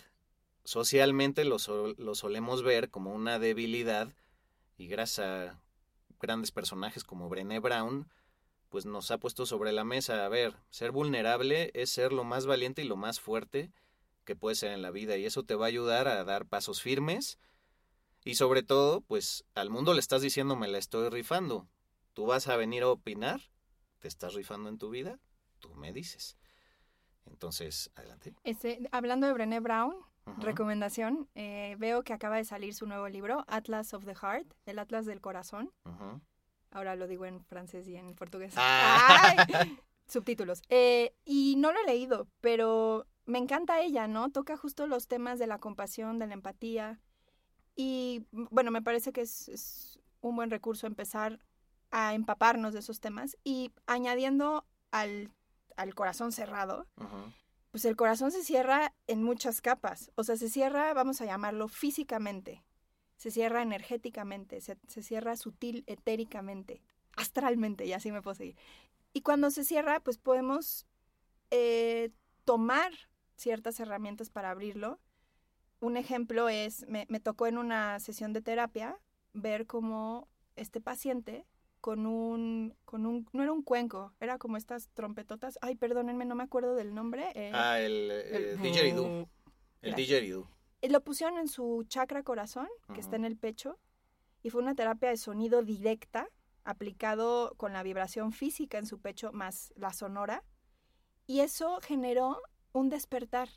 socialmente 0.64 1.44
lo, 1.44 1.56
lo 1.96 2.14
solemos 2.14 2.62
ver 2.62 2.90
como 2.90 3.14
una 3.14 3.38
debilidad 3.38 4.12
y 4.76 4.88
gracias 4.88 5.26
a 5.26 5.63
grandes 6.24 6.52
personajes 6.52 7.04
como 7.04 7.28
Brené 7.28 7.60
Brown, 7.60 8.08
pues 8.70 8.86
nos 8.86 9.10
ha 9.10 9.18
puesto 9.18 9.46
sobre 9.46 9.72
la 9.72 9.84
mesa, 9.84 10.24
a 10.24 10.28
ver, 10.28 10.56
ser 10.70 10.90
vulnerable 10.90 11.70
es 11.74 11.90
ser 11.90 12.12
lo 12.12 12.24
más 12.24 12.46
valiente 12.46 12.82
y 12.82 12.88
lo 12.88 12.96
más 12.96 13.20
fuerte 13.20 13.70
que 14.24 14.34
puede 14.34 14.56
ser 14.56 14.72
en 14.72 14.82
la 14.82 14.90
vida 14.90 15.16
y 15.18 15.26
eso 15.26 15.42
te 15.42 15.54
va 15.54 15.66
a 15.66 15.68
ayudar 15.68 16.08
a 16.08 16.24
dar 16.24 16.46
pasos 16.46 16.80
firmes 16.82 17.38
y 18.24 18.36
sobre 18.36 18.62
todo, 18.62 19.02
pues 19.02 19.44
al 19.54 19.68
mundo 19.68 19.92
le 19.92 20.00
estás 20.00 20.22
diciendo 20.22 20.56
me 20.56 20.66
la 20.66 20.78
estoy 20.78 21.10
rifando. 21.10 21.68
Tú 22.14 22.24
vas 22.24 22.48
a 22.48 22.56
venir 22.56 22.82
a 22.82 22.88
opinar, 22.88 23.42
te 23.98 24.08
estás 24.08 24.34
rifando 24.34 24.70
en 24.70 24.78
tu 24.78 24.88
vida, 24.88 25.20
tú 25.60 25.74
me 25.74 25.92
dices. 25.92 26.38
Entonces, 27.26 27.90
adelante. 27.94 28.34
Este, 28.44 28.88
hablando 28.92 29.26
de 29.26 29.34
Brené 29.34 29.60
Brown, 29.60 29.94
recomendación, 30.38 31.28
eh, 31.34 31.76
veo 31.78 32.02
que 32.02 32.12
acaba 32.12 32.36
de 32.36 32.44
salir 32.44 32.74
su 32.74 32.86
nuevo 32.86 33.08
libro, 33.08 33.44
Atlas 33.48 33.94
of 33.94 34.04
the 34.04 34.14
Heart, 34.14 34.52
el 34.66 34.78
Atlas 34.78 35.06
del 35.06 35.20
Corazón. 35.20 35.72
Ahora 36.70 36.96
lo 36.96 37.06
digo 37.06 37.24
en 37.24 37.44
francés 37.44 37.86
y 37.86 37.96
en 37.96 38.14
portugués. 38.14 38.54
Ah. 38.56 39.46
subtítulos. 40.06 40.62
Eh, 40.68 41.14
y 41.24 41.56
no 41.56 41.72
lo 41.72 41.80
he 41.80 41.86
leído, 41.86 42.28
pero 42.40 43.06
me 43.26 43.38
encanta 43.38 43.80
ella, 43.80 44.06
¿no? 44.06 44.30
Toca 44.30 44.56
justo 44.56 44.86
los 44.86 45.08
temas 45.08 45.38
de 45.38 45.46
la 45.46 45.58
compasión, 45.58 46.18
de 46.18 46.26
la 46.26 46.34
empatía. 46.34 47.00
Y 47.74 48.26
bueno, 48.30 48.70
me 48.70 48.82
parece 48.82 49.12
que 49.12 49.22
es, 49.22 50.00
un 50.20 50.36
buen 50.36 50.50
recurso 50.50 50.86
empezar 50.86 51.38
a 51.90 52.14
empaparnos 52.14 52.72
de 52.72 52.80
esos 52.80 53.00
temas 53.00 53.36
y 53.44 53.72
añadiendo 53.86 54.64
al, 54.90 55.30
al 55.76 55.94
corazón 55.94 56.32
cerrado, 56.32 56.86
pues 57.74 57.86
el 57.86 57.96
corazón 57.96 58.30
se 58.30 58.44
cierra 58.44 58.94
en 59.08 59.24
muchas 59.24 59.60
capas. 59.60 60.12
O 60.14 60.22
sea, 60.22 60.36
se 60.36 60.48
cierra, 60.48 60.94
vamos 60.94 61.20
a 61.20 61.24
llamarlo 61.24 61.66
físicamente, 61.66 62.62
se 63.16 63.32
cierra 63.32 63.62
energéticamente, 63.62 64.60
se, 64.60 64.76
cierra 65.02 65.36
sutil, 65.36 65.82
etéricamente, 65.88 66.84
astralmente, 67.16 67.84
y 67.84 67.92
así 67.92 68.12
me 68.12 68.22
puedo 68.22 68.36
seguir. 68.36 68.56
Y 69.12 69.22
cuando 69.22 69.50
se 69.50 69.64
cierra, 69.64 69.98
pues 69.98 70.18
podemos 70.18 70.86
eh, 71.50 72.12
tomar 72.44 72.92
ciertas 73.34 73.80
herramientas 73.80 74.30
para 74.30 74.52
abrirlo. 74.52 75.00
Un 75.80 75.96
ejemplo 75.96 76.48
es, 76.48 76.86
me, 76.86 77.06
me 77.08 77.18
tocó 77.18 77.48
en 77.48 77.58
una 77.58 77.98
sesión 77.98 78.32
de 78.32 78.40
terapia 78.40 79.00
ver 79.32 79.66
cómo 79.66 80.28
este 80.54 80.80
paciente 80.80 81.44
con 81.84 82.06
un, 82.06 82.74
con 82.86 83.04
un, 83.04 83.28
no 83.34 83.42
era 83.42 83.52
un 83.52 83.62
cuenco, 83.62 84.14
era 84.18 84.38
como 84.38 84.56
estas 84.56 84.88
trompetotas, 84.94 85.58
ay, 85.60 85.74
perdónenme, 85.76 86.24
no 86.24 86.34
me 86.34 86.42
acuerdo 86.42 86.74
del 86.74 86.94
nombre. 86.94 87.30
Eh, 87.34 87.50
ah, 87.52 87.78
el, 87.78 88.10
el, 88.10 88.58
didgeridoo. 88.62 89.28
El 89.82 89.94
didgeridoo. 89.94 90.48
Lo 90.80 91.04
pusieron 91.04 91.36
en 91.36 91.46
su 91.46 91.84
chakra 91.86 92.22
corazón, 92.22 92.68
que 92.94 93.02
está 93.02 93.16
en 93.16 93.26
el 93.26 93.36
pecho, 93.36 93.78
y 94.42 94.48
fue 94.48 94.62
una 94.62 94.74
terapia 94.74 95.10
de 95.10 95.18
sonido 95.18 95.62
directa, 95.62 96.30
aplicado 96.64 97.52
con 97.58 97.74
la 97.74 97.82
vibración 97.82 98.32
física 98.32 98.78
en 98.78 98.86
su 98.86 98.98
pecho 99.02 99.30
más 99.34 99.70
la 99.76 99.92
sonora, 99.92 100.42
y 101.26 101.40
eso 101.40 101.80
generó 101.82 102.40
un 102.72 102.88
despertar 102.88 103.50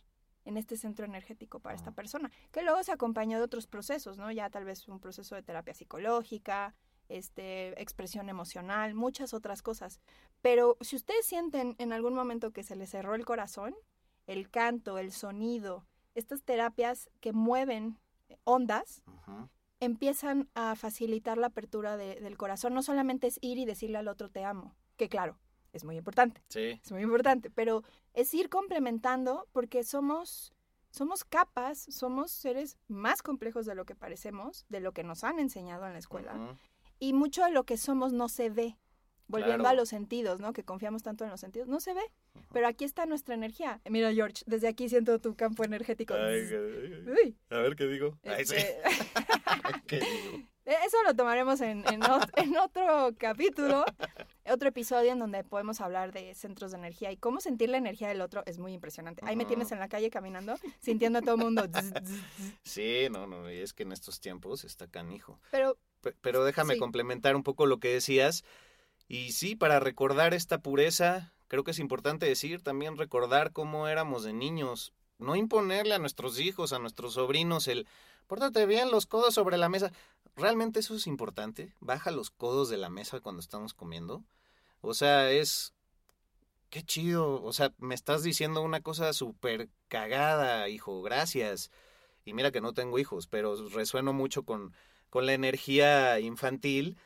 en 0.44 0.58
este 0.58 0.76
centro 0.76 1.06
energético 1.06 1.62
para 1.62 1.76
esta 1.76 1.92
persona, 1.92 2.30
que 2.52 2.62
luego 2.62 2.84
se 2.84 2.92
acompañó 2.92 3.38
de 3.38 3.46
otros 3.46 3.68
procesos, 3.68 4.18
¿no? 4.18 4.30
Ya 4.34 4.50
tal 4.50 4.66
vez 4.66 4.86
un 4.90 5.00
proceso 5.00 5.36
de 5.36 5.44
terapia 5.44 5.74
psicológica, 5.74 6.76
este, 7.10 7.82
expresión 7.82 8.30
emocional, 8.30 8.94
muchas 8.94 9.34
otras 9.34 9.62
cosas. 9.62 10.00
Pero 10.42 10.78
si 10.82 10.96
ustedes 10.96 11.26
sienten 11.26 11.76
en 11.78 11.94
algún 11.94 12.14
momento 12.14 12.52
que 12.52 12.64
se 12.64 12.76
les 12.76 12.90
cerró 12.90 13.16
el 13.16 13.26
corazón, 13.26 13.76
el 14.26 14.50
canto, 14.50 14.98
el 14.98 15.12
sonido, 15.12 15.86
estas 16.16 16.44
terapias 16.44 17.10
que 17.20 17.34
mueven 17.34 17.98
ondas, 18.44 19.04
empiezan 19.80 20.50
a 20.56 20.76
facilitar 20.76 21.38
la 21.38 21.48
apertura 21.48 21.98
del 21.98 22.38
corazón. 22.38 22.74
No 22.74 22.82
solamente 22.82 23.28
es 23.28 23.38
ir 23.42 23.58
y 23.58 23.66
decirle 23.66 23.98
al 23.98 24.08
otro 24.08 24.30
te 24.30 24.44
amo, 24.44 24.76
que 24.98 25.10
claro, 25.10 25.38
es 25.74 25.84
muy 25.84 25.98
importante. 25.98 26.42
Sí. 26.50 26.80
Es 26.84 26.92
muy 26.92 27.04
importante, 27.04 27.50
pero 27.50 27.84
es 28.14 28.34
ir 28.34 28.50
complementando 28.50 29.48
porque 29.52 29.84
somos 29.84 30.54
somos 30.90 31.24
capas, 31.24 31.86
somos 31.92 32.32
seres 32.32 32.78
más 32.88 33.22
complejos 33.22 33.66
de 33.66 33.76
lo 33.76 33.86
que 33.86 33.94
parecemos, 33.94 34.66
de 34.70 34.80
lo 34.80 34.94
que 34.94 35.04
nos 35.04 35.24
han 35.24 35.38
enseñado 35.38 35.86
en 35.86 35.94
la 35.94 36.00
escuela. 36.00 36.58
Y 37.00 37.14
mucho 37.14 37.44
de 37.44 37.52
lo 37.52 37.66
que 37.66 37.78
somos 37.78 38.14
no 38.14 38.30
se 38.30 38.50
ve. 38.50 38.78
Volviendo 39.30 39.68
a 39.68 39.74
los 39.74 39.90
sentidos, 39.90 40.40
¿no? 40.40 40.54
Que 40.54 40.64
confiamos 40.64 41.04
tanto 41.04 41.26
en 41.26 41.30
los 41.30 41.42
sentidos, 41.42 41.68
no 41.68 41.82
se 41.82 41.94
ve. 41.94 42.02
Pero 42.54 42.66
aquí 42.68 42.86
está 42.86 43.06
nuestra 43.06 43.36
energía. 43.36 43.82
Mira, 43.90 44.14
George, 44.14 44.44
desde 44.46 44.70
aquí 44.70 44.88
siento 44.88 45.20
tu 45.20 45.36
campo 45.36 45.66
energético. 45.66 46.14
a 46.14 46.18
ver 46.18 47.76
qué 47.76 47.88
digo. 47.88 48.18
Este, 48.24 48.78
¿Qué 49.88 50.00
digo? 50.00 50.48
E, 50.68 50.74
eso 50.86 50.98
lo 51.06 51.16
tomaremos 51.16 51.62
en, 51.62 51.86
en, 51.88 52.04
otro 52.58 53.16
capítulo, 53.18 53.86
otro 54.52 54.68
episodio 54.68 55.14
en 55.14 55.20
donde 55.20 55.46
podemos 55.46 55.80
hablar 55.80 56.12
de 56.12 56.36
centros 56.36 56.72
de 56.72 56.78
energía 56.78 57.10
y 57.10 57.16
cómo 57.16 57.40
sentir 57.40 57.70
la 57.70 57.78
energía 57.78 58.10
del 58.10 58.20
otro 58.20 58.44
es 58.46 58.60
muy 58.60 58.74
impresionante. 58.74 59.22
Ahí 59.26 59.38
me 59.38 59.46
tienes 59.46 59.72
en 59.72 59.80
la 59.80 59.88
calle 59.88 60.10
caminando, 60.10 60.56
sintiendo 60.82 61.20
a 61.20 61.22
todo 61.22 61.36
el 61.36 61.42
mundo. 61.42 61.64
Sí, 62.64 63.08
no, 63.10 63.28
no, 63.28 63.48
es 63.48 63.72
que 63.72 63.84
en 63.84 63.94
estos 63.94 64.20
tiempos 64.20 64.66
está 64.66 64.88
canijo. 64.88 65.40
Pero, 65.52 65.78
pero 66.22 66.44
déjame 66.44 66.78
complementar 66.78 67.36
un 67.36 67.44
poco 67.44 67.66
lo 67.66 67.80
que 67.80 67.94
decías. 67.94 68.44
Y 69.08 69.32
sí, 69.32 69.56
para 69.56 69.80
recordar 69.80 70.34
esta 70.34 70.60
pureza, 70.60 71.34
creo 71.48 71.64
que 71.64 71.72
es 71.72 71.80
importante 71.80 72.26
decir 72.26 72.62
también 72.62 72.98
recordar 72.98 73.52
cómo 73.52 73.88
éramos 73.88 74.24
de 74.24 74.34
niños. 74.34 74.94
No 75.18 75.36
imponerle 75.36 75.96
a 75.96 76.00
nuestros 76.00 76.40
hijos, 76.40 76.74
a 76.74 76.80
nuestros 76.80 77.14
sobrinos 77.14 77.68
el 77.68 77.88
pórtate 78.28 78.66
bien 78.66 78.92
los 78.92 79.06
codos 79.06 79.34
sobre 79.34 79.58
la 79.58 79.70
mesa. 79.70 79.92
¿Realmente 80.36 80.82
eso 80.82 80.96
es 80.96 81.08
importante? 81.08 81.74
¿Baja 81.80 82.12
los 82.12 82.30
codos 82.30 82.70
de 82.70 82.78
la 82.78 82.90
mesa 82.90 83.22
cuando 83.22 83.40
estamos 83.40 83.74
comiendo? 83.74 84.24
O 84.82 84.94
sea, 84.94 85.32
es... 85.32 85.74
Qué 86.70 86.84
chido. 86.84 87.42
O 87.44 87.54
sea, 87.54 87.74
me 87.78 87.96
estás 87.96 88.24
diciendo 88.24 88.62
una 88.62 88.82
cosa 88.82 89.14
súper 89.14 89.70
cagada, 89.88 90.68
hijo. 90.68 91.02
Gracias. 91.02 91.72
Y 92.26 92.34
mira 92.34 92.52
que 92.52 92.60
no 92.60 92.74
tengo 92.74 93.00
hijos, 93.00 93.26
pero 93.26 93.56
resueno 93.70 94.12
mucho 94.12 94.44
con, 94.44 94.74
con 95.10 95.26
la 95.26 95.34
energía 95.34 96.20
infantil 96.20 96.98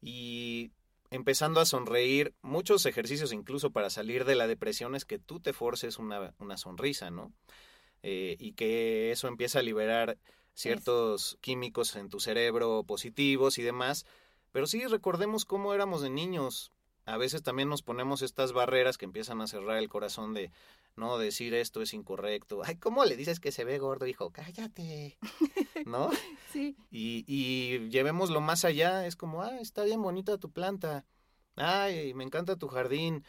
y 0.00 0.70
empezando 1.10 1.60
a 1.60 1.66
sonreír. 1.66 2.34
Muchos 2.42 2.86
ejercicios 2.86 3.32
incluso 3.32 3.70
para 3.70 3.90
salir 3.90 4.24
de 4.24 4.36
la 4.36 4.46
depresión 4.46 4.94
es 4.94 5.04
que 5.04 5.18
tú 5.18 5.40
te 5.40 5.52
forces 5.52 5.98
una, 5.98 6.34
una 6.38 6.56
sonrisa, 6.56 7.10
¿no? 7.10 7.32
Eh, 8.02 8.36
y 8.38 8.52
que 8.52 9.10
eso 9.10 9.28
empieza 9.28 9.58
a 9.58 9.62
liberar 9.62 10.16
ciertos 10.54 11.38
químicos 11.40 11.96
en 11.96 12.08
tu 12.08 12.20
cerebro 12.20 12.84
positivos 12.84 13.58
y 13.58 13.62
demás. 13.62 14.06
Pero 14.52 14.66
sí, 14.66 14.86
recordemos 14.86 15.44
cómo 15.44 15.74
éramos 15.74 16.02
de 16.02 16.10
niños. 16.10 16.72
A 17.06 17.16
veces 17.16 17.42
también 17.42 17.68
nos 17.68 17.82
ponemos 17.82 18.22
estas 18.22 18.52
barreras 18.52 18.98
que 18.98 19.04
empiezan 19.04 19.40
a 19.40 19.46
cerrar 19.46 19.76
el 19.78 19.88
corazón 19.88 20.34
de 20.34 20.50
no 20.96 21.18
decir 21.18 21.54
esto 21.54 21.82
es 21.82 21.94
incorrecto. 21.94 22.62
Ay, 22.64 22.76
¿cómo 22.76 23.04
le 23.04 23.16
dices 23.16 23.40
que 23.40 23.52
se 23.52 23.64
ve 23.64 23.78
gordo, 23.78 24.06
hijo? 24.06 24.30
Cállate. 24.30 25.18
¿No? 25.86 26.10
sí. 26.52 26.76
Y, 26.90 27.24
y 27.26 27.88
llevémoslo 27.88 28.40
más 28.40 28.64
allá. 28.64 29.06
Es 29.06 29.16
como, 29.16 29.42
ah, 29.42 29.58
está 29.60 29.84
bien 29.84 30.02
bonita 30.02 30.38
tu 30.38 30.50
planta. 30.50 31.04
Ay, 31.56 32.14
me 32.14 32.24
encanta 32.24 32.56
tu 32.56 32.68
jardín. 32.68 33.24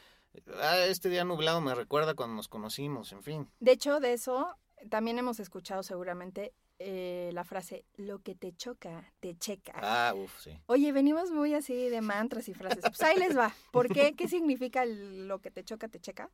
Ah, 0.62 0.80
este 0.88 1.10
día 1.10 1.24
nublado 1.24 1.62
me 1.62 1.76
recuerda 1.76 2.14
cuando 2.14 2.36
nos 2.36 2.48
conocimos, 2.48 3.12
en 3.12 3.24
fin. 3.24 3.50
De 3.60 3.72
hecho, 3.72 4.00
de 4.00 4.14
eso 4.14 4.56
también 4.90 5.20
hemos 5.20 5.40
escuchado 5.40 5.84
seguramente 5.84 6.54
eh, 6.84 7.32
la 7.34 7.44
frase, 7.44 7.86
lo 7.96 8.20
que 8.20 8.36
te 8.36 8.54
choca, 8.54 9.12
te 9.20 9.36
checa. 9.36 9.74
Ah, 9.76 10.14
uff, 10.16 10.42
sí. 10.42 10.60
Oye, 10.66 10.92
venimos 10.92 11.32
muy 11.32 11.54
así 11.54 11.90
de 11.90 12.02
mantras 12.02 12.50
y 12.50 12.54
frases. 12.54 12.84
Pues 12.84 13.02
ahí 13.02 13.18
les 13.18 13.38
va. 13.38 13.54
¿Por 13.72 13.88
qué? 13.88 14.14
¿Qué 14.14 14.28
significa 14.28 14.86
lo 14.86 15.40
que 15.40 15.52
te 15.52 15.64
choca, 15.64 15.88
te 15.88 16.00
checa? 16.00 16.30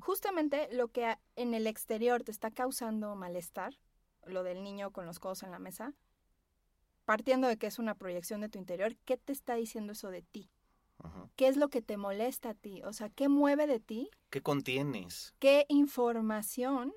Justamente 0.00 0.68
lo 0.72 0.88
que 0.88 1.16
en 1.36 1.54
el 1.54 1.66
exterior 1.66 2.22
te 2.22 2.30
está 2.30 2.50
causando 2.50 3.14
malestar, 3.14 3.74
lo 4.26 4.42
del 4.42 4.62
niño 4.62 4.90
con 4.90 5.06
los 5.06 5.18
codos 5.18 5.42
en 5.42 5.50
la 5.50 5.58
mesa, 5.58 5.94
partiendo 7.04 7.48
de 7.48 7.56
que 7.56 7.66
es 7.66 7.78
una 7.78 7.94
proyección 7.94 8.40
de 8.40 8.48
tu 8.48 8.58
interior, 8.58 8.96
¿qué 9.04 9.16
te 9.16 9.32
está 9.32 9.54
diciendo 9.54 9.92
eso 9.92 10.10
de 10.10 10.22
ti? 10.22 10.50
¿Qué 11.34 11.48
es 11.48 11.56
lo 11.56 11.68
que 11.68 11.82
te 11.82 11.96
molesta 11.96 12.50
a 12.50 12.54
ti? 12.54 12.82
O 12.84 12.92
sea, 12.92 13.08
¿qué 13.10 13.28
mueve 13.28 13.66
de 13.66 13.80
ti? 13.80 14.08
¿Qué 14.30 14.40
contienes? 14.40 15.34
¿Qué 15.40 15.66
información 15.68 16.92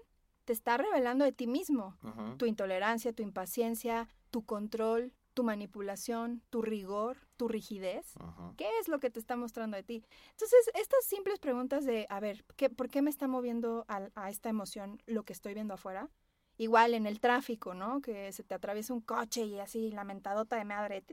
te 0.45 0.53
está 0.53 0.77
revelando 0.77 1.25
de 1.25 1.31
ti 1.31 1.47
mismo. 1.47 1.97
Tu 2.37 2.45
intolerancia, 2.45 3.13
tu 3.13 3.23
impaciencia, 3.23 4.07
tu 4.29 4.45
control, 4.45 5.11
tu 5.33 5.43
manipulación, 5.43 6.41
tu 6.49 6.61
rigor, 6.61 7.17
tu 7.35 7.47
rigidez. 7.47 8.13
¿Qué 8.57 8.67
es 8.79 8.87
lo 8.87 8.99
que 8.99 9.09
te 9.09 9.19
está 9.19 9.35
mostrando 9.35 9.75
de 9.75 9.83
ti? 9.83 10.05
Entonces, 10.31 10.71
estas 10.75 11.05
simples 11.05 11.39
preguntas 11.39 11.83
de, 11.85 12.07
a 12.09 12.19
ver, 12.19 12.45
¿qué, 12.55 12.69
¿por 12.69 12.89
qué 12.89 13.01
me 13.01 13.09
está 13.09 13.27
moviendo 13.27 13.85
a, 13.87 14.29
esta 14.29 14.49
emoción 14.49 15.01
lo 15.05 15.23
que 15.23 15.33
estoy 15.33 15.53
viendo 15.53 15.73
afuera? 15.73 16.09
Igual 16.57 16.93
en 16.93 17.05
el 17.05 17.19
tráfico, 17.19 17.73
¿no? 17.73 18.01
Que 18.01 18.31
se 18.31 18.43
te 18.43 18.55
atraviesa 18.55 18.93
un 18.93 19.01
coche 19.01 19.43
y 19.43 19.59
así, 19.59 19.91
lamentadota 19.91 20.55
de 20.55 20.63
madre. 20.63 21.03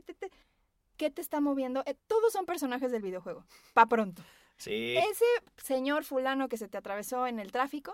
¿Qué 0.95 1.09
te 1.09 1.21
está 1.21 1.41
moviendo? 1.41 1.83
Eh, 1.85 1.97
todos 2.07 2.31
son 2.31 2.45
personajes 2.45 2.91
del 2.91 3.01
videojuego. 3.01 3.45
Pa' 3.73 3.87
pronto. 3.87 4.23
Sí. 4.55 4.95
Ese 4.95 5.25
señor 5.57 6.05
fulano 6.05 6.47
que 6.47 6.57
se 6.57 6.69
te 6.69 6.77
atravesó 6.77 7.27
en 7.27 7.39
el 7.39 7.51
tráfico 7.51 7.93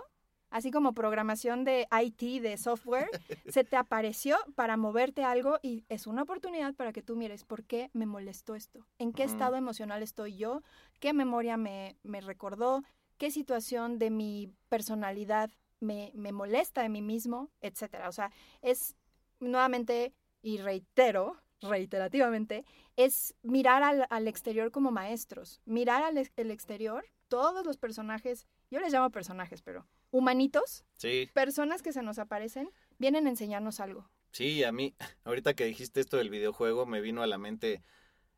así 0.49 0.71
como 0.71 0.93
programación 0.93 1.63
de 1.63 1.87
IT, 1.91 2.41
de 2.41 2.57
software, 2.57 3.09
se 3.47 3.63
te 3.63 3.75
apareció 3.75 4.37
para 4.55 4.77
moverte 4.77 5.23
algo 5.23 5.59
y 5.61 5.83
es 5.89 6.07
una 6.07 6.23
oportunidad 6.23 6.73
para 6.75 6.93
que 6.93 7.01
tú 7.01 7.15
mires 7.15 7.43
por 7.43 7.63
qué 7.63 7.89
me 7.93 8.05
molestó 8.05 8.55
esto, 8.55 8.85
en 8.97 9.13
qué 9.13 9.23
estado 9.23 9.55
emocional 9.55 10.03
estoy 10.03 10.37
yo, 10.37 10.61
qué 10.99 11.13
memoria 11.13 11.57
me, 11.57 11.97
me 12.03 12.21
recordó, 12.21 12.83
qué 13.17 13.31
situación 13.31 13.99
de 13.99 14.09
mi 14.09 14.51
personalidad 14.69 15.51
me, 15.79 16.11
me 16.13 16.31
molesta 16.31 16.81
de 16.81 16.89
mí 16.89 17.01
mismo, 17.01 17.49
etcétera. 17.61 18.09
O 18.09 18.11
sea, 18.11 18.31
es 18.61 18.95
nuevamente, 19.39 20.13
y 20.41 20.57
reitero, 20.57 21.37
reiterativamente, 21.61 22.65
es 22.95 23.35
mirar 23.43 23.83
al, 23.83 24.07
al 24.09 24.27
exterior 24.27 24.71
como 24.71 24.91
maestros, 24.91 25.61
mirar 25.65 26.03
al 26.03 26.29
el 26.35 26.51
exterior, 26.51 27.05
todos 27.27 27.65
los 27.65 27.77
personajes, 27.77 28.47
yo 28.69 28.79
les 28.79 28.93
llamo 28.93 29.09
personajes, 29.09 29.61
pero 29.61 29.85
humanitos, 30.11 30.85
sí. 30.97 31.29
personas 31.33 31.81
que 31.81 31.93
se 31.93 32.01
nos 32.01 32.19
aparecen, 32.19 32.69
vienen 32.97 33.27
a 33.27 33.29
enseñarnos 33.29 33.79
algo. 33.79 34.09
Sí, 34.31 34.63
a 34.63 34.71
mí, 34.71 34.95
ahorita 35.23 35.53
que 35.53 35.65
dijiste 35.65 35.99
esto 35.99 36.17
del 36.17 36.29
videojuego, 36.29 36.85
me 36.85 37.01
vino 37.01 37.23
a 37.23 37.27
la 37.27 37.37
mente 37.37 37.81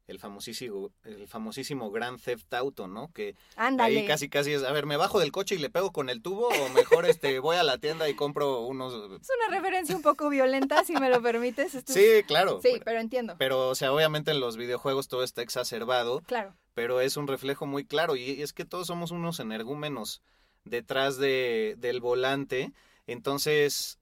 el 0.07 0.19
famosísimo, 0.19 0.91
el 1.03 1.27
famosísimo 1.27 1.89
Grand 1.89 2.21
Theft 2.21 2.53
Auto, 2.53 2.87
¿no? 2.87 3.11
Que 3.13 3.35
ahí 3.55 4.05
casi 4.05 4.29
casi 4.29 4.53
es, 4.53 4.63
a 4.63 4.71
ver, 4.71 4.85
¿me 4.85 4.97
bajo 4.97 5.19
del 5.19 5.31
coche 5.31 5.55
y 5.55 5.57
le 5.57 5.69
pego 5.69 5.91
con 5.91 6.09
el 6.09 6.21
tubo 6.21 6.47
o 6.47 6.69
mejor 6.69 7.05
este 7.05 7.39
voy 7.39 7.55
a 7.55 7.63
la 7.63 7.77
tienda 7.77 8.09
y 8.09 8.15
compro 8.15 8.61
unos 8.61 8.93
Es 8.93 9.29
una 9.47 9.55
referencia 9.55 9.95
un 9.95 10.01
poco 10.01 10.29
violenta, 10.29 10.83
si 10.83 10.93
me 10.93 11.09
lo 11.09 11.21
permites. 11.21 11.83
sí, 11.85 12.23
claro. 12.27 12.59
Sí, 12.61 12.81
pero 12.83 12.99
entiendo. 12.99 13.35
Pero 13.37 13.69
o 13.69 13.75
sea, 13.75 13.93
obviamente 13.93 14.31
en 14.31 14.39
los 14.39 14.57
videojuegos 14.57 15.07
todo 15.07 15.23
está 15.23 15.41
exacerbado. 15.41 16.21
Claro. 16.21 16.55
Pero 16.73 17.01
es 17.01 17.17
un 17.17 17.27
reflejo 17.27 17.65
muy 17.65 17.85
claro 17.85 18.15
y 18.15 18.41
es 18.41 18.53
que 18.53 18.65
todos 18.65 18.87
somos 18.87 19.11
unos 19.11 19.39
energúmenos 19.39 20.21
detrás 20.63 21.17
de, 21.17 21.75
del 21.77 21.99
volante. 21.99 22.71
Entonces, 23.07 23.99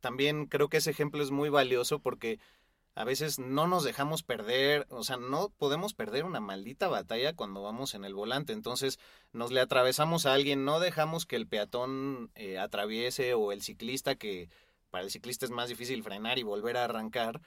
también 0.00 0.46
creo 0.46 0.68
que 0.68 0.78
ese 0.78 0.90
ejemplo 0.90 1.22
es 1.22 1.30
muy 1.30 1.48
valioso 1.48 2.00
porque 2.00 2.38
a 2.94 3.04
veces 3.04 3.38
no 3.38 3.66
nos 3.66 3.84
dejamos 3.84 4.22
perder, 4.22 4.86
o 4.90 5.04
sea, 5.04 5.16
no 5.16 5.50
podemos 5.50 5.94
perder 5.94 6.24
una 6.24 6.40
maldita 6.40 6.88
batalla 6.88 7.34
cuando 7.34 7.62
vamos 7.62 7.94
en 7.94 8.04
el 8.04 8.14
volante. 8.14 8.52
Entonces, 8.52 8.98
nos 9.32 9.52
le 9.52 9.60
atravesamos 9.60 10.26
a 10.26 10.34
alguien, 10.34 10.64
no 10.64 10.80
dejamos 10.80 11.24
que 11.24 11.36
el 11.36 11.46
peatón 11.46 12.30
eh, 12.34 12.58
atraviese 12.58 13.34
o 13.34 13.52
el 13.52 13.62
ciclista, 13.62 14.16
que 14.16 14.50
para 14.90 15.04
el 15.04 15.10
ciclista 15.10 15.46
es 15.46 15.52
más 15.52 15.68
difícil 15.68 16.02
frenar 16.02 16.38
y 16.38 16.42
volver 16.42 16.76
a 16.76 16.84
arrancar. 16.84 17.40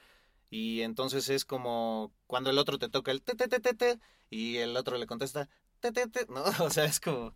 Y 0.54 0.84
entonces 0.84 1.30
es 1.30 1.45
como 1.45 2.14
cuando 2.28 2.51
el 2.51 2.60
otro 2.60 2.78
te 2.78 2.88
toca 2.88 3.10
el 3.10 3.24
te, 3.24 3.34
te, 3.34 3.47
te, 3.47 3.60
te, 3.60 3.74
te 3.74 3.99
y 4.30 4.58
el 4.58 4.78
otro 4.78 4.99
le 4.99 5.08
contesta 5.08 5.49
te, 5.80 5.91
te, 5.91 6.08
te, 6.08 6.28
no, 6.28 6.43
o 6.64 6.70
sea, 6.70 6.86
es 6.86 6.99
como 6.99 7.34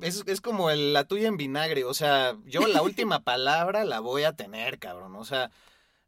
es, 0.00 0.24
es 0.26 0.40
como 0.40 0.72
la 0.72 1.04
tuya 1.04 1.28
en 1.28 1.36
vinagre, 1.36 1.84
o 1.84 1.94
sea, 1.94 2.36
yo 2.46 2.66
la 2.66 2.82
última 2.82 3.22
palabra 3.22 3.84
la 3.84 4.00
voy 4.00 4.24
a 4.24 4.34
tener, 4.34 4.80
cabrón, 4.80 5.14
o 5.14 5.24
sea, 5.24 5.52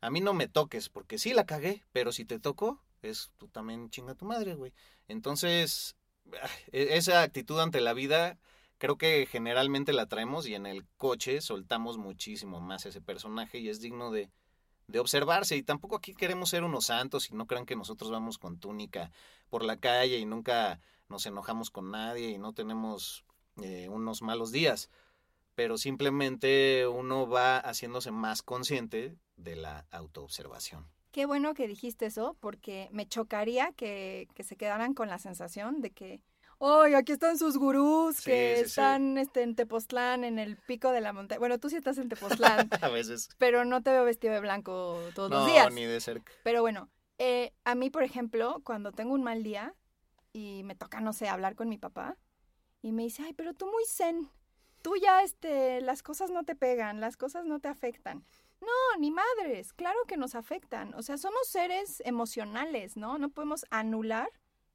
a 0.00 0.10
mí 0.10 0.20
no 0.20 0.34
me 0.34 0.48
toques, 0.48 0.88
porque 0.88 1.18
sí 1.18 1.34
la 1.34 1.46
cagué, 1.46 1.84
pero 1.92 2.10
si 2.10 2.24
te 2.24 2.40
toco, 2.40 2.82
es 3.02 3.30
tú 3.38 3.46
también 3.46 3.88
chinga 3.88 4.16
tu 4.16 4.24
madre, 4.24 4.54
güey. 4.56 4.72
Entonces, 5.06 5.94
e, 6.72 6.96
esa 6.96 7.22
actitud 7.22 7.60
ante 7.60 7.80
la 7.80 7.92
vida 7.92 8.40
creo 8.78 8.98
que 8.98 9.28
generalmente 9.30 9.92
la 9.92 10.06
traemos 10.06 10.48
y 10.48 10.56
en 10.56 10.66
el 10.66 10.84
coche 10.96 11.40
soltamos 11.40 11.96
muchísimo 11.96 12.60
más 12.60 12.86
ese 12.86 13.00
personaje 13.00 13.58
y 13.58 13.68
es 13.68 13.80
digno 13.80 14.10
de, 14.10 14.30
de 14.92 15.00
observarse. 15.00 15.56
Y 15.56 15.62
tampoco 15.62 15.96
aquí 15.96 16.14
queremos 16.14 16.50
ser 16.50 16.62
unos 16.62 16.86
santos 16.86 17.30
y 17.30 17.34
no 17.34 17.46
crean 17.46 17.66
que 17.66 17.74
nosotros 17.74 18.10
vamos 18.10 18.38
con 18.38 18.58
túnica 18.58 19.10
por 19.50 19.64
la 19.64 19.78
calle 19.78 20.18
y 20.18 20.24
nunca 20.24 20.80
nos 21.08 21.26
enojamos 21.26 21.70
con 21.70 21.90
nadie 21.90 22.30
y 22.30 22.38
no 22.38 22.52
tenemos 22.52 23.24
eh, 23.62 23.88
unos 23.88 24.22
malos 24.22 24.52
días. 24.52 24.90
Pero 25.54 25.76
simplemente 25.76 26.86
uno 26.86 27.28
va 27.28 27.58
haciéndose 27.58 28.10
más 28.10 28.42
consciente 28.42 29.16
de 29.36 29.56
la 29.56 29.86
autoobservación. 29.90 30.86
Qué 31.10 31.26
bueno 31.26 31.52
que 31.52 31.68
dijiste 31.68 32.06
eso, 32.06 32.36
porque 32.40 32.88
me 32.90 33.06
chocaría 33.06 33.72
que, 33.72 34.28
que 34.34 34.44
se 34.44 34.56
quedaran 34.56 34.94
con 34.94 35.08
la 35.08 35.18
sensación 35.18 35.82
de 35.82 35.90
que 35.90 36.22
¡Ay, 36.64 36.94
aquí 36.94 37.10
están 37.10 37.38
sus 37.38 37.58
gurús 37.58 38.20
que 38.20 38.60
están 38.60 39.18
Este, 39.18 39.42
en 39.42 39.56
Tepoztlán, 39.56 40.22
en 40.22 40.38
el 40.38 40.56
pico 40.56 40.92
de 40.92 41.00
la 41.00 41.12
montaña! 41.12 41.40
Bueno, 41.40 41.58
tú 41.58 41.68
sí 41.68 41.74
estás 41.74 41.98
en 41.98 42.08
Tepoztlán. 42.08 42.68
a 42.80 42.88
veces. 42.88 43.30
Pero 43.38 43.64
no 43.64 43.82
te 43.82 43.90
veo 43.90 44.04
vestido 44.04 44.32
de 44.32 44.38
blanco 44.38 45.00
todos 45.16 45.28
los 45.28 45.46
días. 45.46 45.64
No, 45.64 45.74
ni 45.74 45.84
de 45.86 46.00
cerca. 46.00 46.32
Pero 46.44 46.60
bueno, 46.60 46.88
eh, 47.18 47.52
a 47.64 47.74
mí, 47.74 47.90
por 47.90 48.04
ejemplo, 48.04 48.60
cuando 48.62 48.92
tengo 48.92 49.12
un 49.12 49.24
mal 49.24 49.42
día 49.42 49.74
y 50.32 50.62
me 50.62 50.76
toca, 50.76 51.00
no 51.00 51.12
sé, 51.12 51.28
hablar 51.28 51.56
con 51.56 51.68
mi 51.68 51.78
papá, 51.78 52.16
y 52.80 52.92
me 52.92 53.02
dice, 53.02 53.24
ay, 53.24 53.32
pero 53.32 53.54
tú 53.54 53.66
muy 53.66 53.84
zen, 53.84 54.30
tú 54.82 54.94
ya, 54.94 55.24
este, 55.24 55.80
las 55.80 56.04
cosas 56.04 56.30
no 56.30 56.44
te 56.44 56.54
pegan, 56.54 57.00
las 57.00 57.16
cosas 57.16 57.44
no 57.44 57.58
te 57.58 57.66
afectan. 57.66 58.24
No, 58.60 59.00
ni 59.00 59.10
madres, 59.10 59.72
claro 59.72 59.98
que 60.06 60.16
nos 60.16 60.36
afectan. 60.36 60.94
O 60.94 61.02
sea, 61.02 61.18
somos 61.18 61.48
seres 61.48 62.00
emocionales, 62.04 62.96
¿no? 62.96 63.18
No 63.18 63.30
podemos 63.30 63.66
anular 63.70 64.28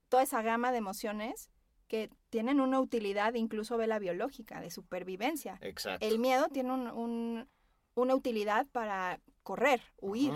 toda 0.10 0.24
esa 0.24 0.42
gama 0.42 0.74
de 0.74 0.80
emociones 0.80 1.50
que 1.88 2.10
tienen 2.30 2.60
una 2.60 2.80
utilidad 2.80 3.34
incluso 3.34 3.78
de 3.78 3.88
la 3.88 4.00
biológica, 4.00 4.62
de 4.62 4.70
supervivencia. 4.70 5.58
Exacto. 5.62 6.06
El 6.06 6.20
miedo 6.20 6.48
tiene 6.50 6.74
un, 6.74 7.48
una 7.96 8.16
utilidad 8.16 8.68
para 8.68 9.20
correr, 9.44 9.82
huir. 10.00 10.34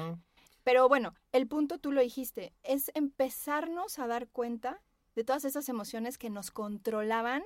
Pero 0.64 0.88
bueno, 0.88 1.16
el 1.32 1.48
punto 1.48 1.80
tú 1.80 1.92
lo 1.92 2.02
dijiste, 2.02 2.54
es 2.64 2.92
empezarnos 2.94 4.00
a 4.00 4.08
dar 4.08 4.28
cuenta 4.28 4.82
de 5.16 5.24
todas 5.24 5.44
esas 5.46 5.68
emociones 5.70 6.18
que 6.18 6.30
nos 6.30 6.52
controlaban 6.52 7.44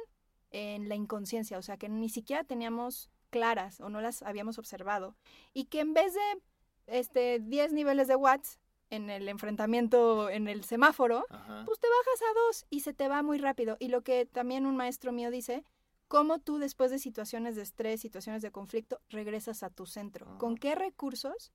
en 0.51 0.89
la 0.89 0.95
inconsciencia, 0.95 1.57
o 1.57 1.61
sea, 1.61 1.77
que 1.77 1.89
ni 1.89 2.09
siquiera 2.09 2.43
teníamos 2.43 3.09
claras 3.29 3.81
o 3.81 3.89
no 3.89 3.99
las 3.99 4.21
habíamos 4.21 4.57
observado 4.57 5.15
y 5.53 5.65
que 5.65 5.81
en 5.81 5.93
vez 5.93 6.13
de 6.13 6.41
este 6.87 7.39
10 7.39 7.73
niveles 7.73 8.07
de 8.07 8.15
watts 8.15 8.59
en 8.89 9.09
el 9.09 9.27
enfrentamiento 9.27 10.29
en 10.29 10.47
el 10.47 10.63
semáforo, 10.63 11.25
pues 11.29 11.79
te 11.79 11.87
bajas 11.87 12.21
a 12.21 12.39
dos 12.45 12.65
y 12.69 12.81
se 12.81 12.93
te 12.93 13.07
va 13.07 13.23
muy 13.23 13.37
rápido. 13.37 13.77
Y 13.79 13.87
lo 13.87 14.01
que 14.01 14.25
también 14.25 14.65
un 14.65 14.75
maestro 14.75 15.11
mío 15.11 15.31
dice, 15.31 15.63
cómo 16.07 16.39
tú 16.39 16.57
después 16.57 16.91
de 16.91 16.99
situaciones 16.99 17.55
de 17.55 17.63
estrés, 17.63 18.01
situaciones 18.01 18.41
de 18.41 18.51
conflicto, 18.51 19.01
regresas 19.09 19.63
a 19.63 19.69
tu 19.69 19.85
centro. 19.85 20.37
¿Con 20.37 20.53
ah. 20.53 20.57
qué 20.59 20.75
recursos? 20.75 21.51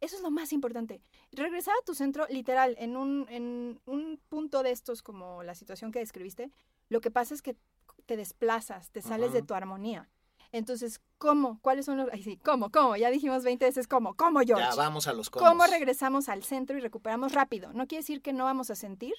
Eso 0.00 0.16
es 0.16 0.22
lo 0.22 0.30
más 0.30 0.52
importante. 0.52 1.00
Regresar 1.32 1.74
a 1.80 1.84
tu 1.84 1.94
centro, 1.94 2.26
literal, 2.28 2.76
en 2.78 2.96
un, 2.96 3.26
en 3.30 3.80
un 3.86 4.20
punto 4.28 4.62
de 4.62 4.70
estos 4.70 5.02
como 5.02 5.42
la 5.42 5.54
situación 5.54 5.92
que 5.92 6.00
describiste, 6.00 6.50
lo 6.88 7.00
que 7.00 7.10
pasa 7.10 7.34
es 7.34 7.42
que 7.42 7.56
te 8.04 8.16
desplazas, 8.16 8.90
te 8.90 9.00
sales 9.00 9.32
de 9.32 9.42
tu 9.42 9.54
armonía. 9.54 10.10
Entonces, 10.54 11.00
¿cómo? 11.18 11.58
¿Cuáles 11.62 11.84
son 11.84 11.96
los...? 11.96 12.08
Ay, 12.12 12.22
sí, 12.22 12.36
¿cómo? 12.36 12.70
¿Cómo? 12.70 12.94
Ya 12.94 13.10
dijimos 13.10 13.42
20 13.42 13.64
veces 13.64 13.88
¿cómo? 13.88 14.14
¿Cómo, 14.14 14.38
George? 14.38 14.64
Ya, 14.64 14.76
vamos 14.76 15.08
a 15.08 15.12
los 15.12 15.28
cómo. 15.28 15.44
¿Cómo 15.44 15.66
regresamos 15.66 16.28
al 16.28 16.44
centro 16.44 16.78
y 16.78 16.80
recuperamos 16.80 17.32
rápido? 17.32 17.72
No 17.72 17.88
quiere 17.88 18.02
decir 18.02 18.22
que 18.22 18.32
no 18.32 18.44
vamos 18.44 18.70
a 18.70 18.76
sentir 18.76 19.14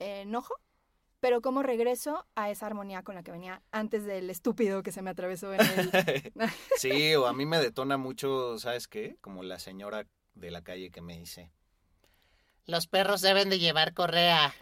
enojo, 0.00 0.56
pero 1.20 1.42
cómo 1.42 1.62
regreso 1.62 2.26
a 2.34 2.50
esa 2.50 2.66
armonía 2.66 3.04
con 3.04 3.14
la 3.14 3.22
que 3.22 3.30
venía 3.30 3.62
antes 3.70 4.04
del 4.04 4.28
estúpido 4.30 4.82
que 4.82 4.90
se 4.90 5.00
me 5.00 5.10
atravesó 5.10 5.54
en 5.54 5.60
el... 5.60 6.32
sí, 6.76 7.14
o 7.14 7.28
a 7.28 7.32
mí 7.32 7.46
me 7.46 7.60
detona 7.60 7.96
mucho, 7.96 8.58
¿sabes 8.58 8.88
qué? 8.88 9.16
Como 9.20 9.44
la 9.44 9.60
señora 9.60 10.08
de 10.34 10.50
la 10.50 10.62
calle 10.62 10.90
que 10.90 11.00
me 11.00 11.16
dice... 11.16 11.52
Los 12.66 12.88
perros 12.88 13.20
deben 13.20 13.48
de 13.48 13.60
llevar 13.60 13.94
correa. 13.94 14.52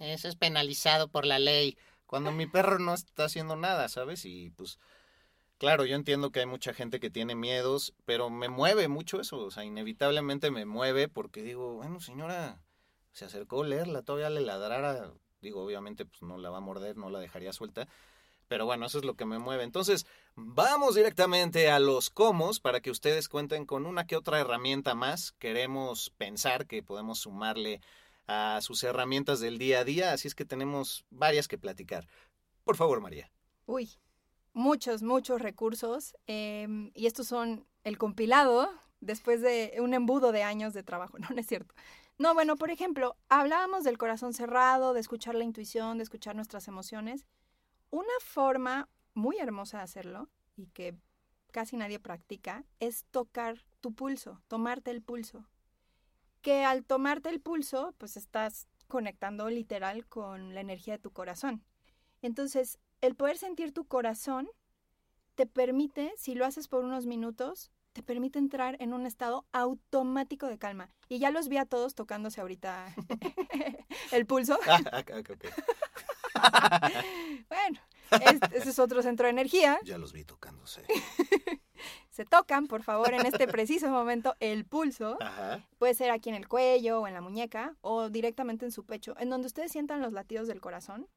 Eso 0.00 0.26
es 0.26 0.34
penalizado 0.34 1.06
por 1.06 1.24
la 1.24 1.38
ley. 1.38 1.78
Cuando 2.06 2.32
mi 2.32 2.48
perro 2.48 2.80
no 2.80 2.94
está 2.94 3.26
haciendo 3.26 3.54
nada, 3.54 3.88
¿sabes? 3.88 4.24
Y 4.24 4.50
pues 4.50 4.80
Claro, 5.62 5.84
yo 5.84 5.94
entiendo 5.94 6.32
que 6.32 6.40
hay 6.40 6.46
mucha 6.46 6.74
gente 6.74 6.98
que 6.98 7.08
tiene 7.08 7.36
miedos, 7.36 7.94
pero 8.04 8.30
me 8.30 8.48
mueve 8.48 8.88
mucho 8.88 9.20
eso, 9.20 9.38
o 9.38 9.50
sea, 9.52 9.62
inevitablemente 9.62 10.50
me 10.50 10.64
mueve 10.64 11.06
porque 11.06 11.40
digo, 11.40 11.74
bueno, 11.74 12.00
señora, 12.00 12.60
se 13.12 13.26
acercó 13.26 13.62
a 13.62 13.66
leerla, 13.68 14.02
todavía 14.02 14.28
le 14.28 14.40
ladrara, 14.40 15.12
digo, 15.40 15.62
obviamente 15.62 16.04
pues 16.04 16.20
no 16.20 16.36
la 16.36 16.50
va 16.50 16.56
a 16.56 16.60
morder, 16.60 16.96
no 16.96 17.10
la 17.10 17.20
dejaría 17.20 17.52
suelta, 17.52 17.86
pero 18.48 18.66
bueno, 18.66 18.86
eso 18.86 18.98
es 18.98 19.04
lo 19.04 19.14
que 19.14 19.24
me 19.24 19.38
mueve. 19.38 19.62
Entonces, 19.62 20.04
vamos 20.34 20.96
directamente 20.96 21.70
a 21.70 21.78
los 21.78 22.10
comos 22.10 22.58
para 22.58 22.80
que 22.80 22.90
ustedes 22.90 23.28
cuenten 23.28 23.64
con 23.64 23.86
una 23.86 24.04
que 24.04 24.16
otra 24.16 24.40
herramienta 24.40 24.96
más. 24.96 25.30
Queremos 25.38 26.10
pensar 26.18 26.66
que 26.66 26.82
podemos 26.82 27.20
sumarle 27.20 27.80
a 28.26 28.58
sus 28.62 28.82
herramientas 28.82 29.38
del 29.38 29.58
día 29.58 29.78
a 29.78 29.84
día, 29.84 30.12
así 30.12 30.26
es 30.26 30.34
que 30.34 30.44
tenemos 30.44 31.04
varias 31.10 31.46
que 31.46 31.56
platicar. 31.56 32.08
Por 32.64 32.74
favor, 32.74 33.00
María. 33.00 33.30
Uy, 33.64 33.92
muchos, 34.52 35.02
muchos 35.02 35.40
recursos 35.40 36.16
em, 36.26 36.90
y 36.94 37.06
estos 37.06 37.26
son 37.26 37.66
el 37.84 37.98
compilado 37.98 38.70
después 39.00 39.40
de 39.40 39.74
un 39.80 39.94
embudo 39.94 40.32
de 40.32 40.42
años 40.42 40.74
de 40.74 40.82
trabajo, 40.82 41.18
no, 41.18 41.28
no 41.30 41.40
es 41.40 41.46
cierto. 41.46 41.74
No, 42.18 42.34
bueno, 42.34 42.56
por 42.56 42.70
ejemplo, 42.70 43.16
hablábamos 43.28 43.84
del 43.84 43.98
corazón 43.98 44.32
cerrado, 44.32 44.92
de 44.92 45.00
escuchar 45.00 45.34
la 45.34 45.44
intuición, 45.44 45.98
de 45.98 46.04
escuchar 46.04 46.36
nuestras 46.36 46.68
emociones. 46.68 47.26
Una 47.90 48.12
forma 48.20 48.88
muy 49.14 49.38
hermosa 49.38 49.78
de 49.78 49.84
hacerlo 49.84 50.28
y 50.56 50.66
que 50.68 50.94
casi 51.50 51.76
nadie 51.76 51.98
practica 51.98 52.64
es 52.80 53.04
tocar 53.10 53.58
tu 53.80 53.92
pulso, 53.92 54.40
tomarte 54.48 54.90
el 54.90 55.02
pulso. 55.02 55.44
Que 56.42 56.64
al 56.64 56.84
tomarte 56.84 57.28
el 57.28 57.40
pulso, 57.40 57.94
pues 57.98 58.16
estás 58.16 58.68
conectando 58.88 59.48
literal 59.48 60.06
con 60.06 60.54
la 60.54 60.60
energía 60.60 60.94
de 60.94 61.02
tu 61.02 61.12
corazón. 61.12 61.64
Entonces, 62.20 62.78
el 63.02 63.14
poder 63.16 63.36
sentir 63.36 63.74
tu 63.74 63.84
corazón 63.84 64.48
te 65.34 65.46
permite, 65.46 66.14
si 66.16 66.34
lo 66.34 66.46
haces 66.46 66.68
por 66.68 66.84
unos 66.84 67.04
minutos, 67.06 67.70
te 67.92 68.02
permite 68.02 68.38
entrar 68.38 68.76
en 68.80 68.94
un 68.94 69.04
estado 69.06 69.44
automático 69.52 70.46
de 70.46 70.58
calma. 70.58 70.88
Y 71.08 71.18
ya 71.18 71.30
los 71.30 71.48
vi 71.48 71.58
a 71.58 71.66
todos 71.66 71.94
tocándose 71.94 72.40
ahorita 72.40 72.94
el 74.12 74.24
pulso. 74.24 74.58
Ah, 74.66 75.04
bueno, 77.48 77.80
ese 78.52 78.70
es 78.70 78.78
otro 78.78 79.02
centro 79.02 79.26
de 79.26 79.30
energía. 79.30 79.78
Ya 79.84 79.98
los 79.98 80.12
vi 80.12 80.24
tocándose. 80.24 80.82
Se 82.10 82.24
tocan, 82.24 82.66
por 82.66 82.82
favor, 82.82 83.12
en 83.14 83.26
este 83.26 83.46
preciso 83.48 83.90
momento 83.90 84.36
el 84.40 84.64
pulso. 84.64 85.18
Puede 85.78 85.94
ser 85.94 86.10
aquí 86.10 86.28
en 86.28 86.36
el 86.36 86.48
cuello 86.48 87.00
o 87.00 87.08
en 87.08 87.14
la 87.14 87.20
muñeca 87.20 87.76
o 87.80 88.10
directamente 88.10 88.64
en 88.64 88.72
su 88.72 88.84
pecho, 88.84 89.14
en 89.18 89.28
donde 89.28 89.46
ustedes 89.46 89.72
sientan 89.72 90.00
los 90.00 90.12
latidos 90.12 90.46
del 90.46 90.60
corazón. 90.60 91.08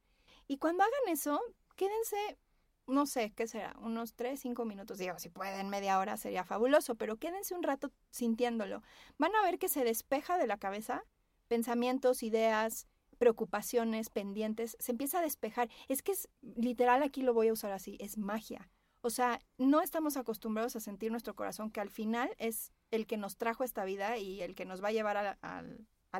Y 0.48 0.58
cuando 0.58 0.84
hagan 0.84 1.08
eso, 1.08 1.40
quédense, 1.76 2.38
no 2.86 3.06
sé, 3.06 3.32
¿qué 3.34 3.46
será? 3.46 3.76
Unos 3.80 4.14
tres, 4.14 4.40
cinco 4.40 4.64
minutos. 4.64 4.98
Digo, 4.98 5.18
si 5.18 5.28
pueden 5.28 5.68
media 5.68 5.98
hora 5.98 6.16
sería 6.16 6.44
fabuloso, 6.44 6.94
pero 6.94 7.16
quédense 7.16 7.54
un 7.54 7.62
rato 7.62 7.92
sintiéndolo. 8.10 8.82
Van 9.18 9.34
a 9.36 9.42
ver 9.42 9.58
que 9.58 9.68
se 9.68 9.84
despeja 9.84 10.38
de 10.38 10.46
la 10.46 10.58
cabeza 10.58 11.04
pensamientos, 11.48 12.22
ideas, 12.22 12.88
preocupaciones, 13.18 14.10
pendientes, 14.10 14.76
se 14.80 14.92
empieza 14.92 15.18
a 15.18 15.22
despejar. 15.22 15.70
Es 15.88 16.02
que 16.02 16.12
es 16.12 16.28
literal, 16.40 17.02
aquí 17.02 17.22
lo 17.22 17.34
voy 17.34 17.48
a 17.48 17.52
usar 17.52 17.72
así, 17.72 17.96
es 18.00 18.18
magia. 18.18 18.68
O 19.00 19.10
sea, 19.10 19.40
no 19.56 19.80
estamos 19.82 20.16
acostumbrados 20.16 20.74
a 20.74 20.80
sentir 20.80 21.10
nuestro 21.10 21.34
corazón, 21.34 21.70
que 21.70 21.80
al 21.80 21.90
final 21.90 22.34
es 22.38 22.72
el 22.90 23.06
que 23.06 23.16
nos 23.16 23.36
trajo 23.36 23.62
esta 23.62 23.84
vida 23.84 24.18
y 24.18 24.42
el 24.42 24.54
que 24.54 24.64
nos 24.64 24.82
va 24.82 24.88
a 24.88 24.92
llevar 24.92 25.16
a 25.16 25.64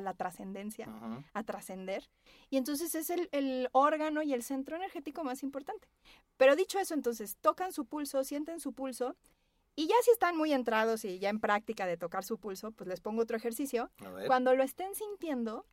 la 0.01 0.13
trascendencia, 0.13 0.87
a 1.33 1.43
trascender. 1.43 2.09
Y 2.49 2.57
entonces 2.57 2.95
es 2.95 3.09
el, 3.09 3.69
órgano 3.71 4.21
y 4.23 4.33
el 4.33 4.43
centro 4.43 4.75
energético 4.75 5.23
más 5.23 5.43
importante. 5.43 5.87
Pero 6.37 6.55
dicho 6.55 6.79
eso, 6.79 6.93
entonces 6.93 7.37
tocan 7.41 7.71
su 7.71 7.85
pulso, 7.85 8.23
sienten 8.23 8.59
su 8.59 8.73
pulso. 8.73 9.15
Y 9.75 9.87
ya 9.87 9.95
si 10.03 10.11
están 10.11 10.35
muy 10.35 10.53
entrados 10.53 11.05
y 11.05 11.19
ya 11.19 11.29
en 11.29 11.39
práctica 11.39 11.85
de 11.85 11.97
tocar 11.97 12.23
su 12.23 12.39
pulso, 12.39 12.71
pues 12.71 12.87
les 12.87 12.99
pongo 12.99 13.21
otro 13.21 13.37
ejercicio. 13.37 13.91
Cuando 14.25 14.55
lo 14.55 14.63
estén 14.63 14.95
sintiendo, 14.95 15.65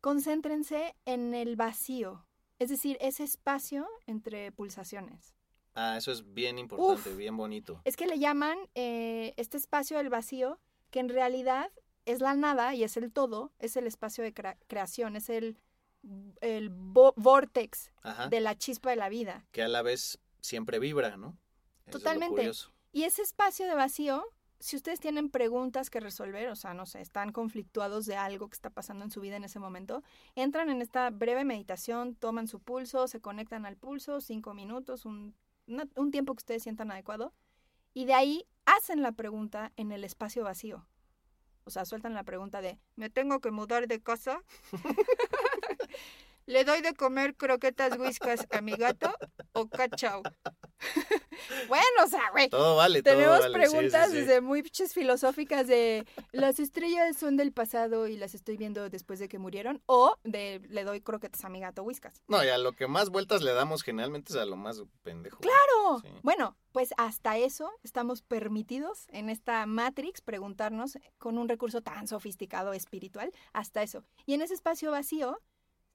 concéntrense 0.00 0.94
en 1.04 1.34
el 1.34 1.56
vacío, 1.56 2.24
es 2.58 2.70
decir, 2.70 2.96
ese 3.00 3.24
espacio 3.24 3.86
entre 4.06 4.52
pulsaciones. 4.52 5.34
Ah, 5.74 5.96
eso 5.98 6.10
es 6.10 6.32
bien 6.32 6.58
importante, 6.58 7.14
bien 7.14 7.36
bonito. 7.36 7.82
Es 7.84 7.96
que 7.96 8.06
le 8.06 8.18
llaman 8.18 8.56
eh, 8.74 9.34
este 9.36 9.58
espacio 9.58 9.98
del 9.98 10.08
vacío, 10.08 10.58
que 10.90 11.00
en 11.00 11.10
realidad 11.10 11.70
es 12.06 12.20
la 12.20 12.34
nada 12.34 12.74
y 12.74 12.84
es 12.84 12.96
el 12.96 13.12
todo, 13.12 13.52
es 13.58 13.76
el 13.76 13.86
espacio 13.86 14.24
de 14.24 14.32
creación, 14.66 15.16
es 15.16 15.28
el, 15.28 15.58
el 16.40 16.70
vortex 16.70 17.90
de 18.30 18.40
la 18.40 18.56
chispa 18.56 18.90
de 18.90 18.96
la 18.96 19.08
vida. 19.08 19.44
Que 19.52 19.62
a 19.62 19.68
la 19.68 19.82
vez 19.82 20.18
siempre 20.40 20.78
vibra, 20.78 21.16
¿no? 21.16 21.36
Totalmente. 21.90 22.50
y 22.92 23.04
ese 23.04 23.22
espacio 23.22 23.66
de 23.66 23.74
vacío 23.74 24.24
si 24.58 24.76
ustedes 24.76 25.00
tienen 25.00 25.28
preguntas 25.28 25.90
que 25.90 26.00
resolver, 26.00 26.48
o 26.48 26.56
sea, 26.56 26.74
no 26.74 26.86
sé, 26.86 27.00
están 27.00 27.32
conflictuados 27.32 28.06
de 28.06 28.16
algo 28.16 28.48
que 28.48 28.54
está 28.54 28.70
pasando 28.70 29.04
en 29.04 29.10
su 29.10 29.20
vida 29.20 29.36
en 29.36 29.44
ese 29.44 29.58
momento, 29.58 30.02
entran 30.34 30.70
en 30.70 30.80
esta 30.80 31.10
breve 31.10 31.44
meditación, 31.44 32.14
toman 32.14 32.48
su 32.48 32.60
pulso, 32.60 33.06
se 33.06 33.20
conectan 33.20 33.66
al 33.66 33.76
pulso, 33.76 34.20
cinco 34.20 34.54
minutos, 34.54 35.04
un, 35.04 35.34
un 35.66 36.10
tiempo 36.10 36.34
que 36.34 36.40
ustedes 36.40 36.62
sientan 36.62 36.90
adecuado, 36.90 37.34
y 37.92 38.06
de 38.06 38.14
ahí 38.14 38.46
hacen 38.64 39.02
la 39.02 39.12
pregunta 39.12 39.72
en 39.76 39.92
el 39.92 40.04
espacio 40.04 40.44
vacío. 40.44 40.86
O 41.66 41.70
sea, 41.70 41.84
sueltan 41.84 42.14
la 42.14 42.22
pregunta 42.22 42.60
de, 42.60 42.78
¿me 42.94 43.10
tengo 43.10 43.40
que 43.40 43.50
mudar 43.50 43.88
de 43.88 44.00
casa? 44.00 44.40
¿Le 46.46 46.64
doy 46.64 46.80
de 46.80 46.94
comer 46.94 47.34
croquetas 47.34 47.98
whiskas 47.98 48.46
a 48.52 48.60
mi 48.60 48.76
gato 48.76 49.12
o 49.52 49.68
cachao? 49.68 50.22
bueno, 51.68 52.04
o 52.04 52.08
sea, 52.08 52.30
güey. 52.32 52.48
Todo 52.48 52.76
vale, 52.76 53.02
Tenemos 53.02 53.40
todo 53.40 53.52
vale. 53.52 53.66
preguntas 53.66 54.12
desde 54.12 54.40
muy 54.40 54.62
filosóficas 54.62 55.66
de 55.66 56.06
las 56.32 56.60
estrellas 56.60 57.16
son 57.16 57.36
del 57.36 57.52
pasado 57.52 58.08
y 58.08 58.16
las 58.16 58.34
estoy 58.34 58.56
viendo 58.56 58.88
después 58.90 59.18
de 59.18 59.28
que 59.28 59.38
murieron 59.38 59.82
o 59.86 60.16
de 60.24 60.60
le 60.68 60.84
doy 60.84 61.00
croquetas 61.00 61.44
a 61.44 61.48
mi 61.48 61.60
gato 61.60 61.82
whiskas. 61.82 62.22
No, 62.28 62.44
y 62.44 62.48
a 62.48 62.58
lo 62.58 62.72
que 62.72 62.86
más 62.86 63.10
vueltas 63.10 63.42
le 63.42 63.52
damos 63.52 63.82
generalmente 63.82 64.32
es 64.32 64.38
a 64.38 64.44
lo 64.44 64.56
más 64.56 64.82
pendejo. 65.02 65.38
Claro. 65.40 66.02
Bueno, 66.22 66.56
pues 66.72 66.90
hasta 66.96 67.38
eso 67.38 67.70
estamos 67.82 68.22
permitidos 68.22 69.06
en 69.08 69.30
esta 69.30 69.64
Matrix 69.66 70.20
preguntarnos 70.20 70.98
con 71.18 71.38
un 71.38 71.48
recurso 71.48 71.80
tan 71.80 72.06
sofisticado 72.06 72.72
espiritual, 72.72 73.32
hasta 73.52 73.82
eso. 73.82 74.04
Y 74.26 74.34
en 74.34 74.42
ese 74.42 74.54
espacio 74.54 74.90
vacío 74.90 75.40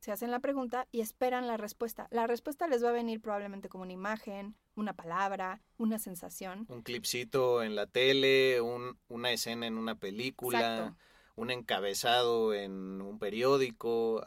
se 0.02 0.12
hacen 0.12 0.32
la 0.32 0.40
pregunta 0.40 0.88
y 0.92 1.02
esperan 1.02 1.46
la 1.46 1.58
respuesta. 1.58 2.08
La 2.10 2.26
respuesta 2.26 2.68
les 2.68 2.84
va 2.84 2.90
a 2.90 2.94
venir 2.94 3.22
probablemente 3.22 3.70
como 3.70 3.84
una 3.84 3.94
imagen, 3.94 4.56
una 4.76 4.94
palabra, 4.94 5.62
una 5.78 6.00
sensación. 6.00 6.66
Un 6.70 6.82
clipcito 6.82 7.62
en 7.62 7.76
la 7.76 7.86
tele, 7.86 8.62
un, 8.62 8.98
una 9.10 9.32
escena 9.32 9.68
en 9.68 9.78
una 9.78 9.94
película, 9.94 10.96
un 11.36 11.52
encabezado 11.52 12.56
en 12.56 13.00
un 13.00 13.20
periódico. 13.20 14.26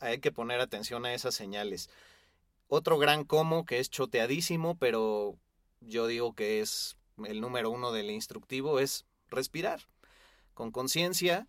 Hay 0.00 0.20
que 0.20 0.32
poner 0.32 0.58
atención 0.60 1.04
a 1.04 1.12
esas 1.12 1.34
señales. 1.34 1.90
Otro 2.66 2.96
gran 2.98 3.24
como 3.24 3.66
que 3.66 3.80
es 3.80 3.90
choteadísimo, 3.90 4.78
pero 4.78 5.36
yo 5.82 6.06
digo 6.06 6.34
que 6.34 6.60
es 6.60 6.96
el 7.26 7.42
número 7.42 7.70
uno 7.70 7.92
del 7.92 8.10
instructivo, 8.10 8.80
es 8.80 9.04
respirar. 9.28 9.82
Con 10.54 10.70
conciencia, 10.70 11.46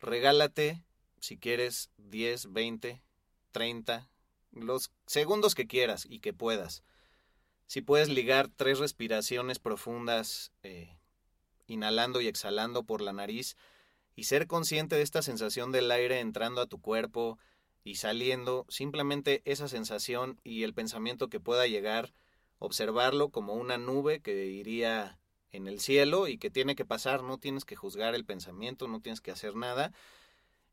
regálate 0.00 0.84
si 1.24 1.38
quieres 1.38 1.90
10, 1.96 2.52
20, 2.52 3.02
30, 3.50 4.10
los 4.52 4.92
segundos 5.06 5.54
que 5.54 5.66
quieras 5.66 6.06
y 6.06 6.18
que 6.18 6.34
puedas. 6.34 6.84
Si 7.66 7.80
puedes 7.80 8.10
ligar 8.10 8.50
tres 8.54 8.78
respiraciones 8.78 9.58
profundas, 9.58 10.52
eh, 10.62 10.98
inhalando 11.66 12.20
y 12.20 12.28
exhalando 12.28 12.84
por 12.84 13.00
la 13.00 13.14
nariz, 13.14 13.56
y 14.14 14.24
ser 14.24 14.46
consciente 14.46 14.96
de 14.96 15.02
esta 15.02 15.22
sensación 15.22 15.72
del 15.72 15.90
aire 15.90 16.20
entrando 16.20 16.60
a 16.60 16.66
tu 16.66 16.78
cuerpo 16.78 17.38
y 17.82 17.94
saliendo, 17.94 18.66
simplemente 18.68 19.40
esa 19.46 19.66
sensación 19.66 20.38
y 20.44 20.62
el 20.62 20.74
pensamiento 20.74 21.28
que 21.28 21.40
pueda 21.40 21.66
llegar, 21.66 22.12
observarlo 22.58 23.30
como 23.30 23.54
una 23.54 23.78
nube 23.78 24.20
que 24.20 24.46
iría 24.46 25.18
en 25.52 25.68
el 25.68 25.80
cielo 25.80 26.28
y 26.28 26.36
que 26.36 26.50
tiene 26.50 26.76
que 26.76 26.84
pasar, 26.84 27.22
no 27.22 27.38
tienes 27.38 27.64
que 27.64 27.76
juzgar 27.76 28.14
el 28.14 28.26
pensamiento, 28.26 28.88
no 28.88 29.00
tienes 29.00 29.22
que 29.22 29.30
hacer 29.30 29.56
nada, 29.56 29.90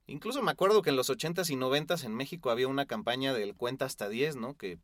Incluso 0.08 0.41
me 0.41 0.52
acuerdo 0.52 0.82
que 0.82 0.89
en 0.89 0.95
los 0.95 1.10
80s 1.10 1.49
y 1.49 1.56
90s 1.56 2.04
en 2.04 2.16
México 2.16 2.49
había 2.49 2.68
una 2.68 2.86
campaña 2.86 3.34
del 3.34 3.56
cuenta 3.56 3.86
hasta 3.86 4.10
10, 4.10 4.36
¿no? 4.36 4.58
Que 4.58 4.80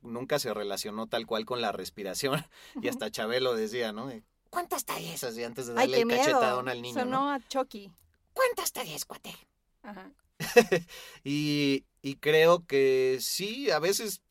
nunca 0.00 0.38
se 0.38 0.52
relacionó 0.52 1.06
tal 1.06 1.26
cual 1.26 1.44
con 1.44 1.60
la 1.60 1.72
respiración. 1.72 2.44
Y 2.82 2.88
hasta 2.88 3.10
Chabelo 3.10 3.54
decía, 3.54 3.92
¿no? 3.92 4.10
Cuenta 4.50 4.76
hasta 4.76 4.96
10, 4.96 5.24
así 5.24 5.44
antes 5.44 5.66
de 5.66 5.74
darle 5.74 6.00
el 6.00 6.08
cachetadón 6.08 6.68
al 6.68 6.82
niño. 6.82 6.94
Sonó 6.94 7.30
a 7.30 7.40
Chucky. 7.48 7.90
Cuenta 8.32 8.62
hasta 8.62 8.82
10, 8.82 9.04
cuate. 9.04 9.34
Ajá. 9.82 10.10
y, 11.24 11.84
y 12.02 12.16
creo 12.16 12.66
que 12.66 13.18
sí, 13.20 13.70
a 13.70 13.78
veces 13.78 14.22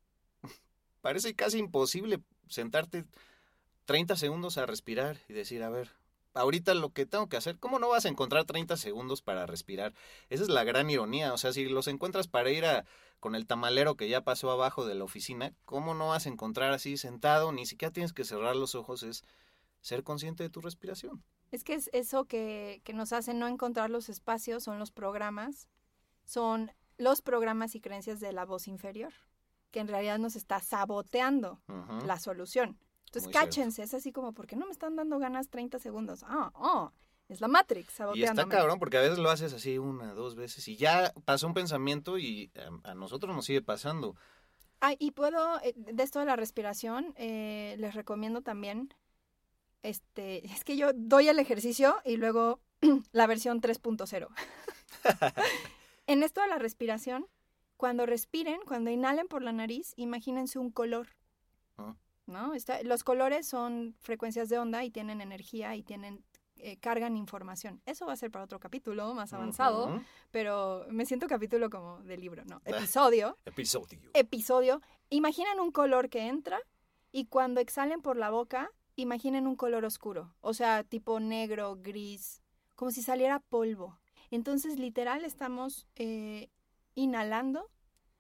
parece 1.02 1.34
casi 1.36 1.58
imposible 1.58 2.20
sentarte 2.48 3.06
30 3.86 4.16
segundos 4.16 4.58
a 4.58 4.66
respirar 4.66 5.18
y 5.28 5.34
decir, 5.34 5.64
a 5.64 5.70
ver, 5.70 5.92
ahorita 6.34 6.74
lo 6.74 6.92
que 6.92 7.06
tengo 7.06 7.28
que 7.28 7.38
hacer, 7.38 7.60
¿cómo 7.60 7.80
no 7.80 7.90
vas 7.90 8.06
a 8.06 8.10
encontrar 8.10 8.46
30 8.46 8.78
segundos 8.78 9.22
para 9.22 9.46
respirar? 9.46 9.94
Esa 10.30 10.44
es 10.44 10.50
la 10.50 10.64
gran 10.64 10.90
ironía, 10.90 11.34
o 11.34 11.38
sea, 11.38 11.54
si 11.54 11.66
los 11.66 11.88
encuentras 11.88 12.28
para 12.28 12.52
ir 12.52 12.66
a 12.66 12.86
con 13.20 13.36
el 13.36 13.46
tamalero 13.46 13.96
que 13.96 14.10
ya 14.10 14.24
pasó 14.24 14.50
abajo 14.50 14.86
de 14.86 14.96
la 14.96 15.04
oficina, 15.04 15.54
¿cómo 15.64 15.94
no 15.94 16.10
vas 16.10 16.26
a 16.26 16.30
encontrar 16.30 16.74
así 16.74 16.98
sentado? 16.98 17.52
Ni 17.52 17.68
siquiera 17.68 17.94
tienes 17.94 18.14
que 18.14 18.26
cerrar 18.26 18.56
los 18.56 18.74
ojos, 18.74 19.04
es 19.04 19.24
ser 19.80 20.04
consciente 20.04 20.44
de 20.44 20.50
tu 20.50 20.60
respiración. 20.60 21.24
Es 21.52 21.64
que 21.64 21.76
es 21.76 21.90
eso 21.94 22.26
que, 22.26 22.82
que 22.84 22.94
nos 22.94 23.14
hace 23.14 23.36
no 23.36 23.48
encontrar 23.48 23.92
los 23.92 24.10
espacios, 24.10 24.64
son 24.64 24.80
los 24.80 24.92
programas, 24.92 25.68
son 26.26 26.72
los 26.98 27.22
programas 27.22 27.76
y 27.76 27.82
creencias 27.82 28.20
de 28.20 28.32
la 28.32 28.46
voz 28.46 28.68
inferior, 28.68 29.14
que 29.70 29.80
en 29.80 29.88
realidad 29.88 30.18
nos 30.18 30.36
está 30.36 30.60
saboteando 30.60 31.62
la 32.06 32.20
solución. 32.20 32.80
Entonces, 33.14 33.34
cáchense, 33.34 33.84
es 33.84 33.94
así 33.94 34.14
como, 34.14 34.32
¿por 34.32 34.48
qué 34.48 34.56
no 34.56 34.66
me 34.66 34.72
están 34.72 34.96
dando 34.96 35.20
ganas 35.20 35.50
30 35.50 35.80
segundos? 35.80 36.24
Ah, 36.24 36.50
oh, 36.56 36.94
es 37.28 37.42
la 37.42 37.50
Matrix 37.50 37.94
Y 38.14 38.24
está 38.24 38.48
cabrón, 38.48 38.80
porque 38.80 38.98
a 38.98 39.02
veces 39.02 39.18
lo 39.18 39.30
haces 39.30 39.52
así 39.52 39.78
una, 39.78 40.14
dos 40.14 40.36
veces 40.36 40.66
y 40.70 40.78
ya 40.78 41.14
pasó 41.26 41.46
un 41.46 41.54
pensamiento 41.54 42.18
y 42.18 42.52
a, 42.86 42.94
nosotros 42.94 43.36
nos 43.36 43.44
sigue 43.44 43.62
pasando. 43.62 44.16
Ah, 44.80 44.94
y 44.98 45.12
puedo, 45.12 45.60
eh, 45.62 45.74
de 45.76 46.04
esto 46.04 46.20
de 46.20 46.26
la 46.26 46.38
respiración, 46.38 47.14
eh, 47.18 47.76
les 47.80 47.96
recomiendo 47.96 48.42
también, 48.42 48.94
este, 49.84 50.46
es 50.54 50.64
que 50.64 50.78
yo 50.78 50.94
doy 50.94 51.28
el 51.28 51.40
ejercicio 51.40 51.98
y 52.06 52.16
luego 52.16 52.62
la 53.12 53.28
versión 53.28 53.60
3.0. 53.60 54.30
en 56.08 56.24
esto 56.24 56.40
de 56.40 56.48
la 56.48 56.60
respiración, 56.60 57.28
cuando 57.76 58.06
respiren, 58.06 58.62
cuando 58.66 58.90
inhalen 58.90 59.28
por 59.28 59.42
la 59.42 59.52
nariz, 59.52 59.92
imagínense 59.98 60.60
un 60.60 60.72
color. 60.72 61.10
Ah. 61.78 61.98
¿No? 62.32 62.54
los 62.84 63.04
colores 63.04 63.48
son 63.48 63.96
frecuencias 64.00 64.50
de 64.50 64.58
onda 64.58 64.84
y 64.84 64.92
tienen 64.92 65.22
energía 65.22 65.76
y 65.76 65.84
tienen 65.84 66.24
eh, 66.64 66.78
cargan 66.78 67.18
información. 67.18 67.82
Eso 67.86 68.06
va 68.06 68.14
a 68.14 68.16
ser 68.16 68.30
para 68.30 68.46
otro 68.46 68.60
capítulo 68.60 69.14
más 69.16 69.34
avanzado, 69.34 70.00
pero 70.30 70.86
me 70.90 71.06
siento 71.06 71.28
capítulo 71.28 71.70
como 71.70 72.02
de 72.04 72.18
libro, 72.18 72.44
¿no? 72.46 72.62
Episodio. 72.66 73.38
episodio. 73.46 74.00
Episodio. 74.14 74.82
Imaginen 75.10 75.60
un 75.60 75.72
color 75.72 76.10
que 76.10 76.28
entra 76.28 76.60
y 77.12 77.26
cuando 77.26 77.62
exhalen 77.62 78.02
por 78.02 78.16
la 78.16 78.30
boca, 78.30 78.72
imaginen 78.96 79.48
un 79.48 79.56
color 79.56 79.86
oscuro, 79.86 80.36
o 80.42 80.54
sea, 80.54 80.84
tipo 80.84 81.20
negro, 81.20 81.78
gris, 81.82 82.42
como 82.76 82.92
si 82.92 83.02
saliera 83.02 83.40
polvo. 83.40 83.98
Entonces, 84.30 84.80
literal, 84.80 85.26
estamos 85.26 85.88
eh, 85.96 86.50
inhalando 86.96 87.70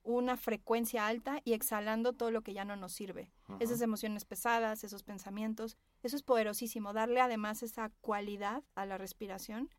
una 0.03 0.35
frecuencia 0.35 1.07
alta 1.07 1.41
y 1.43 1.53
exhalando 1.53 2.13
todo 2.13 2.31
lo 2.31 2.41
que 2.41 2.53
ya 2.53 2.65
no 2.65 2.75
nos 2.75 2.91
sirve. 2.91 3.31
Esas 3.59 3.81
emociones 3.81 4.25
pesadas, 4.25 4.83
esos 4.83 5.03
pensamientos, 5.03 5.77
eso 6.03 6.15
es 6.15 6.23
poderosísimo. 6.23 6.93
Darle 6.93 7.21
además 7.21 7.63
esa 7.63 7.91
cualidad 8.01 8.63
a 8.75 8.85
la 8.85 8.97
respiración, 8.97 9.69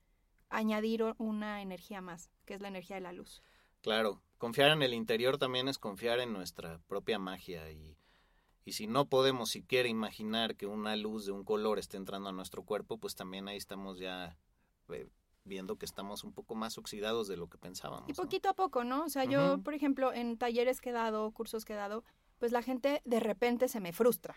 añadir 0.48 1.14
una 1.18 1.62
energía 1.62 2.00
más, 2.00 2.30
que 2.44 2.54
es 2.54 2.60
la 2.60 2.68
energía 2.68 2.96
de 2.96 3.02
la 3.02 3.12
luz. 3.12 3.42
Claro, 3.80 4.22
confiar 4.38 4.70
en 4.70 4.82
el 4.82 4.94
interior 4.94 5.38
también 5.38 5.68
es 5.68 5.78
confiar 5.78 6.20
en 6.20 6.32
nuestra 6.32 6.78
propia 6.86 7.18
magia 7.18 7.70
y, 7.72 7.96
y 8.64 8.72
si 8.72 8.86
no 8.86 9.08
podemos 9.08 9.50
siquiera 9.50 9.88
imaginar 9.88 10.56
que 10.56 10.66
una 10.66 10.94
luz 10.94 11.26
de 11.26 11.32
un 11.32 11.44
color 11.44 11.78
esté 11.78 11.96
entrando 11.96 12.28
a 12.28 12.32
nuestro 12.32 12.62
cuerpo, 12.64 12.98
pues 12.98 13.16
también 13.16 13.48
ahí 13.48 13.56
estamos 13.56 13.98
ya 13.98 14.38
viendo 15.44 15.76
que 15.76 15.86
estamos 15.86 16.22
un 16.24 16.32
poco 16.32 16.54
más 16.54 16.78
oxidados 16.78 17.28
de 17.28 17.36
lo 17.36 17.48
que 17.48 17.58
pensábamos. 17.58 18.08
Y 18.08 18.14
poquito 18.14 18.48
a 18.48 18.54
poco, 18.54 18.84
¿no? 18.84 19.04
O 19.04 19.08
sea, 19.08 19.24
yo, 19.24 19.58
por 19.62 19.74
ejemplo, 19.74 20.12
en 20.12 20.38
talleres 20.38 20.80
que 20.80 20.90
he 20.90 20.92
dado, 20.92 21.30
cursos 21.32 21.64
que 21.64 21.72
he 21.72 21.76
dado, 21.76 22.04
pues 22.42 22.50
la 22.50 22.62
gente 22.62 23.02
de 23.04 23.20
repente 23.20 23.68
se 23.68 23.78
me 23.78 23.92
frustra. 23.92 24.34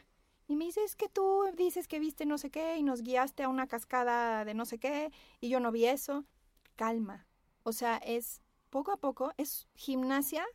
Y 0.47 0.55
me 0.55 0.65
dice, 0.65 0.83
es 0.83 0.95
que 0.95 1.09
tú 1.09 1.41
dices 1.57 1.87
que 1.87 1.97
viste 1.97 2.27
no 2.27 2.37
sé 2.37 2.51
qué 2.51 2.77
y 2.77 2.83
nos 2.83 3.01
guiaste 3.01 3.41
a 3.41 3.49
una 3.49 3.65
cascada 3.65 4.45
de 4.45 4.53
no 4.53 4.65
sé 4.65 4.77
qué 4.77 5.11
y 5.41 5.49
yo 5.49 5.59
no 5.59 5.71
vi 5.71 5.85
eso. 5.85 6.23
Calma. 6.75 7.25
O 7.63 7.73
sea, 7.73 7.97
es 7.97 8.43
poco 8.69 8.91
a 8.91 8.97
poco, 8.97 9.33
es 9.37 9.67
gimnasia, 9.73 10.45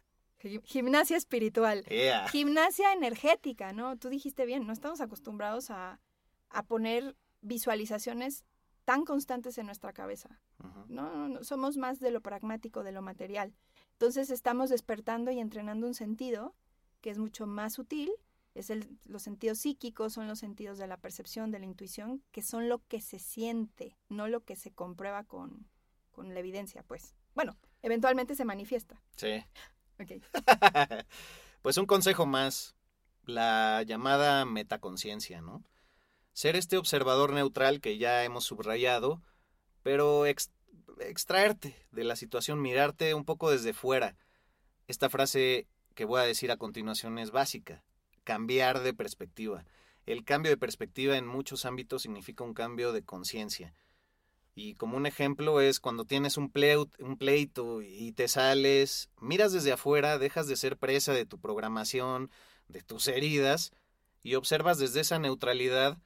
gimnasia 0.63 1.17
espiritual, 1.17 1.85
gimnasia 2.31 2.93
energética, 2.93 3.73
¿no? 3.73 3.99
Tú 3.99 4.11
dijiste 4.11 4.47
bien, 4.47 4.65
no 4.65 4.73
estamos 4.73 5.01
acostumbrados 5.01 5.73
a, 5.73 5.99
a 6.51 6.63
poner 6.63 7.17
visualizaciones 7.41 8.45
tan 8.85 9.05
constantes 9.05 9.59
en 9.59 9.67
nuestra 9.67 9.93
cabeza. 9.93 10.41
no, 10.87 11.29
no, 11.29 11.43
somos 11.43 11.77
más 11.77 11.99
de 11.99 12.13
lo 12.13 12.21
pragmático, 12.21 12.85
de 12.85 12.93
lo 12.93 13.03
material. 13.03 13.53
Entonces 13.95 14.31
estamos 14.31 14.71
despertando 14.71 15.33
y 15.33 15.41
entrenando 15.41 15.89
un 15.89 15.95
sentido 15.95 16.55
que 17.01 17.11
es 17.11 17.19
mucho 17.19 17.47
más 17.47 17.75
sutil. 17.75 18.11
Es 18.55 18.71
el, 18.71 18.99
los 19.05 19.23
sentidos 19.23 19.59
psíquicos, 19.59 20.13
son 20.13 20.27
los 20.27 20.41
sentidos 20.41 20.79
de 20.79 20.87
la 20.87 20.97
percepción, 20.97 21.51
de 21.51 21.61
la 21.61 21.67
intuición, 21.67 22.23
que 22.33 22.43
son 22.43 22.69
lo 22.69 22.85
que 22.87 23.01
se 23.01 23.19
siente, 23.19 23.97
no 24.09 24.27
lo 24.27 24.45
que 24.45 24.57
se 24.57 24.73
comprueba 24.73 25.25
con, 25.25 25.69
con 26.11 26.35
la 26.35 26.41
evidencia, 26.41 26.83
pues. 26.83 27.15
Bueno, 27.35 27.57
eventualmente 27.83 28.35
se 28.35 28.45
manifiesta. 28.45 29.01
Sí. 29.17 29.45
pues 31.63 31.77
un 31.77 31.87
consejo 31.87 32.27
más, 32.27 32.75
la 33.25 33.83
llamada 33.85 34.45
metaconciencia, 34.45 35.41
¿no? 35.41 35.63
ser 36.33 36.57
este 36.57 36.79
observador 36.79 37.33
neutral 37.33 37.81
que 37.81 37.99
ya 37.99 38.25
hemos 38.25 38.45
subrayado, 38.45 39.23
pero 39.83 40.25
extraerte 40.27 41.77
de 41.91 42.05
la 42.05 42.17
situación, 42.17 42.63
mirarte 42.63 43.15
un 43.15 43.25
poco 43.25 43.51
desde 43.51 43.73
fuera. 43.73 44.17
Esta 44.87 45.11
frase 45.11 45.67
que 46.01 46.07
voy 46.07 46.23
a 46.23 46.25
decir 46.25 46.51
a 46.51 46.57
continuación 46.57 47.19
es 47.19 47.31
básica, 47.31 47.85
cambiar 48.25 48.81
de 48.81 48.95
perspectiva. 48.95 49.67
El 50.07 50.25
cambio 50.25 50.51
de 50.51 50.57
perspectiva 50.57 51.19
en 51.19 51.27
muchos 51.27 51.67
ámbitos 51.67 52.01
significa 52.01 52.43
un 52.43 52.55
cambio 52.55 52.95
de 52.95 53.03
conciencia. 53.03 53.75
Y 54.55 54.77
como 54.77 54.97
un 54.97 55.05
ejemplo 55.05 55.61
es 55.61 55.79
cuando 55.79 56.07
tienes 56.07 56.39
un, 56.39 56.51
pleito 56.51 57.83
y 57.83 58.13
te 58.13 58.29
sales, 58.29 59.11
miras 59.21 59.53
desde 59.53 59.73
afuera, 59.73 60.17
dejas 60.19 60.47
de 60.47 60.57
ser 60.57 60.79
presa 60.79 61.13
de 61.13 61.27
tu 61.27 61.39
programación, 61.39 62.31
de 62.69 62.81
tus 62.81 63.07
heridas, 63.07 63.71
y 64.23 64.37
observas 64.37 64.79
desde 64.79 65.01
esa 65.01 65.19
neutralidad 65.19 65.99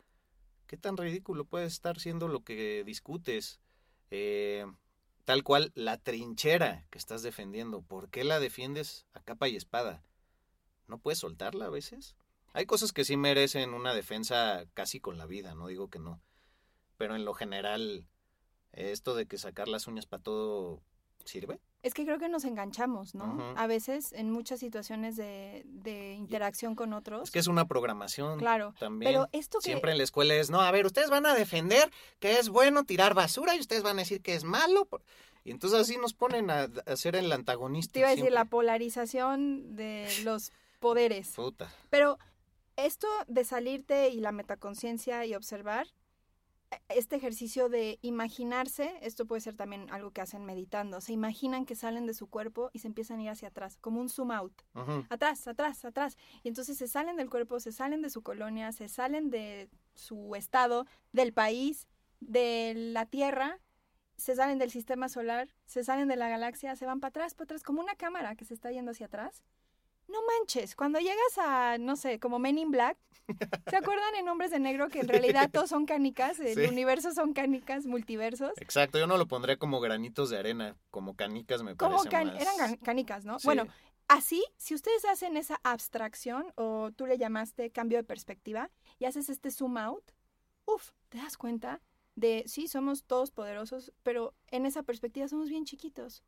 qué 0.67 0.77
tan 0.77 0.97
ridículo 0.97 1.45
puede 1.45 1.67
estar 1.67 2.01
siendo 2.01 2.27
lo 2.27 2.43
que 2.43 2.83
discutes. 2.83 3.61
Eh, 4.11 4.67
tal 5.25 5.43
cual 5.43 5.73
la 5.75 5.99
trinchera 5.99 6.87
que 6.91 6.99
estás 6.99 7.23
defendiendo. 7.23 7.83
¿Por 7.83 8.09
qué 8.11 8.25
la 8.25 8.41
defiendes 8.41 9.07
a 9.15 9.21
capa 9.21 9.49
y 9.49 9.57
espada? 9.57 10.03
¿No 10.87 10.99
puedes 10.99 11.19
soltarla 11.19 11.67
a 11.67 11.71
veces? 11.71 12.15
Hay 12.53 12.67
cosas 12.67 12.93
que 12.93 13.05
sí 13.05 13.17
merecen 13.17 13.75
una 13.75 13.95
defensa 13.95 14.65
casi 14.75 15.01
con 15.01 15.19
la 15.19 15.27
vida, 15.27 15.55
no 15.55 15.67
digo 15.67 15.89
que 15.89 15.99
no. 15.99 16.21
Pero 16.97 17.17
en 17.17 17.25
lo 17.25 17.35
general, 17.35 18.07
esto 18.73 19.15
de 19.15 19.27
que 19.27 19.39
sacar 19.39 19.69
las 19.69 19.87
uñas 19.87 20.07
para 20.07 20.23
todo 20.23 20.83
sirve. 21.25 21.59
Es 21.85 21.93
que 21.93 22.07
creo 22.07 22.19
que 22.19 22.31
nos 22.31 22.45
enganchamos, 22.45 23.15
¿no? 23.15 23.55
A 23.57 23.67
veces 23.67 24.15
en 24.15 24.31
muchas 24.31 24.59
situaciones 24.59 25.17
de, 25.17 25.63
de, 25.67 26.15
interacción 26.15 26.75
con 26.75 26.95
otros. 26.95 27.25
Es 27.25 27.31
que 27.31 27.39
es 27.39 27.47
una 27.47 27.67
programación. 27.67 28.39
Claro. 28.39 28.75
También. 28.81 29.13
Pero 29.13 29.29
esto 29.33 29.59
que... 29.59 29.65
Siempre 29.65 29.93
en 29.93 29.99
la 29.99 30.05
escuela 30.05 30.35
es, 30.35 30.49
no, 30.49 30.63
a 30.63 30.71
ver, 30.71 30.87
ustedes 30.87 31.11
van 31.11 31.27
a 31.27 31.35
defender 31.35 31.91
que 32.21 32.39
es 32.39 32.49
bueno 32.49 32.85
tirar 32.85 33.13
basura 33.13 33.55
y 33.55 33.61
ustedes 33.61 33.83
van 33.83 33.99
a 33.99 34.01
decir 34.01 34.23
que 34.23 34.35
es 34.35 34.45
malo. 34.45 34.89
Y 35.45 35.51
entonces 35.51 35.79
así 35.79 35.99
nos 35.99 36.15
ponen 36.15 36.51
a, 36.51 36.69
ser 36.97 37.17
el 37.17 37.31
antagonista. 37.31 37.93
Te 37.93 37.99
iba 37.99 38.09
a 38.09 38.17
decir 38.17 38.33
la 38.33 38.47
polarización 38.47 39.77
de 39.77 40.09
los 40.25 40.53
poderes. 40.81 41.33
Puta. 41.37 41.71
Pero 41.91 42.19
esto 42.77 43.07
de 43.29 43.45
salirte 43.45 44.09
y 44.09 44.21
la 44.21 44.33
metaconciencia 44.33 45.27
y 45.27 45.35
observar 45.35 45.89
este 46.89 47.17
ejercicio 47.17 47.69
de 47.69 47.99
imaginarse, 48.03 48.99
esto 49.03 49.27
puede 49.27 49.41
ser 49.41 49.57
también 49.57 49.91
algo 49.91 50.11
que 50.11 50.21
hacen 50.21 50.45
meditando, 50.45 51.01
se 51.01 51.13
imaginan 51.13 51.67
que 51.67 51.75
salen 51.75 52.07
de 52.07 52.15
su 52.15 52.29
cuerpo 52.29 52.71
y 52.73 52.81
se 52.81 52.89
empiezan 52.89 53.21
a 53.21 53.23
ir 53.25 53.29
hacia 53.31 53.49
atrás, 53.49 53.79
como 53.81 54.01
un 54.01 54.09
zoom 54.09 54.31
out, 54.31 54.53
atrás, 55.09 55.47
atrás, 55.47 55.85
atrás, 55.85 56.17
y 56.43 56.49
entonces 56.49 56.77
se 56.77 56.89
salen 56.89 57.17
del 57.17 57.31
cuerpo, 57.31 57.61
se 57.61 57.73
salen 57.73 58.03
de 58.03 58.11
su 58.11 58.23
colonia, 58.23 58.73
se 58.73 58.89
salen 58.89 59.31
de 59.31 59.69
su 59.95 60.35
estado, 60.35 60.87
del 61.13 61.33
país, 61.33 61.89
de 62.21 62.73
la 62.75 63.07
Tierra, 63.07 63.61
se 64.17 64.37
salen 64.37 64.59
del 64.59 64.71
sistema 64.71 65.09
solar, 65.09 65.49
se 65.67 65.85
salen 65.85 66.09
de 66.09 66.17
la 66.17 66.29
galaxia, 66.29 66.77
se 66.77 66.87
van 66.87 67.01
para 67.01 67.11
atrás, 67.11 67.35
para 67.35 67.45
atrás, 67.45 67.63
como 67.63 67.81
una 67.81 67.97
cámara 67.97 68.37
que 68.37 68.45
se 68.45 68.55
está 68.55 68.71
yendo 68.71 68.93
hacia 68.93 69.07
atrás 69.07 69.45
no 70.09 70.19
manches, 70.27 70.77
cuando 70.77 70.99
llegas 70.99 71.39
a, 71.39 71.79
no 71.79 71.97
sé, 71.97 72.19
como 72.19 72.39
Men 72.39 72.59
in 72.59 72.71
Black, 72.71 72.97
¿se 73.71 73.77
acuerdan 73.77 74.15
en 74.17 74.29
Hombres 74.29 74.51
de 74.51 74.61
Negro 74.61 74.89
que 74.89 75.01
en 75.01 75.09
realidad 75.09 75.51
todos 75.51 75.71
son 75.71 75.87
canicas? 75.87 76.39
El 76.41 76.69
universo 76.69 77.13
son 77.13 77.33
canicas, 77.33 77.87
multiversos. 77.87 78.53
Exacto, 78.61 78.99
yo 78.99 79.07
no 79.07 79.17
lo 79.17 79.27
pondría 79.27 79.57
como 79.57 79.81
granitos 79.81 80.31
de 80.31 80.39
arena, 80.39 80.77
como 80.91 81.17
canicas 81.17 81.63
me 81.63 81.77
como 81.77 82.03
parece 82.05 82.43
Eran 82.43 82.77
canicas, 82.77 83.25
¿no? 83.25 83.39
Bueno, 83.45 83.67
así, 84.09 84.45
si 84.57 84.75
ustedes 84.75 85.05
hacen 85.05 85.37
esa 85.37 85.61
abstracción, 85.63 86.53
o 86.57 86.91
tú 86.95 87.07
le 87.07 87.19
llamaste 87.19 87.71
cambio 87.71 87.99
de 87.99 88.05
perspectiva, 88.05 88.71
y 88.99 89.07
haces 89.07 89.29
este 89.29 89.51
zoom 89.51 89.79
out, 89.79 90.13
uff, 90.67 90.91
te 91.09 91.19
das 91.19 91.37
cuenta 91.37 91.81
de, 92.17 92.45
sí, 92.47 92.69
somos 92.69 93.05
todos 93.05 93.31
poderosos, 93.31 93.93
pero 94.03 94.35
en 94.49 94.67
esa 94.67 94.83
perspectiva 94.83 95.29
somos 95.29 95.49
bien 95.49 95.65
chiquitos. 95.65 96.23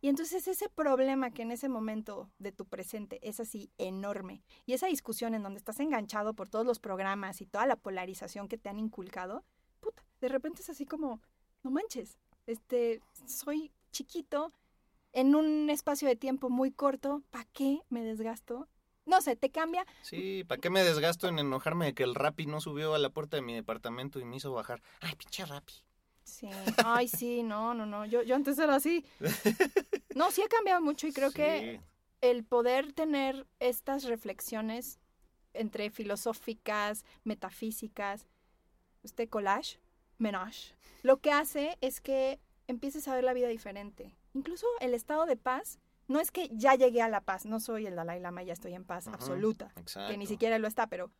Y 0.00 0.08
entonces 0.08 0.48
ese 0.48 0.68
problema 0.68 1.30
que 1.30 1.42
en 1.42 1.50
ese 1.50 1.68
momento 1.68 2.30
de 2.38 2.52
tu 2.52 2.64
presente 2.64 3.18
es 3.22 3.38
así 3.38 3.70
enorme 3.76 4.42
y 4.64 4.72
esa 4.72 4.86
discusión 4.86 5.34
en 5.34 5.42
donde 5.42 5.58
estás 5.58 5.78
enganchado 5.80 6.34
por 6.34 6.48
todos 6.48 6.64
los 6.64 6.78
programas 6.78 7.40
y 7.40 7.46
toda 7.46 7.66
la 7.66 7.76
polarización 7.76 8.48
que 8.48 8.56
te 8.56 8.70
han 8.70 8.78
inculcado, 8.78 9.44
puta, 9.80 10.02
de 10.20 10.28
repente 10.28 10.62
es 10.62 10.70
así 10.70 10.86
como, 10.86 11.20
no 11.62 11.70
manches, 11.70 12.18
este, 12.46 13.02
soy 13.26 13.72
chiquito 13.92 14.52
en 15.12 15.34
un 15.34 15.68
espacio 15.68 16.08
de 16.08 16.16
tiempo 16.16 16.48
muy 16.48 16.70
corto, 16.70 17.22
¿para 17.30 17.44
qué 17.52 17.80
me 17.90 18.02
desgasto? 18.02 18.68
No 19.06 19.20
sé, 19.20 19.34
te 19.36 19.50
cambia. 19.50 19.84
Sí, 20.02 20.44
¿para 20.44 20.60
qué 20.60 20.70
me 20.70 20.84
desgasto 20.84 21.26
en 21.28 21.38
enojarme 21.38 21.86
de 21.86 21.94
que 21.94 22.04
el 22.04 22.14
Rappi 22.14 22.46
no 22.46 22.60
subió 22.60 22.94
a 22.94 22.98
la 22.98 23.10
puerta 23.10 23.36
de 23.36 23.42
mi 23.42 23.54
departamento 23.54 24.20
y 24.20 24.24
me 24.24 24.36
hizo 24.36 24.52
bajar? 24.52 24.82
Ay, 25.00 25.14
pinche 25.16 25.44
Rappi. 25.44 25.74
Sí, 26.24 26.48
ay, 26.84 27.08
sí, 27.08 27.42
no, 27.42 27.74
no, 27.74 27.86
no, 27.86 28.06
yo, 28.06 28.22
yo 28.22 28.34
antes 28.36 28.58
era 28.58 28.74
así. 28.76 29.04
No, 30.16 30.32
sí 30.32 30.42
ha 30.42 30.48
cambiado 30.48 30.82
mucho 30.82 31.06
y 31.06 31.12
creo 31.12 31.30
que 31.30 31.80
el 32.20 32.44
poder 32.44 32.92
tener 32.92 33.46
estas 33.60 34.04
reflexiones 34.04 34.98
entre 35.54 35.90
filosóficas, 35.90 37.04
metafísicas, 37.24 38.26
este 39.04 39.28
collage, 39.28 39.78
menage, 40.18 40.74
lo 41.02 41.18
que 41.20 41.30
hace 41.32 41.78
es 41.80 42.00
que 42.00 42.40
empieces 42.66 43.06
a 43.08 43.14
ver 43.14 43.24
la 43.24 43.32
vida 43.32 43.48
diferente. 43.48 44.14
Incluso 44.34 44.66
el 44.80 44.94
estado 44.94 45.26
de 45.26 45.36
paz, 45.36 45.78
no 46.08 46.20
es 46.20 46.30
que 46.30 46.48
ya 46.52 46.74
llegué 46.74 47.02
a 47.02 47.08
la 47.08 47.20
paz, 47.20 47.46
no 47.46 47.60
soy 47.60 47.86
el 47.86 47.94
Dalai 47.96 48.20
Lama, 48.20 48.42
ya 48.42 48.52
estoy 48.52 48.74
en 48.74 48.84
paz 48.84 49.08
absoluta, 49.08 49.72
que 50.08 50.16
ni 50.18 50.26
siquiera 50.26 50.58
lo 50.58 50.66
está, 50.68 50.88
pero 50.88 51.10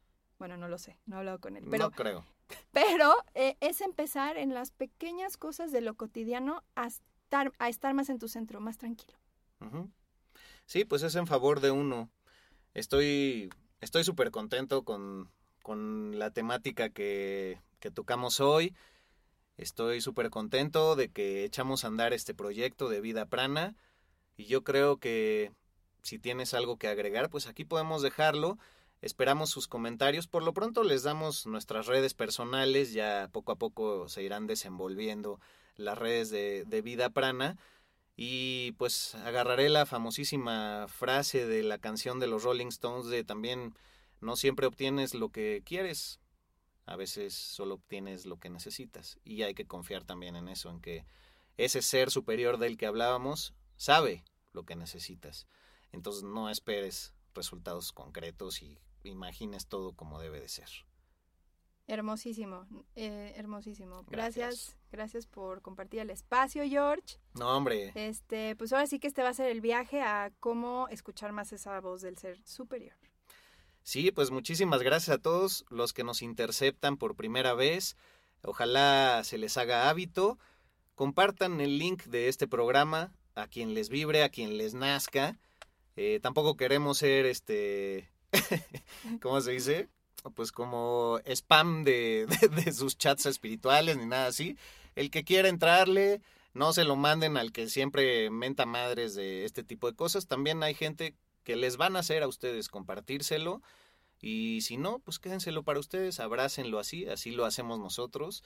bueno, 0.41 0.57
no 0.57 0.69
lo 0.69 0.79
sé, 0.79 0.99
no 1.05 1.17
he 1.17 1.19
hablado 1.19 1.39
con 1.39 1.57
él. 1.57 1.65
Pero, 1.71 1.85
no 1.85 1.91
creo. 1.91 2.25
Pero 2.73 3.15
eh, 3.35 3.57
es 3.61 3.83
empezar 3.83 4.39
en 4.39 4.55
las 4.55 4.73
pequeñas 4.73 5.37
cosas 5.37 5.71
de 5.71 5.83
lo 5.83 5.95
cotidiano 5.95 6.65
a 6.75 6.87
estar, 6.87 7.53
a 7.59 7.69
estar 7.69 7.93
más 7.95 8.09
en 8.09 8.19
tu 8.19 8.27
centro, 8.27 8.59
más 8.59 8.79
tranquilo. 8.79 9.17
Sí, 10.65 10.87
pues 10.87 11.03
es 11.03 11.15
en 11.15 11.27
favor 11.27 11.61
de 11.61 11.71
uno. 11.71 12.11
Estoy 12.73 13.51
estoy 13.83 14.03
súper 14.03 14.31
contento 14.31 14.83
con, 14.83 15.31
la 16.19 16.31
temática 16.31 16.89
que, 16.89 17.61
que 17.79 17.91
tocamos 17.91 18.41
hoy. 18.41 18.75
Estoy 19.59 20.01
súper 20.01 20.31
contento 20.31 20.97
de 20.97 21.11
que 21.11 21.45
echamos 21.45 21.85
a 21.85 21.89
andar 21.89 22.15
este 22.15 22.33
proyecto 22.33 22.89
de 22.89 23.03
vida 23.03 23.27
prana. 23.27 23.77
Y 24.39 24.47
yo 24.47 24.65
creo 24.65 24.97
que 24.97 25.53
si 26.03 26.19
tienes 26.19 26.55
algo 26.55 26.79
que 26.79 26.89
agregar, 26.89 27.29
pues 27.29 27.47
aquí 27.47 27.67
podemos 27.67 28.01
dejarlo. 28.01 28.59
Esperamos 29.03 29.51
sus 29.51 29.67
comentarios. 29.67 30.27
Por 30.27 30.43
lo 30.43 30.53
pronto 30.53 30.85
les 30.85 31.03
damos 31.03 31.47
nuestras 31.47 31.87
redes 31.87 32.15
personales. 32.15 32.93
Ya 32.93 33.29
poco 33.33 33.53
a 33.53 33.57
poco 33.57 34.09
se 34.09 34.23
irán 34.23 34.47
desenvolviendo 34.47 35.41
las 35.77 35.97
redes 35.97 36.31
de, 36.31 36.83
Vida 36.83 37.11
Prana. 37.11 37.57
Y 38.17 38.73
pues 38.73 39.15
agarraré 39.15 39.71
la 39.71 39.87
famosísima 39.87 40.87
frase 40.89 41.47
de 41.47 41.63
la 41.63 41.79
canción 41.79 42.21
de 42.21 42.27
los 42.27 42.43
Rolling 42.43 42.67
Stones 42.67 43.07
de 43.07 43.25
también 43.25 43.75
no 44.21 44.37
siempre 44.37 44.67
obtienes 44.67 45.15
lo 45.15 45.31
que 45.31 45.63
quieres, 45.65 46.21
a 46.85 46.97
veces 46.97 47.33
solo 47.33 47.77
obtienes 47.77 48.27
lo 48.27 48.39
que 48.39 48.51
necesitas. 48.51 49.19
Y 49.25 49.43
hay 49.43 49.55
que 49.55 49.67
confiar 49.67 50.05
también 50.05 50.37
en 50.37 50.49
eso, 50.49 50.69
en 50.69 50.81
que 50.83 51.07
ese 51.57 51.81
ser 51.81 52.11
superior 52.11 52.59
del 52.59 52.77
que 52.77 52.85
hablábamos 52.85 53.55
sabe 53.77 54.25
lo 54.53 54.65
que 54.65 54.77
necesitas. 54.77 55.47
Entonces 55.93 56.23
no 56.23 56.51
esperes 56.51 57.15
resultados 57.35 57.93
concretos 57.93 58.63
y 58.63 58.79
imagines 59.03 59.67
todo 59.67 59.93
como 59.93 60.21
debe 60.21 60.41
de 60.41 60.49
ser. 60.49 60.69
Hermosísimo, 61.87 62.67
eh, 62.95 63.33
hermosísimo. 63.37 64.05
Gracias. 64.09 64.77
gracias, 64.93 65.27
por 65.27 65.61
compartir 65.61 65.99
el 66.01 66.11
espacio, 66.11 66.63
George. 66.65 67.19
No, 67.35 67.57
hombre. 67.57 67.91
Este, 67.97 68.55
pues 68.55 68.73
ahora 68.73 68.87
sí 68.87 69.01
que 69.01 69.09
este 69.09 69.25
va 69.25 69.31
a 69.31 69.35
ser 69.35 69.51
el 69.51 69.61
viaje 69.61 70.01
a 70.01 70.31
cómo 70.39 70.87
escuchar 70.89 71.33
más 71.33 71.53
esa 71.53 71.81
voz 71.81 72.03
del 72.03 72.17
ser 72.17 72.41
superior. 72.45 72.95
Sí, 73.83 74.13
pues 74.13 74.31
muchísimas 74.31 74.83
gracias 74.83 75.17
a 75.17 75.21
todos 75.21 75.65
los 75.69 75.93
que 75.93 76.05
nos 76.05 76.23
interceptan 76.23 76.97
por 76.97 77.17
primera 77.17 77.55
vez. 77.55 77.97
Ojalá 78.43 79.23
se 79.25 79.39
les 79.39 79.57
haga 79.57 79.89
hábito. 79.89 80.39
Compartan 80.95 81.61
el 81.61 81.79
link 81.79 82.05
de 82.05 82.29
este 82.29 82.47
programa 82.47 83.13
a 83.35 83.49
quien 83.49 83.75
les 83.75 83.89
vibre, 83.89 84.23
a 84.23 84.29
quien 84.29 84.59
les 84.59 84.75
nazca. 84.75 85.41
Eh, 85.97 86.21
tampoco 86.23 86.57
queremos 86.57 86.99
ser 86.99 87.27
este 87.27 88.13
¿cómo 89.23 89.41
se 89.41 89.53
dice? 89.53 89.89
Pues 90.35 90.53
como 90.53 91.19
spam 91.25 91.83
de, 91.85 92.27
de, 92.65 92.73
sus 92.73 92.99
chats 92.99 93.27
espirituales 93.27 93.97
ni 93.97 94.07
nada 94.07 94.27
así. 94.27 94.57
El 94.95 95.11
que 95.11 95.25
quiera 95.25 95.49
entrarle, 95.49 96.21
no 96.53 96.73
se 96.73 96.85
lo 96.85 96.97
manden 96.97 97.37
al 97.37 97.53
que 97.53 97.69
siempre 97.69 98.31
menta 98.31 98.67
madres 98.67 99.15
de 99.15 99.45
este 99.45 99.63
tipo 99.63 99.91
de 99.91 99.97
cosas. 99.97 100.27
También 100.27 100.63
hay 100.63 100.75
gente 100.75 101.15
que 101.45 101.57
les 101.57 101.77
van 101.77 101.97
a 101.97 102.01
hacer 102.01 102.23
a 102.23 102.29
ustedes 102.29 102.69
compartírselo. 102.69 103.63
Y 104.21 104.61
si 104.61 104.77
no, 104.77 104.99
pues 104.99 105.19
quédenselo 105.19 105.63
para 105.63 105.81
ustedes, 105.81 106.21
abrácenlo 106.21 106.79
así, 106.79 107.07
así 107.07 107.31
lo 107.31 107.47
hacemos 107.47 107.79
nosotros. 107.79 108.45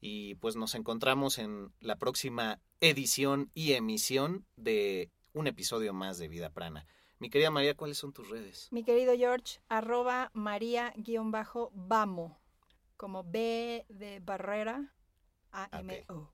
Y 0.00 0.34
pues 0.36 0.56
nos 0.56 0.74
encontramos 0.74 1.38
en 1.38 1.72
la 1.80 1.96
próxima 1.96 2.58
edición 2.80 3.50
y 3.54 3.74
emisión 3.74 4.44
de 4.56 5.10
un 5.32 5.46
episodio 5.46 5.92
más 5.92 6.18
de 6.18 6.26
Vida 6.26 6.50
Prana. 6.50 6.86
Mi 7.22 7.30
querida 7.30 7.52
María, 7.52 7.76
¿cuáles 7.76 7.98
son 7.98 8.12
tus 8.12 8.28
redes? 8.30 8.66
Mi 8.72 8.82
querido 8.82 9.14
George, 9.16 9.60
arroba 9.68 10.32
María-Bamo, 10.34 10.98
Como 12.96 13.22
B 13.22 13.86
de 13.88 14.18
barrera, 14.18 14.92
A-M-O. 15.52 16.32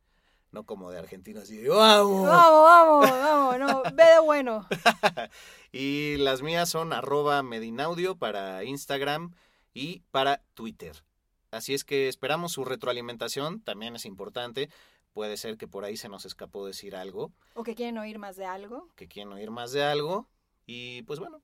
No 0.50 0.64
como 0.64 0.90
de 0.90 0.98
argentino, 0.98 1.40
así 1.40 1.58
de 1.58 1.68
¡vamos! 1.68 2.26
Vamos, 2.26 2.64
vamos, 2.64 3.10
vamos, 3.10 3.58
no, 3.58 3.82
B 3.94 4.02
de 4.02 4.18
bueno. 4.20 4.66
y 5.72 6.16
las 6.16 6.40
mías 6.40 6.70
son 6.70 6.94
arroba 6.94 7.42
medinaudio 7.42 8.16
para 8.16 8.64
Instagram 8.64 9.34
y 9.74 10.00
para 10.10 10.40
Twitter. 10.54 11.04
Así 11.50 11.74
es 11.74 11.84
que 11.84 12.08
esperamos 12.08 12.52
su 12.52 12.64
retroalimentación, 12.64 13.60
también 13.60 13.94
es 13.94 14.06
importante. 14.06 14.70
Puede 15.12 15.36
ser 15.36 15.58
que 15.58 15.68
por 15.68 15.84
ahí 15.84 15.98
se 15.98 16.08
nos 16.08 16.24
escapó 16.24 16.64
decir 16.64 16.96
algo. 16.96 17.30
O 17.52 17.62
que 17.62 17.74
quieren 17.74 17.98
oír 17.98 18.18
más 18.18 18.36
de 18.36 18.46
algo. 18.46 18.88
Que 18.96 19.06
quieren 19.06 19.34
oír 19.34 19.50
más 19.50 19.72
de 19.72 19.84
algo. 19.84 20.26
Y 20.70 21.02
pues 21.04 21.18
bueno, 21.18 21.40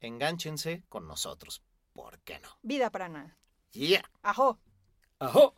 enganchense 0.00 0.84
con 0.90 1.08
nosotros. 1.08 1.62
¿Por 1.94 2.18
qué 2.24 2.38
no? 2.42 2.50
Vida 2.62 2.90
para 2.90 3.08
nada. 3.08 3.38
Yeah. 3.72 4.04
Ajo. 4.22 4.58
Ajo. 5.18 5.54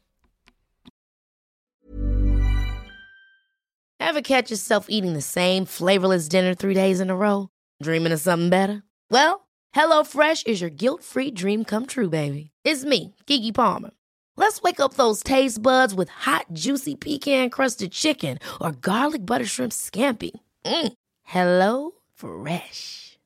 Ever 3.99 4.23
catch 4.23 4.51
yourself 4.53 4.87
eating 4.89 5.15
the 5.15 5.21
same 5.21 5.65
flavorless 5.67 6.29
dinner 6.29 6.55
three 6.55 6.75
days 6.75 7.01
in 7.01 7.11
a 7.11 7.17
row? 7.17 7.49
Dreaming 7.83 8.13
of 8.13 8.21
something 8.21 8.51
better? 8.51 8.85
Well, 9.11 9.49
HelloFresh 9.75 10.47
is 10.47 10.61
your 10.61 10.71
guilt-free 10.71 11.33
dream 11.33 11.65
come 11.65 11.87
true, 11.87 12.09
baby. 12.09 12.51
It's 12.65 12.85
me, 12.85 13.17
Kiki 13.27 13.51
Palmer. 13.51 13.91
Let's 14.37 14.63
wake 14.63 14.79
up 14.79 14.95
those 14.95 15.25
taste 15.25 15.61
buds 15.61 15.93
with 15.93 16.09
hot, 16.09 16.47
juicy 16.53 16.95
pecan-crusted 16.95 17.91
chicken 17.91 18.39
or 18.61 18.71
garlic 18.71 19.27
butter 19.27 19.45
shrimp 19.45 19.73
scampi. 19.73 20.31
Mm. 20.65 20.93
Hello 21.25 21.91
Fresh. 22.19 23.08